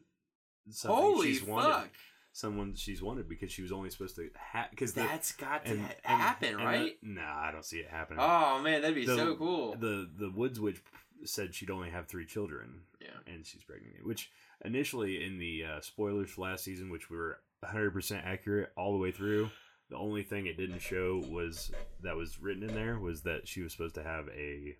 Holy 0.84 1.32
she's 1.34 1.42
wanted. 1.42 1.90
Someone 2.32 2.74
she's 2.74 3.00
wanted 3.02 3.28
because 3.30 3.50
she 3.50 3.62
was 3.62 3.72
only 3.72 3.88
supposed 3.88 4.16
to 4.16 4.28
have. 4.52 4.68
Because 4.70 4.92
the, 4.92 5.00
That's 5.02 5.32
got 5.32 5.64
to 5.64 5.70
and- 5.72 5.80
ha- 5.80 5.94
and- 6.04 6.20
happen, 6.20 6.48
and 6.50 6.60
the- 6.60 6.64
right? 6.64 6.96
nah, 7.02 7.22
I 7.48 7.50
don't 7.50 7.64
see 7.64 7.78
it 7.78 7.88
happening. 7.88 8.18
oh 8.22 8.60
man, 8.60 8.82
that'd 8.82 8.94
be 8.94 9.06
The- 9.06 9.16
so 9.16 9.36
cool. 9.36 9.74
The 9.76 10.10
the 10.14 10.30
Woods 10.30 10.60
Witch 10.60 10.82
said 11.24 11.54
she'd 11.54 11.70
only 11.70 11.88
have 11.88 12.08
three 12.08 12.26
children, 12.26 12.82
yeah. 13.00 13.08
and 13.26 13.46
she's 13.46 13.62
pregnant. 13.64 14.04
Which 14.06 14.30
initially 14.62 15.24
in 15.24 15.38
the 15.38 15.64
uh, 15.64 15.80
spoilers 15.80 16.28
for 16.28 16.42
last 16.42 16.62
season, 16.64 16.90
which 16.90 17.08
we 17.08 17.16
were 17.16 17.38
100 17.60 17.92
percent 17.92 18.24
accurate 18.24 18.70
all 18.76 18.92
the 18.92 18.98
way 18.98 19.10
through, 19.10 19.50
the 19.90 19.96
only 19.96 20.22
thing 20.22 20.46
it 20.46 20.56
didn't 20.56 20.80
show 20.80 21.22
was 21.30 21.70
that 22.02 22.16
was 22.16 22.40
written 22.40 22.62
in 22.62 22.74
there 22.74 22.98
was 22.98 23.22
that 23.22 23.46
she 23.48 23.62
was 23.62 23.72
supposed 23.72 23.94
to 23.96 24.02
have 24.02 24.28
a 24.28 24.76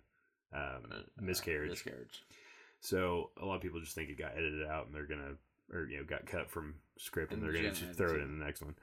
um, 0.53 0.85
Uh, 0.91 0.95
miscarriage. 1.19 1.69
miscarriage. 1.71 2.23
So 2.79 3.31
a 3.41 3.45
lot 3.45 3.55
of 3.55 3.61
people 3.61 3.79
just 3.79 3.95
think 3.95 4.09
it 4.09 4.17
got 4.17 4.33
edited 4.33 4.65
out, 4.67 4.85
and 4.85 4.95
they're 4.95 5.05
gonna, 5.07 5.35
or 5.73 5.85
you 5.87 5.97
know, 5.97 6.03
got 6.03 6.25
cut 6.25 6.49
from 6.49 6.75
script, 6.97 7.33
and, 7.33 7.41
And 7.41 7.53
they're 7.53 7.61
gonna 7.61 7.73
just 7.73 7.97
throw 7.97 8.13
it 8.15 8.21
in 8.21 8.39
the 8.39 8.45
next 8.45 8.61
one. 8.61 8.75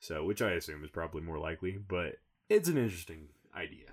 So, 0.00 0.24
which 0.24 0.42
I 0.42 0.52
assume 0.52 0.82
is 0.84 0.90
probably 0.90 1.20
more 1.22 1.38
likely, 1.38 1.72
but 1.78 2.18
it's 2.48 2.68
an 2.68 2.76
interesting 2.78 3.28
idea 3.54 3.86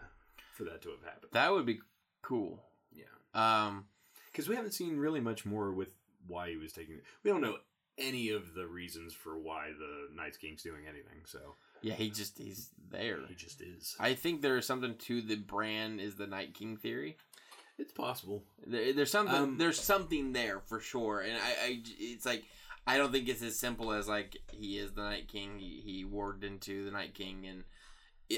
for 0.54 0.64
that 0.66 0.82
to 0.84 0.90
have 0.90 1.04
happened. 1.04 1.32
That 1.34 1.52
would 1.52 1.66
be 1.66 1.80
cool. 2.22 2.64
yeah, 2.92 3.06
Um, 3.34 3.86
because 4.32 4.48
we 4.50 4.56
haven't 4.56 4.72
seen 4.74 4.98
really 4.98 5.20
much 5.22 5.46
more 5.46 5.72
with 5.72 5.90
why 6.28 6.50
he 6.50 6.58
was 6.58 6.74
taking. 6.74 6.96
it. 6.96 7.04
We 7.24 7.32
don't 7.32 7.42
know 7.42 7.58
any 7.98 8.30
of 8.30 8.54
the 8.54 8.66
reasons 8.68 9.14
for 9.14 9.38
why 9.38 9.70
the 9.78 10.16
Night's 10.16 10.38
King's 10.38 10.64
doing 10.64 10.82
anything. 10.88 11.22
So 11.26 11.40
yeah, 11.82 11.94
he 11.94 12.10
just 12.10 12.38
he's 12.38 12.70
there. 12.92 13.20
he 13.28 13.36
just 13.36 13.62
is. 13.62 13.96
I 14.00 14.14
think 14.14 14.42
there's 14.42 14.66
something 14.66 14.96
to 14.96 15.22
the 15.22 15.36
Bran 15.36 16.00
is 16.00 16.16
the 16.16 16.28
Night 16.28 16.54
King 16.54 16.78
theory. 16.78 17.18
It's 17.78 17.92
possible. 17.94 18.44
There, 18.66 18.94
there's 18.94 19.12
something. 19.12 19.36
Um, 19.36 19.58
there's 19.58 19.80
something 19.80 20.34
there 20.34 20.60
for 20.60 20.80
sure, 20.80 21.22
and 21.22 21.34
I, 21.34 21.66
I, 21.66 21.82
it's 22.00 22.26
like 22.26 22.44
I 22.86 22.98
don't 22.98 23.12
think 23.12 23.28
it's 23.28 23.42
as 23.42 23.58
simple 23.58 23.92
as 23.92 24.08
like 24.08 24.38
he 24.52 24.78
is 24.78 24.92
the 24.92 25.02
Night 25.04 25.28
King. 25.28 25.58
He, 25.58 25.82
he 25.84 26.06
into 26.44 26.86
the 26.86 26.92
Night 26.92 27.14
King, 27.16 27.46
and 27.48 27.64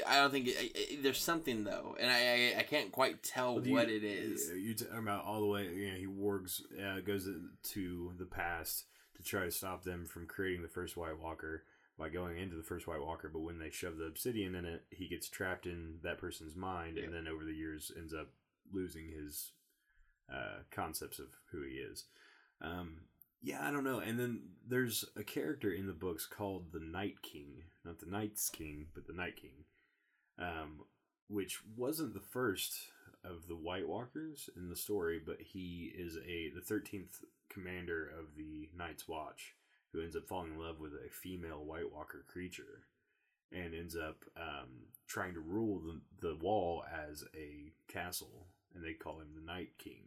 I 0.08 0.16
don't 0.18 0.32
think 0.32 0.48
it, 0.48 0.72
it- 0.76 1.04
there's 1.04 1.20
something 1.20 1.64
though, 1.66 1.96
and 2.00 2.10
I, 2.10 2.54
I, 2.56 2.60
I 2.60 2.64
can't 2.64 2.92
quite 2.92 3.22
tell 3.24 3.56
Well, 3.56 3.64
do 3.64 3.70
you- 3.70 3.76
what 3.76 3.90
it 3.90 4.04
is. 4.04 4.50
You 4.56 4.74
talking 4.76 4.98
about 5.00 5.26
all 5.26 5.42
the 5.42 5.48
way? 5.48 5.64
You 5.74 5.92
know, 5.92 5.98
he 5.98 6.08
wargs 6.08 6.62
uh, 6.82 7.02
goes 7.02 7.28
to 7.74 8.14
the 8.18 8.26
past 8.26 8.86
to 9.24 9.30
try 9.30 9.46
to 9.46 9.52
stop 9.52 9.84
them 9.84 10.06
from 10.06 10.28
creating 10.28 10.62
the 10.62 10.68
first 10.68 10.98
White 10.98 11.20
Walker 11.20 11.64
by 11.98 12.10
going 12.10 12.38
into 12.38 12.56
the 12.56 12.64
first 12.64 12.88
White 12.88 13.02
Walker. 13.02 13.30
But 13.32 13.42
when 13.42 13.60
they 13.60 13.70
shove 13.70 13.98
the 13.98 14.06
obsidian 14.06 14.56
in 14.56 14.66
it, 14.66 14.84
he 14.90 15.08
gets 15.08 15.30
trapped 15.30 15.66
in 15.66 16.00
that 16.04 16.18
person's 16.18 16.56
mind, 16.56 16.98
Yeah. 16.98 17.04
and 17.06 17.14
then 17.14 17.28
over 17.28 17.44
the 17.46 17.54
years 17.54 17.92
ends 17.96 18.14
up 18.14 18.30
losing 18.72 19.10
his 19.10 19.52
uh, 20.34 20.60
concepts 20.72 21.20
of 21.20 21.28
who 21.52 21.62
he 21.62 21.76
is. 21.76 22.06
Um, 22.62 23.02
yeah, 23.42 23.68
I 23.68 23.72
don't 23.72 23.84
know. 23.84 24.00
And 24.00 24.18
then 24.20 24.42
there's 24.68 25.04
a 25.18 25.24
character 25.24 25.72
in 25.72 25.86
the 25.86 25.94
books 25.94 26.26
called 26.26 26.72
the 26.72 26.80
Night 26.80 27.22
King, 27.22 27.64
not 27.84 28.00
the 28.00 28.06
Night's 28.10 28.50
King, 28.50 28.88
but 28.96 29.06
the 29.06 29.14
Night 29.14 29.36
King, 29.36 29.66
um, 30.40 30.86
which 31.28 31.60
wasn't 31.76 32.14
the 32.14 32.22
first 32.22 32.74
of 33.26 33.48
the 33.48 33.56
White 33.56 33.88
Walkers 33.88 34.50
in 34.56 34.70
the 34.70 34.76
story, 34.76 35.20
but 35.24 35.38
he 35.42 35.92
is 35.96 36.18
a 36.26 36.50
the 36.56 36.62
thirteenth 36.62 37.20
commander 37.54 38.10
of 38.20 38.36
the 38.36 38.70
Night's 38.76 39.08
Watch, 39.08 39.56
who 39.92 40.02
ends 40.02 40.16
up 40.16 40.28
falling 40.28 40.54
in 40.54 40.60
love 40.60 40.80
with 40.80 40.94
a 40.94 41.10
female 41.12 41.64
White 41.64 41.92
Walker 41.92 42.24
creature, 42.28 42.86
and 43.52 43.74
ends 43.74 43.96
up 43.96 44.24
um, 44.36 44.88
trying 45.08 45.34
to 45.34 45.40
rule 45.40 45.80
the 45.80 46.28
the 46.28 46.36
Wall 46.36 46.84
as 46.92 47.24
a 47.36 47.72
castle, 47.92 48.48
and 48.74 48.84
they 48.84 48.94
call 48.94 49.20
him 49.20 49.30
the 49.36 49.46
Night 49.46 49.72
King, 49.78 50.04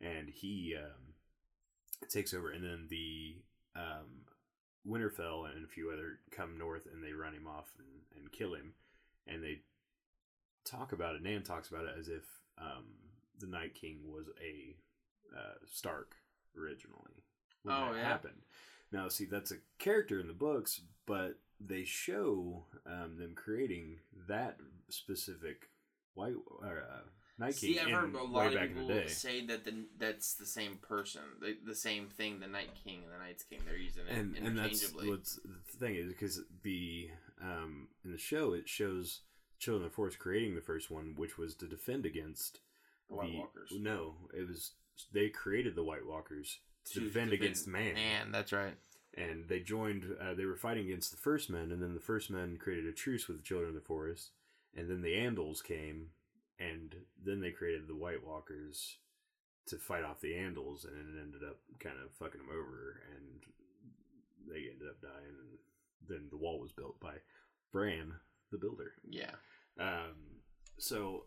and 0.00 0.28
he 0.30 0.74
um, 0.78 1.14
takes 2.08 2.32
over, 2.32 2.50
and 2.50 2.64
then 2.64 2.86
the 2.88 3.36
um, 3.74 4.26
Winterfell 4.86 5.50
and 5.50 5.64
a 5.64 5.68
few 5.68 5.90
other 5.90 6.20
come 6.30 6.56
north, 6.58 6.86
and 6.92 7.02
they 7.02 7.12
run 7.12 7.34
him 7.34 7.46
off 7.46 7.72
and, 7.78 8.22
and 8.22 8.32
kill 8.32 8.54
him, 8.54 8.74
and 9.26 9.42
they 9.42 9.60
talk 10.64 10.92
about 10.92 11.16
it. 11.16 11.22
Nan 11.22 11.42
talks 11.42 11.68
about 11.68 11.84
it 11.84 11.94
as 11.98 12.08
if 12.08 12.24
um, 12.58 12.84
the 13.38 13.46
Night 13.46 13.74
King 13.74 14.00
was 14.06 14.26
a 14.40 14.76
uh, 15.36 15.54
Stark 15.66 16.16
originally 16.58 17.24
when 17.62 17.74
Oh, 17.74 17.92
that 17.92 17.98
yeah. 17.98 18.08
happened. 18.08 18.42
Now, 18.92 19.08
see, 19.08 19.24
that's 19.26 19.52
a 19.52 19.56
character 19.78 20.18
in 20.20 20.26
the 20.26 20.32
books, 20.32 20.80
but 21.06 21.38
they 21.60 21.84
show 21.84 22.64
um, 22.86 23.16
them 23.18 23.34
creating 23.34 23.98
that 24.28 24.56
specific 24.88 25.68
white 26.14 26.34
uh, 26.64 27.02
Night 27.38 27.54
See, 27.54 27.78
I've 27.78 27.90
heard 27.90 28.14
a 28.14 28.22
lot 28.22 28.54
of 28.54 28.60
people 28.60 28.90
say 29.06 29.46
that 29.46 29.64
the, 29.64 29.86
that's 29.98 30.34
the 30.34 30.44
same 30.44 30.76
person, 30.76 31.22
the, 31.40 31.56
the 31.64 31.74
same 31.74 32.08
thing, 32.08 32.38
the 32.38 32.46
Night 32.46 32.68
King 32.84 33.00
and 33.04 33.14
the 33.14 33.24
Night's 33.24 33.44
King. 33.44 33.60
They're 33.64 33.78
using 33.78 34.02
it 34.06 34.14
and 34.14 34.36
and 34.36 34.58
that's 34.58 34.82
interchangeably. 34.82 35.08
what's 35.08 35.36
the 35.36 35.78
thing 35.78 35.94
is 35.94 36.08
because 36.08 36.42
the 36.62 37.08
um 37.40 37.88
in 38.04 38.12
the 38.12 38.18
show 38.18 38.52
it 38.52 38.68
shows 38.68 39.20
Children 39.58 39.86
of 39.86 39.90
the 39.90 39.94
Forest 39.94 40.18
creating 40.18 40.54
the 40.54 40.60
first 40.60 40.90
one, 40.90 41.14
which 41.16 41.38
was 41.38 41.54
to 41.56 41.66
defend 41.66 42.04
against 42.04 42.60
The 43.08 43.16
White 43.16 43.32
Walkers. 43.34 43.72
No, 43.72 44.16
it 44.36 44.46
was 44.46 44.72
they 45.12 45.28
created 45.28 45.74
the 45.74 45.84
White 45.84 46.06
Walkers 46.06 46.58
to, 46.86 46.94
To 46.94 47.00
defend, 47.00 47.32
against 47.32 47.66
man, 47.66 47.94
Man, 47.94 48.32
that's 48.32 48.52
right. 48.52 48.74
and 49.16 49.48
they 49.48 49.60
joined. 49.60 50.04
Uh, 50.20 50.34
they 50.34 50.44
were 50.44 50.56
fighting 50.56 50.86
against 50.86 51.10
the 51.10 51.16
First 51.16 51.50
Men, 51.50 51.70
and 51.72 51.82
then 51.82 51.94
the 51.94 52.00
First 52.00 52.30
Men 52.30 52.56
created 52.58 52.86
a 52.86 52.92
truce 52.92 53.28
with 53.28 53.36
the 53.38 53.42
Children 53.42 53.68
of 53.70 53.74
the 53.74 53.80
Forest, 53.80 54.30
and 54.76 54.88
then 54.88 55.02
the 55.02 55.14
Andals 55.14 55.62
came, 55.62 56.08
and 56.58 56.94
then 57.22 57.40
they 57.40 57.50
created 57.50 57.86
the 57.88 57.96
White 57.96 58.24
Walkers 58.24 58.96
to 59.66 59.76
fight 59.76 60.04
off 60.04 60.20
the 60.20 60.32
Andals, 60.32 60.84
and 60.84 60.96
it 60.96 61.20
ended 61.20 61.42
up 61.48 61.58
kind 61.78 61.96
of 62.04 62.12
fucking 62.14 62.40
them 62.40 62.50
over, 62.50 63.02
and 63.16 63.42
they 64.48 64.68
ended 64.70 64.88
up 64.88 65.00
dying, 65.00 65.36
and 65.38 65.58
then 66.08 66.28
the 66.30 66.36
wall 66.38 66.58
was 66.58 66.72
built 66.72 66.98
by 66.98 67.14
Bran, 67.72 68.14
the 68.50 68.58
builder. 68.58 68.92
Yeah. 69.08 69.30
Um, 69.78 70.16
so 70.78 71.26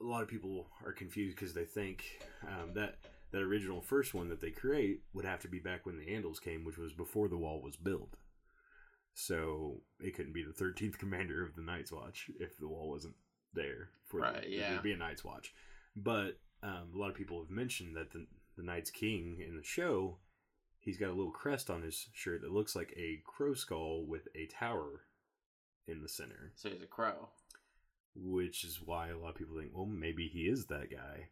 a 0.00 0.04
lot 0.04 0.22
of 0.22 0.28
people 0.28 0.68
are 0.84 0.92
confused 0.92 1.36
because 1.36 1.54
they 1.54 1.64
think 1.64 2.04
um, 2.46 2.72
that 2.74 2.96
that 3.32 3.42
original 3.42 3.80
first 3.80 4.14
one 4.14 4.28
that 4.28 4.40
they 4.40 4.50
create 4.50 5.02
would 5.12 5.24
have 5.24 5.40
to 5.40 5.48
be 5.48 5.60
back 5.60 5.86
when 5.86 5.98
the 5.98 6.06
Andals 6.06 6.40
came, 6.42 6.64
which 6.64 6.78
was 6.78 6.92
before 6.92 7.28
the 7.28 7.36
wall 7.36 7.60
was 7.62 7.76
built. 7.76 8.16
So 9.14 9.82
it 10.00 10.16
couldn't 10.16 10.32
be 10.32 10.42
the 10.42 10.52
thirteenth 10.52 10.98
commander 10.98 11.44
of 11.44 11.54
the 11.54 11.62
Night's 11.62 11.92
Watch 11.92 12.30
if 12.38 12.58
the 12.58 12.68
wall 12.68 12.90
wasn't 12.90 13.14
there. 13.52 13.90
For 14.06 14.20
Right, 14.20 14.42
the, 14.42 14.50
yeah. 14.50 14.70
There'd 14.70 14.82
be 14.82 14.92
a 14.92 14.96
Night's 14.96 15.24
Watch, 15.24 15.54
but 15.94 16.38
um, 16.62 16.90
a 16.94 16.98
lot 16.98 17.10
of 17.10 17.16
people 17.16 17.40
have 17.40 17.50
mentioned 17.50 17.96
that 17.96 18.12
the 18.12 18.26
the 18.56 18.62
Night's 18.62 18.90
King 18.90 19.42
in 19.46 19.56
the 19.56 19.62
show, 19.62 20.18
he's 20.78 20.98
got 20.98 21.10
a 21.10 21.14
little 21.14 21.30
crest 21.30 21.70
on 21.70 21.82
his 21.82 22.08
shirt 22.12 22.42
that 22.42 22.52
looks 22.52 22.74
like 22.74 22.92
a 22.96 23.22
crow 23.24 23.54
skull 23.54 24.04
with 24.06 24.28
a 24.34 24.46
tower 24.46 25.02
in 25.86 26.02
the 26.02 26.08
center 26.08 26.52
So 26.56 26.68
he's 26.68 26.82
a 26.82 26.86
crow. 26.86 27.30
Which 28.14 28.64
is 28.64 28.80
why 28.84 29.08
a 29.08 29.16
lot 29.18 29.30
of 29.30 29.34
people 29.36 29.56
think, 29.58 29.70
well, 29.74 29.86
maybe 29.86 30.28
he 30.28 30.40
is 30.48 30.66
that 30.66 30.90
guy, 30.90 31.28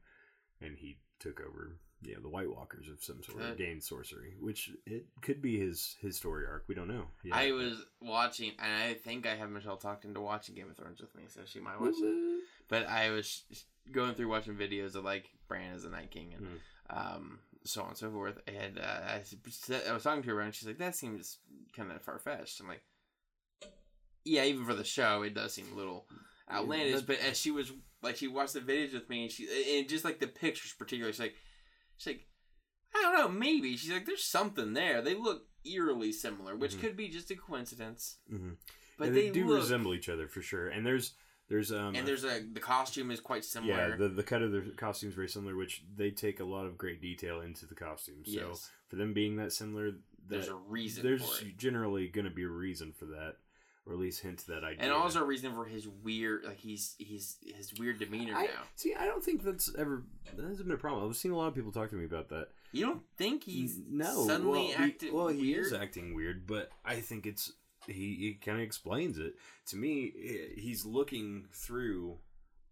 and 0.61 0.77
he 0.79 0.99
took 1.21 1.41
over, 1.41 1.77
you 2.03 2.15
know, 2.15 2.21
the 2.23 2.29
White 2.29 2.49
Walkers 2.51 2.89
of 2.89 3.03
some 3.03 3.23
sort, 3.23 3.43
or 3.43 3.55
gained 3.55 3.83
sorcery, 3.83 4.35
which 4.41 4.71
it 4.87 5.07
could 5.21 5.43
be 5.43 5.59
his 5.59 5.97
his 6.01 6.17
story 6.17 6.47
arc. 6.47 6.65
We 6.69 6.75
don't 6.75 6.89
know. 6.89 7.07
Yeah. 7.25 7.37
I 7.37 7.53
was 7.53 7.85
watching, 8.01 8.53
and 8.59 8.73
I 8.85 8.95
think 8.95 9.27
I 9.27 9.35
have 9.37 9.51
Michelle 9.51 9.77
talked 9.77 10.05
into 10.05 10.21
watching 10.21 10.55
Game 10.55 10.71
of 10.71 10.77
Thrones 10.77 11.01
with 11.01 11.15
me, 11.17 11.25
so 11.29 11.41
she 11.45 11.61
might 11.61 11.81
watch 11.81 11.95
it. 12.01 12.43
But 12.69 12.87
I 12.89 13.11
was 13.11 13.43
going 13.91 14.15
through 14.15 14.29
watching 14.29 14.55
videos 14.55 14.95
of 14.95 15.05
like 15.05 15.31
Bran 15.49 15.75
as 15.75 15.83
the 15.83 15.89
Night 15.91 16.11
King 16.11 16.35
and 16.37 16.47
Mhm. 16.47 16.61
um, 17.17 17.39
so 17.65 17.83
on 17.83 17.89
and 17.89 17.97
so 17.97 18.11
forth. 18.11 18.39
And 18.47 18.79
uh, 18.79 18.83
I, 18.83 19.23
I 19.89 19.93
was 19.93 20.03
talking 20.05 20.23
to 20.23 20.29
her, 20.35 20.41
and 20.41 20.55
she's 20.55 20.69
like, 20.69 20.79
"That 20.79 20.95
seems 20.95 21.39
kind 21.75 21.91
of 21.91 22.01
far 22.03 22.19
fetched." 22.19 22.61
I'm 22.61 22.69
like, 22.69 22.83
"Yeah, 24.25 24.45
even 24.45 24.65
for 24.65 24.75
the 24.75 24.85
show, 24.85 25.23
it 25.23 25.35
does 25.35 25.55
seem 25.55 25.67
a 25.73 25.77
little 25.77 26.07
outlandish." 26.51 27.03
but 27.03 27.19
as 27.21 27.39
she 27.39 27.51
was 27.51 27.73
like, 28.03 28.17
she 28.17 28.29
watched 28.29 28.55
the 28.55 28.61
videos 28.61 28.93
with 28.95 29.09
me, 29.09 29.23
and 29.25 29.33
she 29.33 29.79
and 29.79 29.89
just 29.89 30.05
like 30.05 30.19
the 30.21 30.27
pictures, 30.27 30.75
particularly, 30.79 31.13
she's 31.13 31.21
like, 31.21 31.35
she's 31.97 32.15
like, 32.15 32.27
I 32.95 33.03
don't 33.03 33.15
know, 33.19 33.29
maybe 33.29 33.77
she's 33.77 33.91
like, 33.93 34.07
"There's 34.07 34.25
something 34.25 34.73
there. 34.73 35.03
They 35.03 35.15
look 35.15 35.47
eerily 35.65 36.13
similar, 36.13 36.57
which 36.57 36.77
Mhm. 36.77 36.81
could 36.81 36.97
be 36.97 37.09
just 37.09 37.31
a 37.31 37.37
coincidence." 37.37 38.19
hmm 38.29 38.53
But 38.97 39.07
Yeah, 39.07 39.11
they, 39.13 39.23
they, 39.27 39.31
do 39.31 39.47
look, 39.47 39.57
resemble 39.59 39.95
each 39.95 40.09
other 40.09 40.27
for 40.29 40.43
sure. 40.43 40.69
And 40.69 40.85
there's 40.87 41.15
there's 41.49 41.73
um 41.73 41.95
and 41.95 42.07
there's 42.07 42.25
a 42.25 42.41
the 42.53 42.61
costume 42.61 43.11
is 43.11 43.21
quite 43.21 43.45
similar. 43.45 43.91
yeah 43.91 43.97
the 43.97 44.09
the 44.09 44.23
cut 44.23 44.43
of 44.43 44.53
the 44.53 44.61
costumes 44.77 45.15
very 45.15 45.29
similar, 45.29 45.57
which 45.57 45.83
they 45.97 46.11
take 46.11 46.41
a 46.41 46.45
lot 46.45 46.67
of 46.67 46.77
great 46.77 47.01
detail 47.01 47.41
into 47.41 47.65
the 47.67 47.75
costume. 47.75 48.25
So 48.25 48.31
yes, 48.51 48.71
for 48.89 48.97
them 48.97 49.13
being 49.15 49.37
that 49.37 49.53
similar, 49.53 49.93
that, 49.93 50.01
there's 50.29 50.49
a 50.49 50.55
reason 50.55 51.03
there's 51.05 51.39
for 51.39 51.45
it. 51.47 51.57
generally 51.57 52.09
going 52.09 52.27
to 52.27 52.31
be 52.31 52.43
a 52.43 52.49
reason 52.49 52.93
for 52.93 53.07
that, 53.07 53.37
or 53.89 53.95
at 53.95 53.99
least 53.99 54.21
hint 54.21 54.45
that 54.47 54.63
idea. 54.65 54.79
and 54.81 54.93
also 54.93 55.21
a 55.21 55.25
reason 55.25 55.55
for 55.55 55.65
his 55.65 55.89
weird 55.89 56.45
like 56.45 56.59
he's 56.59 56.95
he's 56.99 57.39
his 57.57 57.73
weird 57.79 57.99
demeanor 57.99 58.35
I, 58.37 58.43
now 58.45 58.51
see, 58.77 58.95
I 58.95 59.07
don't 59.07 59.25
think 59.25 59.43
that's 59.43 59.75
ever 59.79 60.05
that 60.37 60.45
hasn't 60.47 60.69
been 60.69 60.75
a 60.75 60.79
problem. 60.79 61.09
I've 61.09 61.17
seen 61.17 61.33
a 61.33 61.37
lot 61.37 61.49
of 61.49 61.55
people 61.55 61.73
talk 61.73 61.89
to 61.91 61.97
me 61.97 62.05
about 62.05 62.29
that. 62.29 62.49
you 62.73 62.85
don't 62.85 63.03
think 63.17 63.45
he's 63.45 63.81
no 63.89 64.27
suddenly 64.27 64.75
well, 64.77 64.85
acting 64.87 65.09
he, 65.09 65.15
well 65.15 65.29
he 65.29 65.41
weird 65.55 65.67
is 65.67 65.73
acting 65.73 66.15
weird 66.15 66.47
but 66.47 66.69
i 66.85 66.97
think 66.97 67.25
it's 67.27 67.53
he, 67.87 67.95
he 67.95 68.39
kind 68.45 68.59
of 68.59 68.63
explains 68.65 69.19
it 69.19 69.33
to 69.67 69.77
me 69.77 70.13
he's 70.57 70.85
looking 70.85 71.47
through 71.53 72.19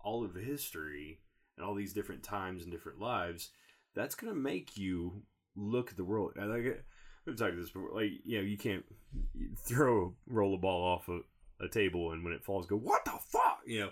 all 0.01 0.23
of 0.23 0.35
history 0.35 1.21
and 1.57 1.65
all 1.65 1.75
these 1.75 1.95
different 1.95 2.23
times 2.23 2.63
and 2.63 2.71
different 2.71 3.01
lives 3.01 3.51
that's 3.95 4.15
gonna 4.15 4.35
make 4.35 4.77
you 4.77 5.23
look 5.57 5.91
at 5.91 5.97
the 5.97 6.05
world 6.05 6.33
I 6.39 6.45
like 6.45 6.85
we've 7.25 7.37
talked 7.37 7.53
to 7.55 7.61
this 7.61 7.71
before 7.71 7.91
like 7.95 8.11
you 8.25 8.37
know 8.39 8.45
you 8.45 8.59
can't 8.59 8.85
throw 9.57 10.15
roll 10.27 10.55
a 10.55 10.59
ball 10.59 10.85
off 10.85 11.09
a, 11.09 11.21
a 11.65 11.69
table 11.69 12.13
and 12.13 12.25
when 12.25 12.33
it 12.33 12.45
falls 12.45 12.67
go 12.67 12.77
what 12.77 13.05
the 13.05 13.13
fuck 13.27 13.61
you 13.67 13.81
know 13.81 13.91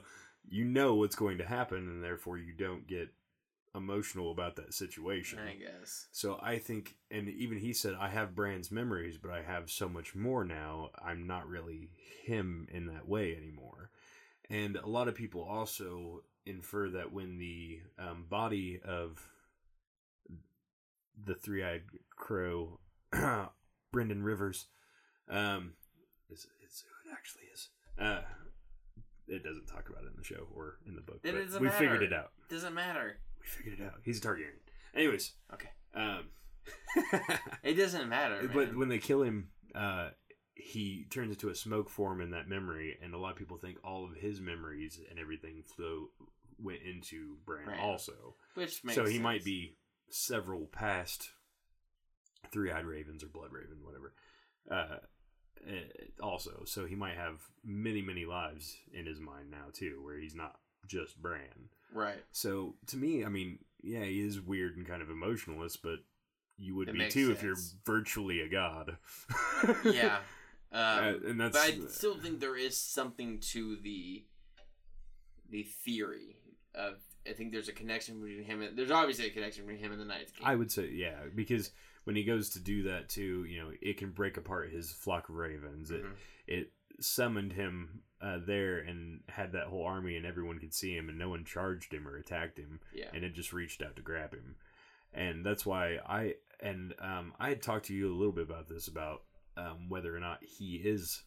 you 0.48 0.64
know 0.64 0.94
what's 0.94 1.16
going 1.16 1.38
to 1.38 1.44
happen 1.44 1.78
and 1.78 2.02
therefore 2.02 2.38
you 2.38 2.52
don't 2.52 2.86
get 2.86 3.08
emotional 3.74 4.30
about 4.30 4.56
that 4.56 4.72
situation 4.72 5.38
i 5.38 5.54
guess 5.54 6.06
so 6.12 6.38
I 6.40 6.58
think, 6.58 6.94
and 7.10 7.28
even 7.28 7.58
he 7.58 7.72
said, 7.72 7.94
I 7.98 8.08
have 8.08 8.34
Bran's 8.34 8.70
memories, 8.70 9.16
but 9.16 9.30
I 9.30 9.42
have 9.42 9.70
so 9.70 9.88
much 9.88 10.14
more 10.14 10.44
now. 10.44 10.90
I'm 11.02 11.26
not 11.26 11.48
really 11.48 11.90
him 12.24 12.68
in 12.70 12.86
that 12.86 13.08
way 13.08 13.34
anymore. 13.34 13.90
And 14.50 14.76
a 14.76 14.86
lot 14.86 15.08
of 15.08 15.14
people 15.14 15.42
also 15.42 16.22
infer 16.46 16.90
that 16.90 17.12
when 17.12 17.38
the 17.38 17.80
um, 17.98 18.26
body 18.28 18.78
of 18.84 19.18
the 21.22 21.34
three 21.34 21.64
eyed 21.64 21.84
crow, 22.16 22.78
Brynden 23.12 24.22
Rivers, 24.22 24.66
um, 25.28 25.72
is, 26.30 26.46
is 26.66 26.84
who 27.04 27.10
it 27.10 27.12
actually 27.12 27.42
is. 27.52 27.68
Uh, 27.98 28.20
it 29.26 29.42
doesn't 29.42 29.66
talk 29.66 29.88
about 29.88 30.04
it 30.04 30.08
in 30.10 30.16
the 30.18 30.24
show 30.24 30.46
or 30.54 30.78
in 30.86 30.94
the 30.94 31.00
book. 31.00 31.20
It 31.24 31.32
doesn't 31.32 31.62
we 31.62 31.68
figured 31.70 32.02
it 32.02 32.12
out. 32.12 32.30
doesn't 32.50 32.74
matter 32.74 33.18
We 33.40 33.46
figured 33.46 33.80
it 33.80 33.84
out. 33.84 34.00
He's 34.02 34.18
a 34.18 34.20
Targaryen. 34.22 34.58
Anyways. 34.94 35.32
Okay. 35.52 35.68
Um, 35.94 36.24
it 37.62 37.74
doesn't 37.74 38.08
matter 38.08 38.50
but 38.52 38.74
when 38.76 38.88
they 38.88 38.98
kill 38.98 39.22
him, 39.22 39.48
uh, 39.74 40.10
he 40.54 41.06
turns 41.10 41.30
into 41.30 41.48
a 41.50 41.54
smoke 41.54 41.90
form 41.90 42.20
in 42.20 42.30
that 42.30 42.48
memory, 42.48 42.96
and 43.02 43.12
a 43.14 43.18
lot 43.18 43.32
of 43.32 43.36
people 43.36 43.56
think 43.58 43.76
all 43.84 44.04
of 44.04 44.16
his 44.16 44.40
memories 44.40 45.00
and 45.10 45.18
everything 45.18 45.62
flow 45.76 46.08
went 46.58 46.80
into 46.82 47.36
Bran, 47.44 47.64
Bran. 47.64 47.80
also. 47.80 48.36
which 48.54 48.82
makes 48.84 48.94
So 48.94 49.04
he 49.04 49.12
sense. 49.14 49.22
might 49.22 49.44
be 49.44 49.76
several 50.10 50.66
past 50.66 51.30
three 52.52 52.70
eyed 52.70 52.84
ravens 52.86 53.24
or 53.24 53.28
blood 53.28 53.50
raven, 53.52 53.78
whatever. 53.82 54.14
Uh, 54.70 54.98
also, 56.22 56.62
so 56.66 56.86
he 56.86 56.94
might 56.94 57.16
have 57.16 57.40
many, 57.64 58.02
many 58.02 58.24
lives 58.24 58.76
in 58.92 59.06
his 59.06 59.20
mind 59.20 59.50
now 59.50 59.66
too, 59.72 60.00
where 60.02 60.18
he's 60.18 60.34
not 60.34 60.56
just 60.86 61.20
Bran. 61.20 61.70
right 61.92 62.22
So 62.32 62.74
to 62.88 62.96
me, 62.96 63.24
I 63.24 63.28
mean, 63.28 63.58
yeah, 63.82 64.04
he 64.04 64.20
is 64.20 64.40
weird 64.40 64.76
and 64.76 64.86
kind 64.86 65.02
of 65.02 65.10
emotionless, 65.10 65.76
but 65.76 66.00
you 66.58 66.74
would 66.76 66.88
It 66.88 66.94
be 66.98 67.08
too 67.08 67.32
if 67.32 67.42
you're 67.42 67.56
virtually 67.84 68.40
a 68.40 68.48
god. 68.48 68.96
yeah 69.84 70.18
um, 70.72 70.80
Uh, 70.80 71.12
and 71.28 71.40
that's 71.40 71.56
but 71.56 71.62
i 71.62 71.78
still 71.88 72.16
think 72.18 72.40
there 72.40 72.56
is 72.56 72.76
something 72.76 73.38
to 73.40 73.76
the 73.82 74.24
the 75.50 75.62
theory 75.62 76.36
of 76.74 76.94
i 77.28 77.32
think 77.32 77.52
there's 77.52 77.68
a 77.68 77.72
connection 77.72 78.20
between 78.20 78.44
him 78.44 78.62
and 78.62 78.76
there's 78.76 78.90
obviously 78.90 79.26
a 79.26 79.30
connection 79.30 79.64
between 79.64 79.82
him 79.82 79.92
and 79.92 80.00
the 80.00 80.04
night's 80.04 80.32
king 80.32 80.46
I 80.46 80.54
would 80.56 80.70
say 80.70 80.90
yeah, 80.92 81.16
because 81.34 81.70
when 82.04 82.16
he 82.16 82.24
goes 82.24 82.50
to 82.50 82.60
do 82.60 82.82
that 82.84 83.08
too, 83.08 83.44
you 83.44 83.60
know, 83.62 83.70
it 83.80 83.96
can 83.98 84.10
break 84.10 84.36
apart 84.36 84.70
his 84.70 84.92
flock 84.92 85.28
of 85.28 85.34
ravens. 85.36 85.90
It 85.90 86.04
Mhm. 86.04 86.14
it 86.46 86.72
summoned 87.00 87.52
him 87.54 88.02
uh, 88.20 88.38
there 88.38 88.78
and 88.78 89.22
had 89.28 89.52
that 89.52 89.66
whole 89.66 89.84
army, 89.84 90.16
and 90.16 90.24
everyone 90.24 90.58
could 90.58 90.72
see 90.72 90.96
him, 90.96 91.08
and 91.08 91.18
no 91.18 91.28
one 91.28 91.44
charged 91.44 91.92
him 91.92 92.06
or 92.08 92.16
attacked 92.16 92.58
him. 92.58 92.80
yeah 92.94 93.10
and 93.12 93.24
it 93.24 93.34
just 93.34 93.52
reached 93.52 93.82
out 93.82 93.96
to 93.96 94.02
grab 94.02 94.32
him 94.32 94.56
and 95.12 95.44
that's 95.44 95.66
why 95.66 95.98
i 96.06 96.34
and 96.60 96.94
um, 97.00 97.32
i 97.38 97.48
had 97.50 97.60
talked 97.62 97.86
to 97.86 97.94
you 97.94 98.10
a 98.10 98.16
little 98.16 98.32
bit 98.32 98.44
about 98.48 98.68
this 98.68 98.86
about 98.88 99.22
um, 99.56 99.88
whether 99.88 100.14
or 100.16 100.20
not 100.20 100.42
he 100.44 100.76
is 100.76 101.22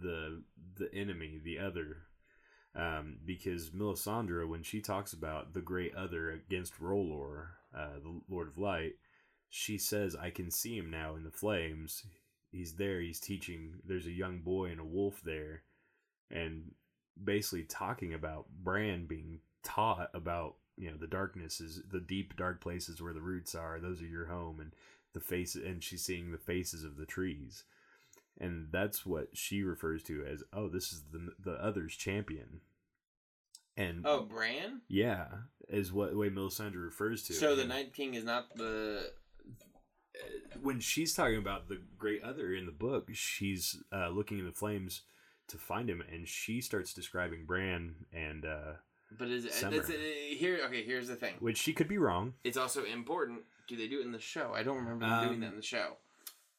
the 0.00 0.42
the 0.76 0.92
enemy 0.94 1.38
the 1.42 1.58
other 1.58 1.98
um, 2.74 3.18
because 3.26 3.70
melisandre 3.70 4.46
when 4.48 4.62
she 4.62 4.80
talks 4.80 5.12
about 5.12 5.52
the 5.54 5.60
great 5.60 5.94
other 5.94 6.30
against 6.30 6.80
R'hllor 6.80 7.48
uh, 7.74 7.98
the 8.02 8.20
lord 8.28 8.48
of 8.48 8.58
light 8.58 8.94
she 9.54 9.76
says 9.76 10.16
i 10.16 10.30
can 10.30 10.50
see 10.50 10.78
him 10.78 10.90
now 10.90 11.14
in 11.14 11.24
the 11.24 11.30
flames 11.30 12.04
he's 12.50 12.76
there 12.76 13.02
he's 13.02 13.20
teaching 13.20 13.74
there's 13.84 14.06
a 14.06 14.10
young 14.10 14.38
boy 14.38 14.70
and 14.70 14.80
a 14.80 14.84
wolf 14.84 15.20
there 15.22 15.62
and 16.30 16.70
basically 17.22 17.62
talking 17.62 18.14
about 18.14 18.46
Bran 18.64 19.04
being 19.04 19.40
taught 19.62 20.08
about 20.14 20.54
you 20.78 20.90
know 20.90 20.96
the 20.98 21.06
darkness 21.06 21.60
is 21.60 21.82
the 21.92 22.00
deep 22.00 22.34
dark 22.34 22.62
places 22.62 23.02
where 23.02 23.12
the 23.12 23.20
roots 23.20 23.54
are 23.54 23.78
those 23.78 24.00
are 24.00 24.06
your 24.06 24.26
home 24.26 24.58
and 24.58 24.72
the 25.12 25.20
face 25.20 25.54
and 25.54 25.84
she's 25.84 26.02
seeing 26.02 26.32
the 26.32 26.38
faces 26.38 26.82
of 26.82 26.96
the 26.96 27.04
trees 27.04 27.64
and 28.40 28.68
that's 28.72 29.04
what 29.04 29.28
she 29.34 29.62
refers 29.62 30.02
to 30.02 30.24
as 30.24 30.42
oh 30.54 30.66
this 30.68 30.94
is 30.94 31.02
the 31.12 31.34
the 31.38 31.62
other's 31.62 31.94
champion 31.94 32.62
and 33.76 34.02
Oh, 34.06 34.22
Bran. 34.22 34.82
yeah, 34.88 35.26
is 35.68 35.92
what 35.92 36.14
way 36.14 36.28
Melisandre 36.28 36.82
refers 36.84 37.22
to. 37.24 37.32
So 37.32 37.56
the. 37.56 37.64
Night 37.64 37.94
King 37.94 38.12
is 38.12 38.22
not 38.24 38.54
the. 38.54 39.10
When 40.62 40.80
she's 40.80 41.14
talking 41.14 41.38
about 41.38 41.68
the 41.68 41.80
great 41.98 42.22
other 42.22 42.52
in 42.54 42.66
the 42.66 42.72
book, 42.72 43.08
she's 43.12 43.82
uh, 43.92 44.08
looking 44.10 44.38
in 44.38 44.44
the 44.46 44.52
flames 44.52 45.02
to 45.48 45.58
find 45.58 45.88
him, 45.90 46.02
and 46.12 46.28
she 46.28 46.60
starts 46.60 46.92
describing 46.94 47.44
Bran, 47.46 47.94
and 48.12 48.44
uh, 48.44 48.72
But 49.18 49.28
is 49.28 49.44
it 49.44 49.52
Summer. 49.52 49.76
that's, 49.76 49.90
uh, 49.90 49.94
here? 50.36 50.60
Okay, 50.66 50.84
here's 50.84 51.08
the 51.08 51.16
thing. 51.16 51.34
which 51.40 51.58
she 51.58 51.72
could 51.72 51.88
be 51.88 51.98
wrong. 51.98 52.34
It's 52.44 52.56
also 52.56 52.84
important. 52.84 53.40
Do 53.68 53.76
they 53.76 53.88
do 53.88 54.00
it 54.00 54.06
in 54.06 54.12
the 54.12 54.18
show? 54.20 54.52
I 54.54 54.62
don't 54.62 54.76
remember 54.78 55.06
them 55.06 55.20
doing 55.24 55.34
Um, 55.34 55.40
that 55.40 55.50
in 55.50 55.56
the 55.56 55.62
show. 55.62 55.96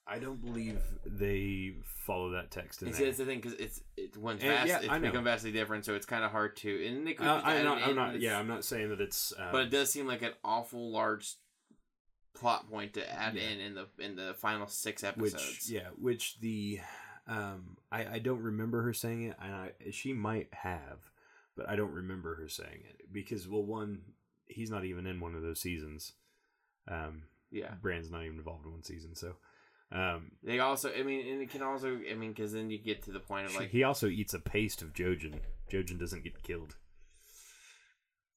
I 0.05 0.19
don't 0.19 0.41
believe 0.41 0.79
they 1.05 1.75
follow 1.85 2.31
that 2.31 2.51
text 2.51 2.81
in 2.81 2.89
It's, 2.89 2.99
it's 2.99 3.17
the 3.19 3.25
thing 3.25 3.39
because 3.39 3.53
it's 3.57 3.81
it's 3.95 4.17
And, 4.17 4.39
vast. 4.41 4.67
yeah, 4.67 4.79
it's 4.79 4.89
I 4.89 4.97
know. 4.97 5.09
become 5.11 5.23
vastly 5.23 5.53
different, 5.53 5.85
so 5.85 5.95
it's 5.95 6.05
kind 6.05 6.25
of 6.25 6.31
hard 6.31 6.57
to. 6.57 6.85
And 6.87 7.07
they 7.07 7.13
could. 7.13 7.25
Uh, 7.25 7.35
just 7.35 7.45
I'm 7.47 7.63
not. 7.63 7.81
I'm 7.83 7.95
not. 7.95 8.19
Yeah, 8.19 8.37
I'm 8.37 8.47
not 8.47 8.65
saying 8.65 8.89
that 8.89 8.99
it's. 8.99 9.31
Um, 9.37 9.47
but 9.53 9.61
it 9.61 9.69
does 9.69 9.89
seem 9.91 10.05
like 10.05 10.21
an 10.21 10.33
awful 10.43 10.91
large 10.91 11.35
plot 12.33 12.69
point 12.69 12.93
to 12.93 13.11
add 13.11 13.35
Yeah. 13.35 13.43
in 13.49 13.59
in 13.59 13.73
the 13.75 13.87
in 13.99 14.15
the 14.15 14.33
final 14.33 14.67
six 14.67 15.03
which 15.03 15.33
episodes. 15.33 15.71
yeah, 15.71 15.89
which 15.97 16.39
the 16.39 16.79
um, 17.27 17.77
I 17.91 18.15
I 18.15 18.19
don't 18.19 18.41
remember 18.41 18.81
her 18.83 18.93
saying 18.93 19.23
it, 19.23 19.37
and 19.41 19.53
I 19.53 19.71
she 19.91 20.13
might 20.13 20.53
have, 20.53 21.09
but 21.55 21.69
I 21.69 21.75
don't 21.75 21.91
remember 21.93 22.35
her 22.35 22.49
saying 22.49 22.83
it 22.89 23.11
because 23.13 23.47
well, 23.47 23.63
one, 23.63 24.01
he's 24.47 24.69
not 24.71 24.83
even 24.85 25.05
in 25.05 25.19
one 25.19 25.35
of 25.35 25.41
those 25.41 25.59
seasons. 25.61 26.13
Um, 26.87 27.23
yeah. 27.51 27.75
Bran's 27.81 28.11
not 28.11 28.23
even 28.23 28.37
involved 28.37 28.65
in 28.65 28.71
one 28.71 28.83
season, 28.83 29.15
so. 29.15 29.35
Um, 29.91 30.31
They 30.41 30.57
also, 30.59 30.91
I 30.91 31.03
mean, 31.03 31.27
and 31.31 31.39
it 31.41 31.51
can 31.51 31.61
also, 31.61 31.99
I 32.11 32.15
mean, 32.15 32.31
because 32.31 32.51
then 32.51 32.71
you 32.71 32.79
get 32.79 33.03
to 33.03 33.11
the 33.11 33.19
point 33.19 33.45
of 33.45 33.55
like, 33.55 33.69
he 33.69 33.83
also 33.83 34.07
eats 34.07 34.33
a 34.33 34.39
paste 34.39 34.81
of 34.81 34.91
Jojen. 34.91 35.35
Jojen 35.71 35.99
doesn't 35.99 36.23
get 36.23 36.41
killed 36.41 36.75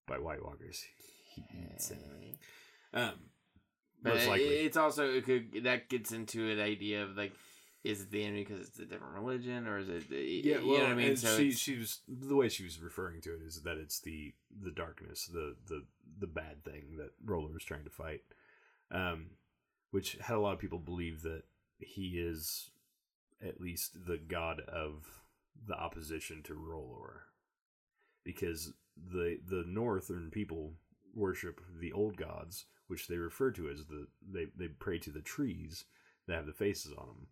by 0.07 0.18
White 0.18 0.44
Walkers. 0.44 0.84
He 1.34 1.42
eats 1.74 1.90
it. 1.90 1.99
Um, 2.92 3.14
most 4.03 4.26
likely. 4.26 4.47
it's 4.47 4.76
also 4.76 5.09
it 5.11 5.24
could 5.24 5.64
that 5.64 5.88
gets 5.88 6.12
into 6.12 6.51
an 6.51 6.61
idea 6.61 7.03
of 7.05 7.16
like, 7.16 7.32
is 7.84 8.03
it 8.03 8.11
the 8.11 8.24
enemy 8.24 8.44
because 8.44 8.66
it's 8.68 8.78
a 8.78 8.84
different 8.84 9.14
religion, 9.14 9.66
or 9.66 9.78
is 9.78 9.88
it? 9.88 10.11
the, 10.11 10.16
yeah, 10.16 10.57
well, 10.57 10.64
you 10.64 10.78
know 10.78 10.84
what 10.84 10.92
I 10.92 10.94
mean. 10.94 11.16
So 11.16 11.36
she 11.36 11.53
she 11.53 11.78
was 11.78 12.01
the 12.09 12.36
way 12.36 12.49
she 12.49 12.64
was 12.64 12.80
referring 12.80 13.20
to 13.22 13.34
it 13.34 13.42
is 13.47 13.62
that 13.62 13.78
it's 13.78 14.01
the 14.01 14.34
the 14.62 14.70
darkness, 14.70 15.26
the 15.32 15.57
the 15.68 15.84
the 16.18 16.26
bad 16.26 16.64
thing 16.64 16.97
that 16.99 17.11
R'hllor 17.24 17.57
is 17.57 17.64
trying 17.64 17.84
to 17.84 17.90
fight, 17.90 18.22
um, 18.90 19.30
which 19.90 20.16
had 20.20 20.36
a 20.36 20.40
lot 20.40 20.55
of 20.55 20.59
people 20.61 20.78
believe 20.78 21.22
that 21.22 21.42
he 21.78 22.18
is 22.18 22.70
at 23.47 23.61
least 23.61 24.07
the 24.07 24.16
god 24.16 24.61
of 24.61 25.22
the 25.66 25.74
opposition 25.74 26.42
to 26.44 26.55
R'hllor, 26.55 27.20
because 28.24 28.72
the 28.97 29.38
the 29.47 29.64
northern 29.66 30.30
people 30.30 30.74
worship 31.14 31.61
the 31.80 31.92
old 31.92 32.16
gods, 32.16 32.66
which 32.89 33.09
they 33.09 33.16
refer 33.16 33.51
to 33.53 33.68
as 33.68 33.87
the 33.87 34.07
they 34.26 34.47
they 34.57 34.68
pray 34.68 34.99
to 34.99 35.11
the 35.11 35.20
trees 35.20 35.84
that 36.26 36.37
have 36.37 36.47
the 36.47 36.53
faces 36.53 36.93
on 36.97 37.07
them, 37.07 37.26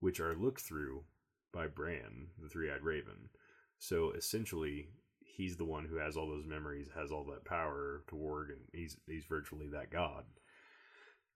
which 0.00 0.20
are 0.20 0.34
looked 0.34 0.60
through 0.60 1.04
by 1.52 1.66
Bran, 1.66 2.28
the 2.40 2.48
three-eyed 2.48 2.82
raven. 2.82 3.30
So 3.78 4.12
essentially, 4.12 4.88
he's 5.20 5.56
the 5.56 5.64
one 5.64 5.86
who 5.86 5.96
has 5.96 6.16
all 6.16 6.28
those 6.28 6.46
memories, 6.46 6.88
has 6.94 7.10
all 7.10 7.24
that 7.24 7.44
power 7.44 8.02
to 8.08 8.14
warg, 8.14 8.50
and 8.50 8.60
he's 8.72 8.96
he's 9.06 9.24
virtually 9.24 9.68
that 9.68 9.90
god. 9.90 10.24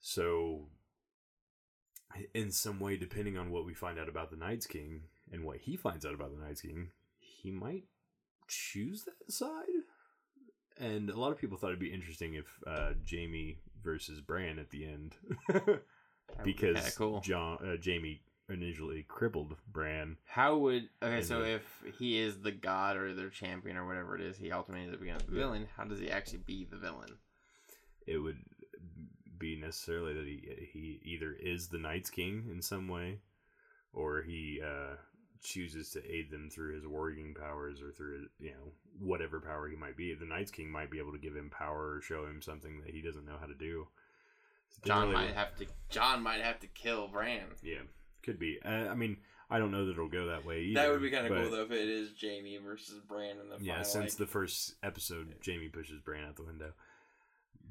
So, 0.00 0.68
in 2.34 2.50
some 2.50 2.80
way, 2.80 2.96
depending 2.96 3.38
on 3.38 3.52
what 3.52 3.64
we 3.64 3.74
find 3.74 3.98
out 3.98 4.08
about 4.08 4.30
the 4.30 4.36
Night's 4.36 4.66
King 4.66 5.02
and 5.30 5.44
what 5.44 5.58
he 5.58 5.76
finds 5.76 6.04
out 6.04 6.14
about 6.14 6.36
the 6.36 6.44
Night's 6.44 6.62
King, 6.62 6.88
he 7.20 7.52
might 7.52 7.84
choose 8.48 9.04
that 9.04 9.32
side. 9.32 9.84
And 10.78 11.10
a 11.10 11.18
lot 11.18 11.32
of 11.32 11.38
people 11.38 11.56
thought 11.56 11.68
it'd 11.68 11.78
be 11.78 11.92
interesting 11.92 12.34
if 12.34 12.46
uh, 12.66 12.90
Jaime 13.08 13.58
versus 13.82 14.20
Bran 14.20 14.58
at 14.58 14.70
the 14.70 14.84
end, 14.84 15.14
because 16.44 16.94
cool. 16.96 17.20
Jon 17.20 17.58
uh, 17.62 17.76
Jaime 17.84 18.20
initially 18.48 19.04
crippled 19.08 19.56
Bran. 19.70 20.16
How 20.24 20.56
would 20.56 20.88
okay? 21.02 21.22
So 21.22 21.42
if 21.42 21.62
he 21.98 22.18
is 22.18 22.40
the 22.40 22.52
god 22.52 22.96
or 22.96 23.14
their 23.14 23.30
champion 23.30 23.76
or 23.76 23.86
whatever 23.86 24.14
it 24.14 24.22
is, 24.22 24.36
he 24.36 24.52
ultimately 24.52 24.84
ends 24.84 24.94
up 24.94 25.00
becoming 25.00 25.22
the 25.26 25.34
villain. 25.34 25.68
How 25.76 25.84
does 25.84 26.00
he 26.00 26.10
actually 26.10 26.40
be 26.46 26.66
the 26.70 26.76
villain? 26.76 27.18
It 28.06 28.18
would 28.18 28.38
be 29.38 29.56
necessarily 29.56 30.14
that 30.14 30.24
he 30.24 30.68
he 30.72 31.00
either 31.04 31.36
is 31.40 31.68
the 31.68 31.78
Night's 31.78 32.10
King 32.10 32.48
in 32.50 32.62
some 32.62 32.88
way, 32.88 33.18
or 33.92 34.22
he 34.22 34.60
uh, 34.64 34.96
chooses 35.42 35.90
to 35.90 36.04
aid 36.10 36.30
them 36.30 36.48
through 36.50 36.74
his 36.74 36.84
warging 36.84 37.34
powers 37.36 37.82
or 37.82 37.90
through 37.90 38.26
you 38.40 38.50
know 38.50 38.72
whatever 39.00 39.40
power 39.40 39.68
he 39.68 39.76
might 39.76 39.96
be. 39.96 40.14
The 40.14 40.24
Night's 40.26 40.50
King 40.50 40.70
might 40.70 40.90
be 40.90 40.98
able 40.98 41.12
to 41.12 41.18
give 41.18 41.34
him 41.36 41.50
power 41.50 41.94
or 41.96 42.00
show 42.00 42.24
him 42.26 42.40
something 42.42 42.80
that 42.84 42.94
he 42.94 43.02
doesn't 43.02 43.26
know 43.26 43.36
how 43.40 43.46
to 43.46 43.54
do. 43.54 43.86
Jon 44.84 45.12
might 45.12 45.34
have 45.34 45.54
to. 45.56 45.66
Jon 45.90 46.22
might 46.22 46.40
have 46.40 46.60
to 46.60 46.66
kill 46.66 47.08
Bran. 47.08 47.44
Yeah, 47.62 47.80
could 48.22 48.38
be. 48.38 48.58
Uh, 48.64 48.68
I 48.88 48.94
mean, 48.94 49.18
I 49.50 49.58
don't 49.58 49.70
know 49.70 49.84
that 49.86 49.92
it'll 49.92 50.08
go 50.08 50.26
that 50.28 50.44
way. 50.46 50.60
Either, 50.62 50.80
that 50.80 50.90
would 50.90 51.02
be 51.02 51.10
kind 51.10 51.26
of 51.26 51.32
cool 51.32 51.50
though 51.50 51.62
if 51.64 51.70
it 51.72 51.88
is 51.88 52.10
Jaime 52.20 52.58
versus 52.64 52.98
Bran 53.06 53.36
in 53.38 53.48
the 53.50 53.62
Yeah, 53.64 53.72
final. 53.74 53.84
since 53.84 54.12
like- 54.12 54.18
the 54.18 54.26
first 54.26 54.74
episode, 54.82 55.34
Jaime 55.44 55.68
pushes 55.68 56.00
Bran 56.00 56.24
out 56.24 56.36
the 56.36 56.44
window. 56.44 56.72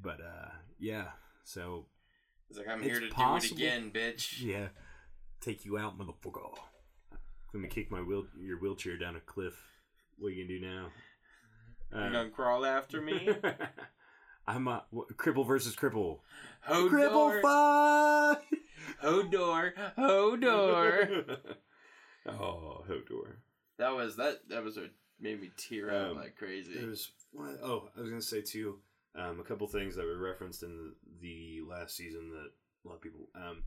But 0.00 0.20
uh, 0.20 0.50
yeah, 0.78 1.06
so 1.44 1.86
it's 2.48 2.58
like 2.58 2.68
I'm 2.68 2.78
it's 2.82 2.86
here 2.88 3.00
to 3.00 3.08
possible. 3.14 3.56
do 3.56 3.64
it 3.64 3.66
again, 3.68 3.90
bitch. 3.92 4.40
yeah, 4.42 4.68
take 5.40 5.64
you 5.64 5.78
out, 5.78 5.98
motherfucker. 5.98 6.54
Let 7.52 7.60
me 7.62 7.68
kick 7.68 7.90
my 7.90 8.00
wheel 8.00 8.24
your 8.40 8.58
wheelchair 8.58 8.96
down 8.96 9.16
a 9.16 9.20
cliff. 9.20 9.54
What 10.18 10.28
are 10.28 10.30
you 10.30 10.44
gonna 10.46 10.58
do 10.58 10.66
now? 10.66 10.88
You're 11.92 12.06
Uh, 12.08 12.12
gonna 12.12 12.30
crawl 12.30 12.64
after 12.64 13.00
me, 13.02 13.28
I'm 14.46 14.66
a 14.68 14.84
what, 14.90 15.08
cripple 15.16 15.46
versus 15.46 15.76
cripple. 15.76 16.20
Hodor, 16.66 16.90
Cripple 16.90 17.42
fight. 17.42 18.42
Hodor, 19.02 19.72
Hodor. 19.98 21.36
oh, 22.26 22.84
Hodor. 22.88 23.36
that 23.78 23.94
was 23.94 24.16
that 24.16 24.48
That 24.48 24.62
was 24.64 24.76
episode 24.78 24.90
made 25.20 25.40
me 25.40 25.50
tear 25.56 25.90
up 25.90 26.10
Um, 26.12 26.16
like 26.16 26.36
crazy. 26.36 26.74
There 26.74 26.88
was 26.88 27.10
what? 27.32 27.58
Oh, 27.62 27.88
I 27.96 28.00
was 28.00 28.08
gonna 28.10 28.22
say 28.22 28.40
too. 28.40 28.78
Um, 29.14 29.40
a 29.40 29.44
couple 29.44 29.66
things 29.66 29.94
that 29.96 30.06
were 30.06 30.16
referenced 30.16 30.62
in 30.62 30.94
the, 31.20 31.20
the 31.20 31.60
last 31.68 31.94
season 31.96 32.30
that 32.30 32.50
a 32.84 32.88
lot 32.88 32.94
of 32.94 33.02
people. 33.02 33.28
Um, 33.34 33.62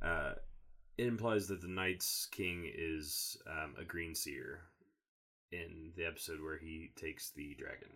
uh, 0.00 0.32
it 0.98 1.06
implies 1.06 1.46
that 1.46 1.62
the 1.62 1.68
Night's 1.68 2.26
King 2.32 2.70
is 2.76 3.36
um, 3.46 3.74
a 3.80 3.84
green 3.84 4.16
seer 4.16 4.62
in 5.52 5.92
the 5.96 6.04
episode 6.04 6.42
where 6.42 6.58
he 6.58 6.90
takes 6.96 7.30
the 7.30 7.54
dragon. 7.58 7.88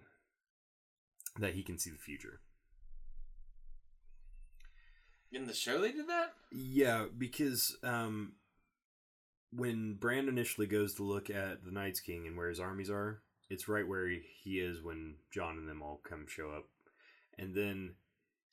That 1.38 1.54
he 1.54 1.62
can 1.62 1.78
see 1.78 1.90
the 1.90 1.98
future. 1.98 2.40
In 5.32 5.46
the 5.46 5.54
show, 5.54 5.80
they 5.80 5.92
did 5.92 6.08
that. 6.08 6.34
Yeah, 6.52 7.06
because 7.16 7.76
um, 7.82 8.34
when 9.50 9.94
Bran 9.94 10.28
initially 10.28 10.66
goes 10.66 10.94
to 10.94 11.02
look 11.02 11.28
at 11.28 11.64
the 11.64 11.72
Night's 11.72 12.00
King 12.00 12.26
and 12.26 12.36
where 12.36 12.50
his 12.50 12.60
armies 12.60 12.90
are, 12.90 13.22
it's 13.50 13.66
right 13.66 13.86
where 13.86 14.06
he, 14.06 14.20
he 14.44 14.60
is 14.60 14.82
when 14.82 15.16
Jon 15.32 15.58
and 15.58 15.68
them 15.68 15.82
all 15.82 16.00
come 16.08 16.26
show 16.28 16.50
up, 16.50 16.66
and 17.38 17.54
then 17.54 17.94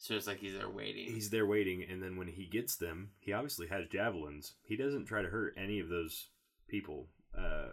So 0.01 0.15
it's 0.15 0.27
like 0.27 0.39
he's 0.39 0.53
there 0.53 0.69
waiting. 0.69 1.13
he's 1.13 1.29
there 1.29 1.45
waiting. 1.45 1.83
And 1.83 2.01
then 2.01 2.15
when 2.17 2.27
he 2.29 2.45
gets 2.45 2.77
them, 2.77 3.11
he 3.19 3.33
obviously 3.33 3.67
has 3.67 3.85
javelins. 3.89 4.53
He 4.63 4.75
doesn't 4.77 5.05
try 5.05 5.21
to 5.21 5.27
hurt 5.27 5.53
any 5.57 5.79
of 5.79 5.89
those 5.89 6.27
people, 6.69 7.07
uh, 7.37 7.69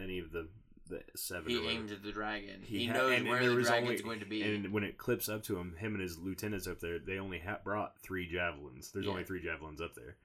any 0.00 0.18
of 0.18 0.30
the 0.30 0.48
the 0.90 1.02
seven. 1.16 1.48
he 1.48 1.66
aims 1.66 1.90
at 1.90 2.02
the 2.02 2.12
dragon. 2.12 2.60
He 2.62 2.80
He, 2.80 2.86
ha- 2.88 2.92
knows 2.92 3.12
and- 3.12 3.20
and 3.20 3.28
where 3.30 3.40
there 3.40 3.54
the 3.56 3.62
dragon's 3.62 3.88
only- 3.88 4.02
going 4.02 4.20
to 4.20 4.26
be. 4.26 4.42
And 4.42 4.70
when 4.70 4.84
it 4.84 4.98
clips 4.98 5.30
up 5.30 5.42
to 5.44 5.56
him, 5.56 5.74
him 5.76 5.94
and 5.94 6.02
his 6.02 6.18
lieutenants 6.18 6.66
up 6.66 6.80
there, 6.80 6.98
they 6.98 7.18
only 7.18 7.38
ha- 7.38 7.60
brought 7.64 7.98
three 8.02 8.26
javelins. 8.30 8.92
There's 8.92 9.06
Yeah. 9.06 9.12
only 9.12 9.24
three 9.24 9.42
javelins 9.42 9.80
up 9.80 9.94
there. 9.94 10.18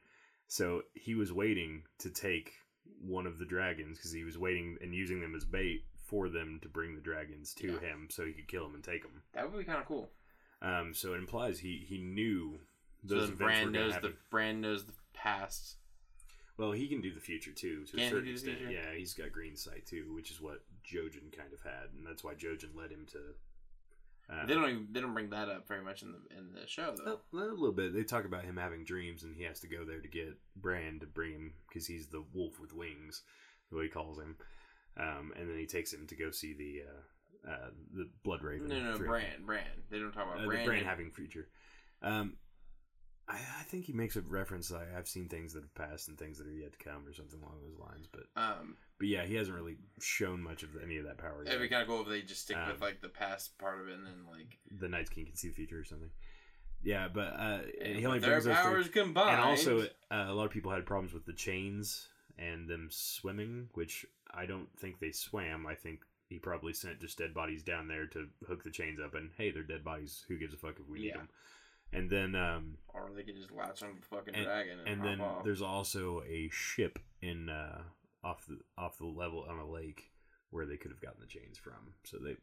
So 0.48 0.84
he 0.96 1.16
was 1.16 1.32
waiting 1.32 1.86
to 2.00 2.10
take 2.10 2.52
one 3.00 3.26
of 3.26 3.38
the 3.38 3.46
dragons 3.46 3.98
because 3.98 4.12
he 4.12 4.26
was 4.26 4.38
waiting 4.38 4.78
and 4.82 4.94
using 4.94 5.22
them 5.22 5.34
as 5.34 5.46
bait 5.46 5.86
for 6.04 6.28
them 6.28 6.60
to 6.64 6.68
bring 6.68 6.94
the 6.96 7.02
dragons 7.02 7.54
to 7.54 7.68
Yeah. 7.74 7.80
him 7.80 8.10
so 8.10 8.26
he 8.26 8.34
could 8.34 8.50
kill 8.50 8.66
them 8.66 8.76
and 8.76 8.84
take 8.84 9.04
them. 9.04 9.24
that 9.32 9.50
would 9.50 9.58
be 9.60 9.64
kind 9.64 9.80
of 9.80 9.86
cool. 9.86 10.12
Um, 10.62 10.93
so 10.93 11.14
it 11.14 11.18
implies 11.18 11.60
he, 11.60 11.86
he 11.88 11.97
knew 11.97 12.60
those 13.03 13.30
then 13.30 13.34
events 13.34 13.38
Bran 13.38 13.66
were 13.66 13.72
going 13.72 13.74
to 13.74 13.80
knows 13.80 13.93
happen. 13.93 14.10
the 14.12 14.18
Bran 14.30 14.62
knows 14.62 14.86
the 14.86 14.93
past. 15.14 15.76
Well, 16.57 16.74
he 16.74 16.88
can 16.89 16.99
do 16.99 17.14
the 17.14 17.22
future 17.22 17.51
too, 17.51 17.86
to 17.86 17.91
Can 17.97 18.05
a 18.05 18.10
certain 18.10 18.26
the 18.26 18.32
extent. 18.32 18.57
future? 18.57 18.74
Yeah, 18.74 18.93
he's 18.97 19.14
got 19.14 19.32
green 19.32 19.55
sight 19.55 19.86
too, 19.86 20.12
which 20.14 20.30
is 20.32 20.41
what 20.41 20.62
Jojen 20.86 21.32
kind 21.36 21.53
of 21.53 21.62
had, 21.64 21.93
and 21.95 22.05
that's 22.05 22.24
why 22.24 22.34
Jojen 22.34 22.76
led 22.76 22.91
him 22.91 23.05
to. 23.12 23.20
Uh, 24.32 24.45
they 24.45 24.53
don't 24.53 24.70
even, 24.70 24.88
they 24.91 24.99
don't 25.01 25.14
bring 25.14 25.30
that 25.30 25.47
up 25.49 25.68
very 25.68 25.82
much 25.82 26.03
in 26.03 26.12
the 26.12 26.38
in 26.38 26.53
the 26.53 26.68
show 26.68 26.93
though. 26.95 27.20
A, 27.34 27.38
a 27.38 27.55
little 27.55 27.72
bit. 27.72 27.93
They 27.93 28.03
talk 28.03 28.26
about 28.26 28.43
him 28.43 28.57
having 28.57 28.84
dreams, 28.84 29.24
and 29.24 29.36
he 29.36 29.43
has 29.43 29.62
to 29.62 29.68
go 29.68 29.86
there 29.86 30.01
to 30.01 30.07
get 30.07 30.38
Bran 30.57 30.99
to 30.99 31.07
bring 31.07 31.32
him 31.32 31.53
because 31.68 31.88
he's 31.88 32.07
the 32.07 32.24
wolf 32.34 32.60
with 32.60 32.74
wings, 32.74 33.24
the 33.72 33.78
way 33.78 33.84
he 33.86 33.89
calls 33.89 34.20
him. 34.20 34.36
Um, 34.97 35.32
and 35.39 35.49
then 35.49 35.57
he 35.57 35.66
takes 35.66 35.93
him 35.93 36.05
to 36.07 36.16
go 36.16 36.30
see 36.30 36.53
the 36.53 36.82
uh, 36.88 37.01
uh, 37.48 37.70
the 37.94 38.10
Blood 38.24 38.44
Raven. 38.44 38.68
No, 38.68 38.80
no, 38.80 38.98
Dream. 38.98 39.10
Bran, 39.10 39.46
Bran. 39.46 39.64
They 39.90 40.00
don't 40.00 40.12
talk 40.12 40.26
about 40.28 40.40
Uh, 40.40 40.42
the 40.42 40.48
Bran. 40.48 40.66
Bran 40.66 40.84
having 40.86 41.12
future. 41.12 41.48
Um, 42.02 42.38
I, 43.28 43.36
I 43.36 43.64
think 43.64 43.86
he 43.86 43.94
makes 43.94 44.16
a 44.16 44.22
reference. 44.22 44.72
Like 44.72 44.88
I've 44.98 45.08
seen 45.08 45.28
things 45.30 45.54
that 45.54 45.62
have 45.64 45.76
passed 45.76 46.08
and 46.08 46.18
things 46.18 46.38
that 46.40 46.48
are 46.48 46.52
yet 46.52 46.72
to 46.78 46.84
come, 46.84 47.06
or 47.08 47.14
something 47.14 47.40
along 47.42 47.58
those 47.62 47.80
lines. 47.80 48.08
But 48.12 48.24
Um, 48.42 48.76
but 48.98 49.08
yeah, 49.08 49.24
he 49.26 49.36
hasn't 49.36 49.56
really 49.56 49.78
shown 50.02 50.42
much 50.42 50.64
of 50.64 50.70
any 50.84 50.98
of 50.98 51.06
that 51.06 51.18
power 51.18 51.44
yet. 51.46 51.54
it'd 51.54 51.62
be 51.62 51.70
kind 51.70 51.82
of 51.84 51.88
cool 51.88 52.02
if 52.02 52.08
they 52.08 52.22
just 52.22 52.42
stick 52.42 52.58
Um, 52.58 52.70
with 52.72 52.82
like 52.82 53.02
the 53.02 53.10
past 53.10 53.58
part 53.60 53.80
of 53.82 53.88
it 53.88 53.94
and 53.96 54.06
then 54.06 54.26
like 54.32 54.58
the 54.72 54.90
Night's 54.90 55.10
King 55.10 55.26
can 55.28 55.36
see 55.36 55.50
the 55.50 55.54
future 55.54 55.80
or 55.80 55.84
something. 55.84 56.10
Yeah, 56.82 57.08
but 57.14 57.34
uh, 57.34 57.60
and 57.84 57.98
he 57.98 58.06
only 58.06 58.18
with 58.18 58.22
their 58.24 58.32
brings 58.42 58.46
those 58.46 58.56
powers 58.56 58.88
combined. 58.90 59.30
and 59.32 59.42
also 59.42 59.82
uh, 59.82 60.26
a 60.28 60.34
lot 60.34 60.46
of 60.46 60.52
people 60.52 60.72
had 60.72 60.86
problems 60.86 61.14
with 61.14 61.26
the 61.26 61.34
chains 61.34 62.08
and 62.38 62.68
them 62.70 62.88
swimming, 62.90 63.68
which 63.74 64.06
I 64.34 64.46
don't 64.46 64.70
think 64.80 65.00
they 65.00 65.12
swam. 65.12 65.68
I 65.68 65.76
think 65.76 66.00
he 66.30 66.38
probably 66.39 66.73
sent 66.73 66.99
just 67.01 67.17
dead 67.17 67.34
bodies 67.34 67.63
down 67.63 67.88
there 67.88 68.05
to 68.07 68.27
hook 68.47 68.63
the 68.63 68.69
chains 68.71 68.99
up, 69.03 69.15
and 69.15 69.32
hey, 69.38 69.51
they're 69.51 69.63
dead 69.63 69.84
bodies. 69.84 70.23
Who 70.27 70.38
gives 70.38 70.53
a 70.53 70.57
fuck 70.57 70.75
if 70.80 70.88
we 70.88 70.99
need 70.99 71.15
them? 71.15 71.30
And 71.91 72.09
then 72.09 72.36
um, 72.36 72.77
or 72.93 73.09
they 73.15 73.23
could 73.23 73.36
just 73.36 73.51
latch 73.51 73.82
on 73.82 73.95
the 73.99 74.05
fucking 74.15 74.36
And- 74.36 74.45
dragon 74.45 74.80
and, 74.80 74.88
and 74.88 75.03
then 75.03 75.21
off. 75.21 75.43
there's 75.43 75.61
also 75.63 76.21
a 76.30 76.47
ship 76.51 76.99
in 77.21 77.49
uh, 77.49 77.82
off 78.23 78.45
the 78.47 78.59
off 78.77 78.97
the 78.99 79.05
level 79.05 79.45
on 79.49 79.57
a 79.57 79.65
lake 79.67 80.11
where 80.51 80.65
they 80.67 80.77
could 80.77 80.91
have 80.91 81.01
gotten 81.01 81.19
the 81.19 81.27
chains 81.27 81.57
from. 81.57 81.93
So 82.03 82.17
they 82.19 82.36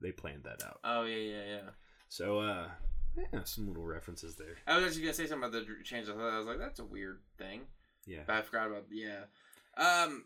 they 0.00 0.12
planned 0.12 0.44
that 0.44 0.62
out. 0.62 0.80
Oh 0.84 1.04
yeah, 1.04 1.16
yeah, 1.16 1.44
yeah. 1.46 1.70
So 2.10 2.40
uh, 2.40 2.66
yeah, 3.16 3.40
some 3.44 3.66
little 3.68 3.84
references 3.86 4.36
there. 4.36 4.56
I 4.66 4.76
was 4.76 4.84
actually 4.86 5.02
gonna 5.02 5.14
say 5.14 5.26
something 5.26 5.48
about 5.48 5.52
the 5.66 6.12
thought 6.12 6.32
I 6.34 6.38
was 6.38 6.46
like, 6.46 6.58
that's 6.58 6.80
a 6.80 6.84
weird 6.84 7.20
thing, 7.38 7.62
Yeah, 8.06 8.20
but 8.26 8.36
I 8.36 8.42
forgot 8.42 8.66
about 8.68 8.84
yeah. 8.90 9.24
Um, 9.78 10.24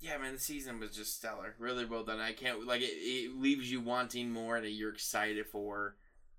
yeah, 0.00 0.16
man, 0.18 0.34
the 0.34 0.38
season 0.40 0.80
was 0.80 0.94
just 0.96 1.16
stellar. 1.16 1.54
Really 1.58 1.84
well 1.84 2.04
done. 2.04 2.20
I 2.20 2.32
can't 2.32 2.66
like 2.66 2.82
it. 2.82 2.92
It 2.92 3.36
leaves 3.36 3.70
you 3.70 3.80
wanting 3.80 4.30
more, 4.30 4.56
and 4.56 4.66
you're 4.66 4.92
excited 4.92 5.46
for 5.46 5.96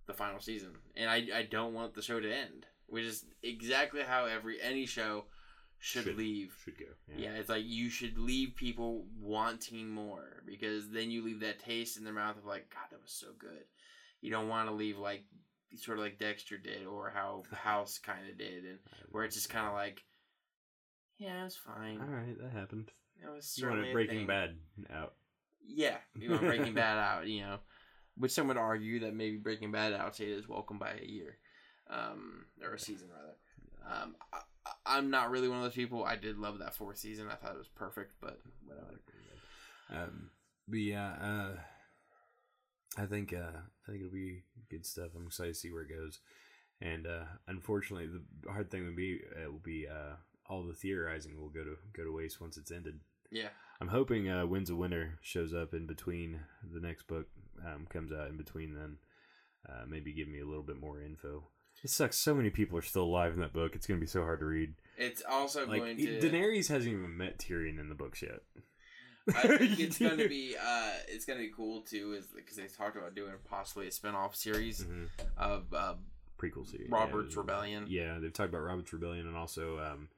the 0.07 0.13
final 0.13 0.39
season. 0.39 0.71
And 0.95 1.09
I 1.09 1.27
I 1.35 1.43
don't 1.43 1.73
want 1.73 1.93
the 1.93 2.01
show 2.01 2.19
to 2.19 2.33
end, 2.33 2.65
which 2.87 3.03
is 3.05 3.25
exactly 3.43 4.01
how 4.01 4.25
every 4.25 4.61
any 4.61 4.85
show 4.85 5.25
should, 5.77 6.03
Should. 6.05 6.17
leave. 6.17 6.55
should 6.63 6.77
go. 6.77 6.85
Yeah. 7.17 7.31
it's 7.31 7.49
like 7.49 7.63
you 7.65 7.89
should 7.89 8.17
leave 8.17 8.55
people 8.55 9.05
wanting 9.19 9.87
more 9.89 10.43
because 10.45 10.89
then 10.89 11.09
you 11.09 11.23
leave 11.23 11.39
that 11.39 11.59
taste 11.59 11.97
in 11.97 12.03
their 12.03 12.13
mouth 12.13 12.37
of 12.37 12.45
like, 12.45 12.69
God, 12.69 12.87
that 12.91 13.01
was 13.01 13.11
so 13.13 13.27
good. 13.37 13.63
You 14.21 14.29
don't 14.31 14.49
want 14.49 14.67
to 14.67 14.75
leave 14.75 14.97
like 14.97 15.23
sort 15.75 15.97
of 15.99 16.03
like 16.03 16.19
Dexter 16.19 16.57
did 16.57 16.85
or 16.85 17.09
how 17.13 17.43
House 17.53 17.97
kind 17.97 18.29
of 18.29 18.37
did, 18.37 18.65
and 18.65 18.79
where 19.11 19.23
it's 19.23 19.35
just 19.35 19.49
kind 19.49 19.67
of 19.67 19.73
like, 19.73 20.03
yeah, 21.19 21.41
it 21.41 21.43
was 21.43 21.55
fine. 21.55 21.99
All 22.01 22.07
right, 22.07 22.37
that 22.41 22.51
happened. 22.51 22.91
It 23.21 23.29
was 23.29 23.57
You 23.57 23.67
wanted 23.67 23.93
Breaking 23.93 24.19
thing. 24.19 24.27
Bad 24.27 24.55
out. 24.91 25.13
Yeah, 25.67 25.97
you 26.17 26.31
want 26.31 26.43
Breaking 26.43 26.73
Bad 26.75 26.97
out, 26.97 27.27
you 27.27 27.41
know. 27.41 27.57
Which 28.17 28.31
some 28.31 28.47
would 28.47 28.57
argue 28.57 29.01
that 29.01 29.13
maybe 29.13 29.37
Breaking 29.37 29.71
Bad 29.71 29.93
outdated 29.93 30.39
is 30.39 30.47
welcome 30.49 30.79
by 30.79 30.93
a 30.93 31.05
year, 31.05 31.37
um, 31.89 32.45
or 32.63 32.73
a 32.73 32.79
season 32.79 33.09
rather. 33.09 33.35
Um, 33.85 34.15
I, 34.33 34.39
I'm 34.85 35.09
not 35.09 35.29
really 35.29 35.47
one 35.47 35.57
of 35.57 35.63
those 35.63 35.73
people. 35.73 36.03
I 36.03 36.15
did 36.15 36.37
love 36.37 36.59
that 36.59 36.75
fourth 36.75 36.97
season. 36.97 37.27
I 37.29 37.35
thought 37.35 37.55
it 37.55 37.59
was 37.59 37.67
perfect, 37.67 38.13
but 38.21 38.39
whatever. 38.65 38.99
Um, 39.91 40.29
but 40.67 40.79
yeah, 40.79 41.13
uh, 41.21 43.01
I 43.01 43.05
think 43.05 43.33
uh, 43.33 43.57
I 43.87 43.91
think 43.91 43.99
it'll 44.01 44.13
be 44.13 44.43
good 44.69 44.85
stuff. 44.85 45.09
I'm 45.15 45.27
excited 45.27 45.53
to 45.53 45.59
see 45.59 45.71
where 45.71 45.83
it 45.83 45.89
goes. 45.89 46.19
And 46.81 47.07
uh, 47.07 47.25
unfortunately, 47.47 48.07
the 48.07 48.51
hard 48.51 48.71
thing 48.71 48.85
would 48.85 48.95
be 48.95 49.19
it 49.41 49.51
will 49.51 49.59
be 49.59 49.87
uh, 49.87 50.15
all 50.49 50.63
the 50.63 50.73
theorizing 50.73 51.39
will 51.39 51.49
go 51.49 51.63
to 51.63 51.75
go 51.93 52.03
to 52.03 52.11
waste 52.13 52.41
once 52.41 52.57
it's 52.57 52.71
ended. 52.71 52.99
Yeah, 53.31 53.49
I'm 53.79 53.89
hoping 53.89 54.29
uh, 54.29 54.45
Winds 54.45 54.69
of 54.69 54.77
Winter 54.77 55.19
shows 55.21 55.53
up 55.53 55.73
in 55.73 55.85
between 55.85 56.39
the 56.73 56.79
next 56.79 57.07
book 57.07 57.27
um, 57.65 57.85
comes 57.89 58.11
out 58.11 58.29
in 58.29 58.37
between 58.37 58.73
then. 58.73 58.97
Uh, 59.67 59.83
maybe 59.87 60.13
give 60.13 60.27
me 60.27 60.39
a 60.39 60.45
little 60.45 60.63
bit 60.63 60.79
more 60.79 61.01
info. 61.01 61.43
It 61.83 61.89
sucks. 61.89 62.17
So 62.17 62.33
many 62.33 62.49
people 62.49 62.77
are 62.77 62.81
still 62.81 63.03
alive 63.03 63.33
in 63.33 63.39
that 63.39 63.53
book. 63.53 63.75
It's 63.75 63.85
gonna 63.87 63.99
be 63.99 64.05
so 64.07 64.21
hard 64.23 64.39
to 64.39 64.45
read. 64.45 64.73
it's 64.97 65.21
also 65.29 65.65
Like 65.67 65.79
going 65.81 65.97
to. 65.97 66.19
Daenerys 66.19 66.67
hasn't 66.69 66.93
even 66.93 67.15
met 67.15 67.37
Tyrion 67.39 67.79
in 67.79 67.87
the 67.89 67.95
books 67.95 68.21
yet. 68.21 68.39
I 69.35 69.57
think 69.57 69.79
it's 69.79 69.99
going 69.99 70.17
to 70.17 70.27
be. 70.27 70.55
Uh, 70.65 70.91
it's 71.07 71.25
going 71.25 71.37
to 71.39 71.45
be 71.45 71.51
cool 71.55 71.81
too, 71.81 72.13
is 72.17 72.25
because 72.35 72.57
they 72.57 72.65
talked 72.67 72.97
about 72.97 73.13
doing 73.15 73.33
possibly 73.47 73.87
a 73.87 73.91
spin-off 73.91 74.35
series 74.35 74.83
Mhm. 74.83 75.07
of 75.37 75.71
uh, 75.73 75.93
prequel 76.41 76.67
series. 76.67 76.89
Robert's 76.89 77.35
yeah, 77.35 77.39
Rebellion. 77.41 77.85
Yeah, 77.87 78.17
they've 78.19 78.33
talked 78.33 78.49
about 78.49 78.61
Robert's 78.63 78.91
Rebellion 78.91 79.27
and 79.27 79.37
also 79.37 79.77
um, 79.79 80.09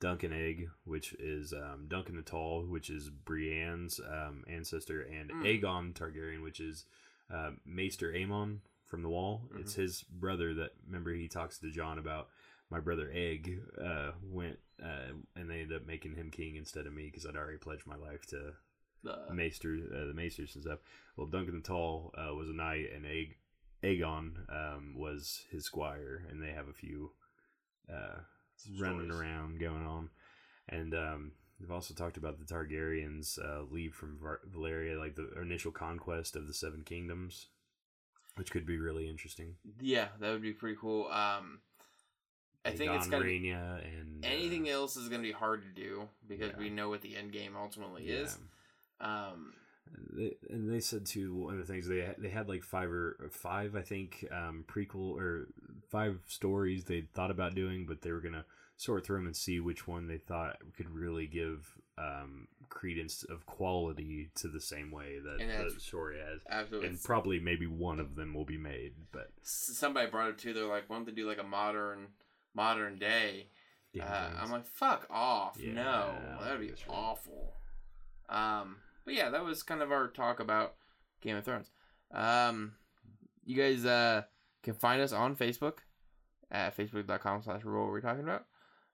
Duncan 0.00 0.32
Egg, 0.32 0.68
which 0.84 1.12
is 1.14 1.52
um, 1.52 1.86
Duncan 1.88 2.16
the 2.16 2.22
Tall, 2.22 2.62
which 2.64 2.88
is 2.90 3.10
Brienne's 3.10 4.00
um, 4.00 4.44
ancestor, 4.48 5.02
and 5.02 5.30
Mm. 5.30 5.44
Aegon 5.62 5.92
Targaryen, 5.94 6.42
which 6.42 6.60
is 6.60 6.84
uh, 7.32 7.50
Maester 7.66 8.12
Aemon 8.12 8.58
from 8.86 9.02
the 9.02 9.08
Wall. 9.08 9.42
It's 9.58 9.72
Mm-hmm. 9.72 9.82
his 9.82 10.02
brother 10.02 10.54
that 10.54 10.70
remember 10.86 11.12
he 11.12 11.28
talks 11.28 11.58
to 11.58 11.70
Jon 11.70 11.98
about. 11.98 12.28
My 12.70 12.80
brother 12.80 13.10
Egg 13.12 13.60
uh, 13.82 14.12
went 14.22 14.58
uh, 14.82 15.12
and 15.34 15.50
they 15.50 15.60
ended 15.62 15.80
up 15.80 15.86
making 15.86 16.14
him 16.14 16.30
king 16.30 16.56
instead 16.56 16.86
of 16.86 16.92
me 16.92 17.06
because 17.06 17.26
I'd 17.26 17.34
already 17.36 17.58
pledged 17.58 17.86
my 17.86 17.96
life 17.96 18.26
to 18.26 18.52
The, 19.02 19.34
Maester, 19.34 19.76
uh, 19.92 20.04
the 20.06 20.12
Maesters 20.14 20.54
and 20.54 20.62
stuff. 20.64 20.78
Well, 21.16 21.26
Duncan 21.26 21.54
the 21.56 21.60
Tall 21.66 22.12
uh, 22.16 22.34
was 22.34 22.48
a 22.48 22.52
knight, 22.52 22.86
and 22.94 23.04
Aeg- 23.04 23.36
Aegon 23.82 24.32
um, 24.48 24.94
was 24.96 25.44
his 25.50 25.64
squire, 25.64 26.24
and 26.30 26.42
they 26.42 26.50
have 26.52 26.68
a 26.68 26.72
few 26.72 27.12
uh, 27.92 28.20
running 28.80 29.10
around 29.10 29.60
going 29.60 29.86
on. 29.86 30.10
And 30.68 30.94
um, 30.94 31.32
they've 31.58 31.70
also 31.70 31.94
talked 31.94 32.16
about 32.16 32.38
the 32.38 32.44
Targaryens' 32.44 33.38
uh, 33.38 33.62
leave 33.70 33.94
from 33.94 34.18
Var- 34.20 34.40
Valyria, 34.50 34.98
like 34.98 35.14
the 35.16 35.30
initial 35.40 35.70
conquest 35.72 36.36
of 36.36 36.46
the 36.46 36.54
Seven 36.54 36.82
Kingdoms, 36.84 37.46
which 38.36 38.50
could 38.50 38.66
be 38.66 38.78
really 38.78 39.08
interesting. 39.08 39.54
yeah, 39.80 40.08
that 40.20 40.30
would 40.30 40.42
be 40.42 40.52
pretty 40.52 40.76
cool. 40.80 41.06
Um, 41.08 41.60
I 42.64 42.72
think 42.72 42.92
it's 42.92 43.06
going 43.08 43.22
to 43.22 43.28
Rhaenyra, 43.28 43.82
and 43.84 44.24
uh, 44.24 44.28
anything 44.28 44.68
else 44.68 44.96
is 44.96 45.08
going 45.08 45.22
to 45.22 45.26
be 45.26 45.32
hard 45.32 45.62
to 45.62 45.80
do 45.80 46.08
because 46.26 46.50
Yeah. 46.52 46.58
we 46.58 46.68
know 46.70 46.90
what 46.90 47.00
the 47.00 47.16
end 47.16 47.32
game 47.32 47.54
ultimately 47.56 48.04
yeah. 48.04 48.16
is. 48.16 48.36
Um, 49.00 49.54
They, 50.12 50.34
and 50.50 50.70
they 50.70 50.80
said 50.80 51.06
too 51.06 51.34
one 51.34 51.54
of 51.54 51.60
the 51.66 51.72
things 51.72 51.88
they 51.88 52.12
they 52.18 52.28
had 52.28 52.46
like 52.48 52.62
five 52.62 52.90
or 52.90 53.30
five 53.30 53.74
I 53.74 53.80
think 53.80 54.26
um, 54.30 54.64
prequel 54.68 55.16
or 55.16 55.48
five 55.90 56.20
stories 56.26 56.84
they 56.84 57.02
thought 57.14 57.30
about 57.30 57.54
doing, 57.54 57.86
but 57.86 58.02
they 58.02 58.12
were 58.12 58.20
gonna 58.20 58.44
sort 58.76 59.04
through 59.04 59.16
them 59.16 59.26
and 59.26 59.36
see 59.36 59.58
which 59.58 59.88
one 59.88 60.06
they 60.06 60.18
thought 60.18 60.56
could 60.76 60.88
really 60.88 61.26
give 61.26 61.74
um, 61.98 62.46
credence 62.68 63.24
of 63.24 63.44
quality 63.44 64.30
to 64.36 64.46
the 64.48 64.60
same 64.60 64.92
way 64.92 65.18
that 65.18 65.38
the 65.38 65.80
story 65.80 66.18
has. 66.18 66.40
absolutely. 66.48 66.88
And 66.88 67.02
probably 67.02 67.40
maybe 67.40 67.66
one 67.66 67.98
of 67.98 68.14
them 68.14 68.34
will 68.34 68.44
be 68.44 68.56
made, 68.56 68.92
but 69.10 69.30
somebody 69.42 70.08
brought 70.08 70.30
it 70.30 70.38
too. 70.38 70.52
They're 70.52 70.64
like, 70.64 70.88
why 70.88 70.96
don't 70.96 71.06
they 71.06 71.12
do 71.12 71.26
like 71.26 71.40
a 71.40 71.44
modern, 71.44 72.06
modern 72.54 72.98
day. 72.98 73.48
Uh, 74.00 74.30
I'm 74.40 74.52
like, 74.52 74.64
fuck 74.64 75.06
off. 75.10 75.56
Yeah, 75.60 75.72
no, 75.72 76.14
that 76.40 76.52
would 76.52 76.60
be 76.60 76.68
that's 76.68 76.86
right. 76.86 76.96
awful. 76.96 77.54
Um, 78.28 78.76
but 79.04 79.14
yeah, 79.14 79.30
that 79.30 79.44
was 79.44 79.64
kind 79.64 79.82
of 79.82 79.90
our 79.90 80.06
talk 80.06 80.38
about 80.38 80.74
Game 81.20 81.36
of 81.36 81.44
Thrones. 81.44 81.70
Um, 82.12 82.74
you 83.44 83.56
guys 83.56 83.84
uh, 83.84 84.22
can 84.62 84.74
find 84.74 85.00
us 85.00 85.12
on 85.12 85.36
Facebook 85.36 85.78
at 86.50 86.76
facebook.com 86.76 87.42
slash 87.42 87.64
what 87.64 87.88
we're 87.88 88.00
talking 88.00 88.24
about. 88.24 88.46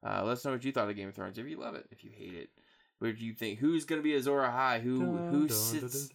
Uh, 0.05 0.23
let 0.25 0.33
us 0.33 0.45
know 0.45 0.53
what 0.53 0.65
you 0.65 0.73
thought 0.73 0.89
of 0.89 0.97
Game 0.97 1.09
of 1.09 1.15
Thrones. 1.15 1.39
If 1.39 1.47
you 1.47 1.59
love 1.59 1.75
it, 1.75 1.87
if 1.91 2.05
you 2.05 2.11
hate 2.15 2.35
it, 2.35 2.51
what 2.99 3.17
do 3.17 3.25
you 3.25 3.33
think? 3.33 3.59
Who's 3.59 3.85
gonna 3.85 4.03
be 4.03 4.15
Azor 4.15 4.43
Ahai? 4.43 4.81
Who 4.81 5.17
who 5.17 5.49
sits 5.49 6.11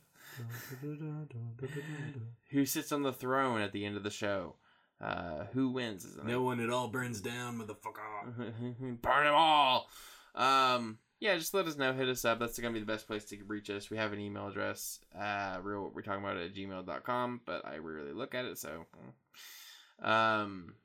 who 2.52 2.66
sits 2.66 2.92
on 2.92 3.04
the 3.04 3.14
throne 3.14 3.62
at 3.62 3.74
the 3.74 3.86
end 3.86 3.98
of 3.98 4.04
the 4.04 4.10
show? 4.10 4.56
Uh, 5.02 5.46
who 5.54 5.70
wins? 5.70 6.06
No 6.24 6.42
one 6.42 6.60
at 6.60 6.70
all 6.70 6.90
burns 6.90 7.22
down, 7.22 7.60
motherfucker. 7.60 9.02
Burn 9.02 9.24
them 9.26 9.34
all. 9.34 9.90
Um, 10.36 11.00
yeah, 11.20 11.38
just 11.38 11.54
let 11.54 11.68
us 11.68 11.78
know. 11.78 11.94
Hit 11.94 12.08
us 12.10 12.24
up. 12.26 12.40
That's 12.40 12.58
going 12.60 12.74
to 12.74 12.80
be 12.80 12.86
the 12.86 12.92
best 12.92 13.08
place 13.08 13.26
to 13.26 13.38
reach 13.48 13.70
us. 13.70 13.90
We 13.90 13.98
have 13.98 14.14
an 14.14 14.20
email 14.20 14.48
address, 14.48 15.00
uh, 15.20 15.58
real 15.62 15.84
what 15.84 15.94
we're 15.96 16.02
talking 16.02 16.24
about 16.24 16.38
at 16.38 16.54
gmail.com, 16.56 17.42
but 17.46 17.66
I 17.66 17.78
rarely 17.78 18.14
look 18.14 18.34
at 18.36 18.46
it, 18.46 18.58
so. 18.58 18.86
mm. 20.02 20.08
Um, 20.08 20.76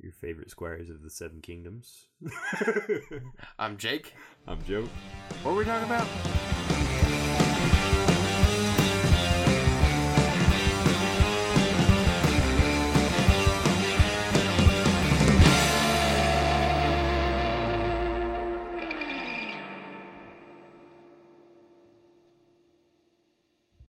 Your 0.00 0.12
favorite 0.12 0.50
squires 0.50 0.90
of 0.90 1.02
the 1.02 1.10
Seven 1.10 1.40
Kingdoms. 1.40 2.06
I'm 3.58 3.76
Jake. 3.76 4.12
I'm 4.48 4.62
Joe. 4.64 4.88
What 5.42 5.52
were 5.52 5.58
we 5.60 5.64
talking 5.64 5.86
about? 5.86 7.53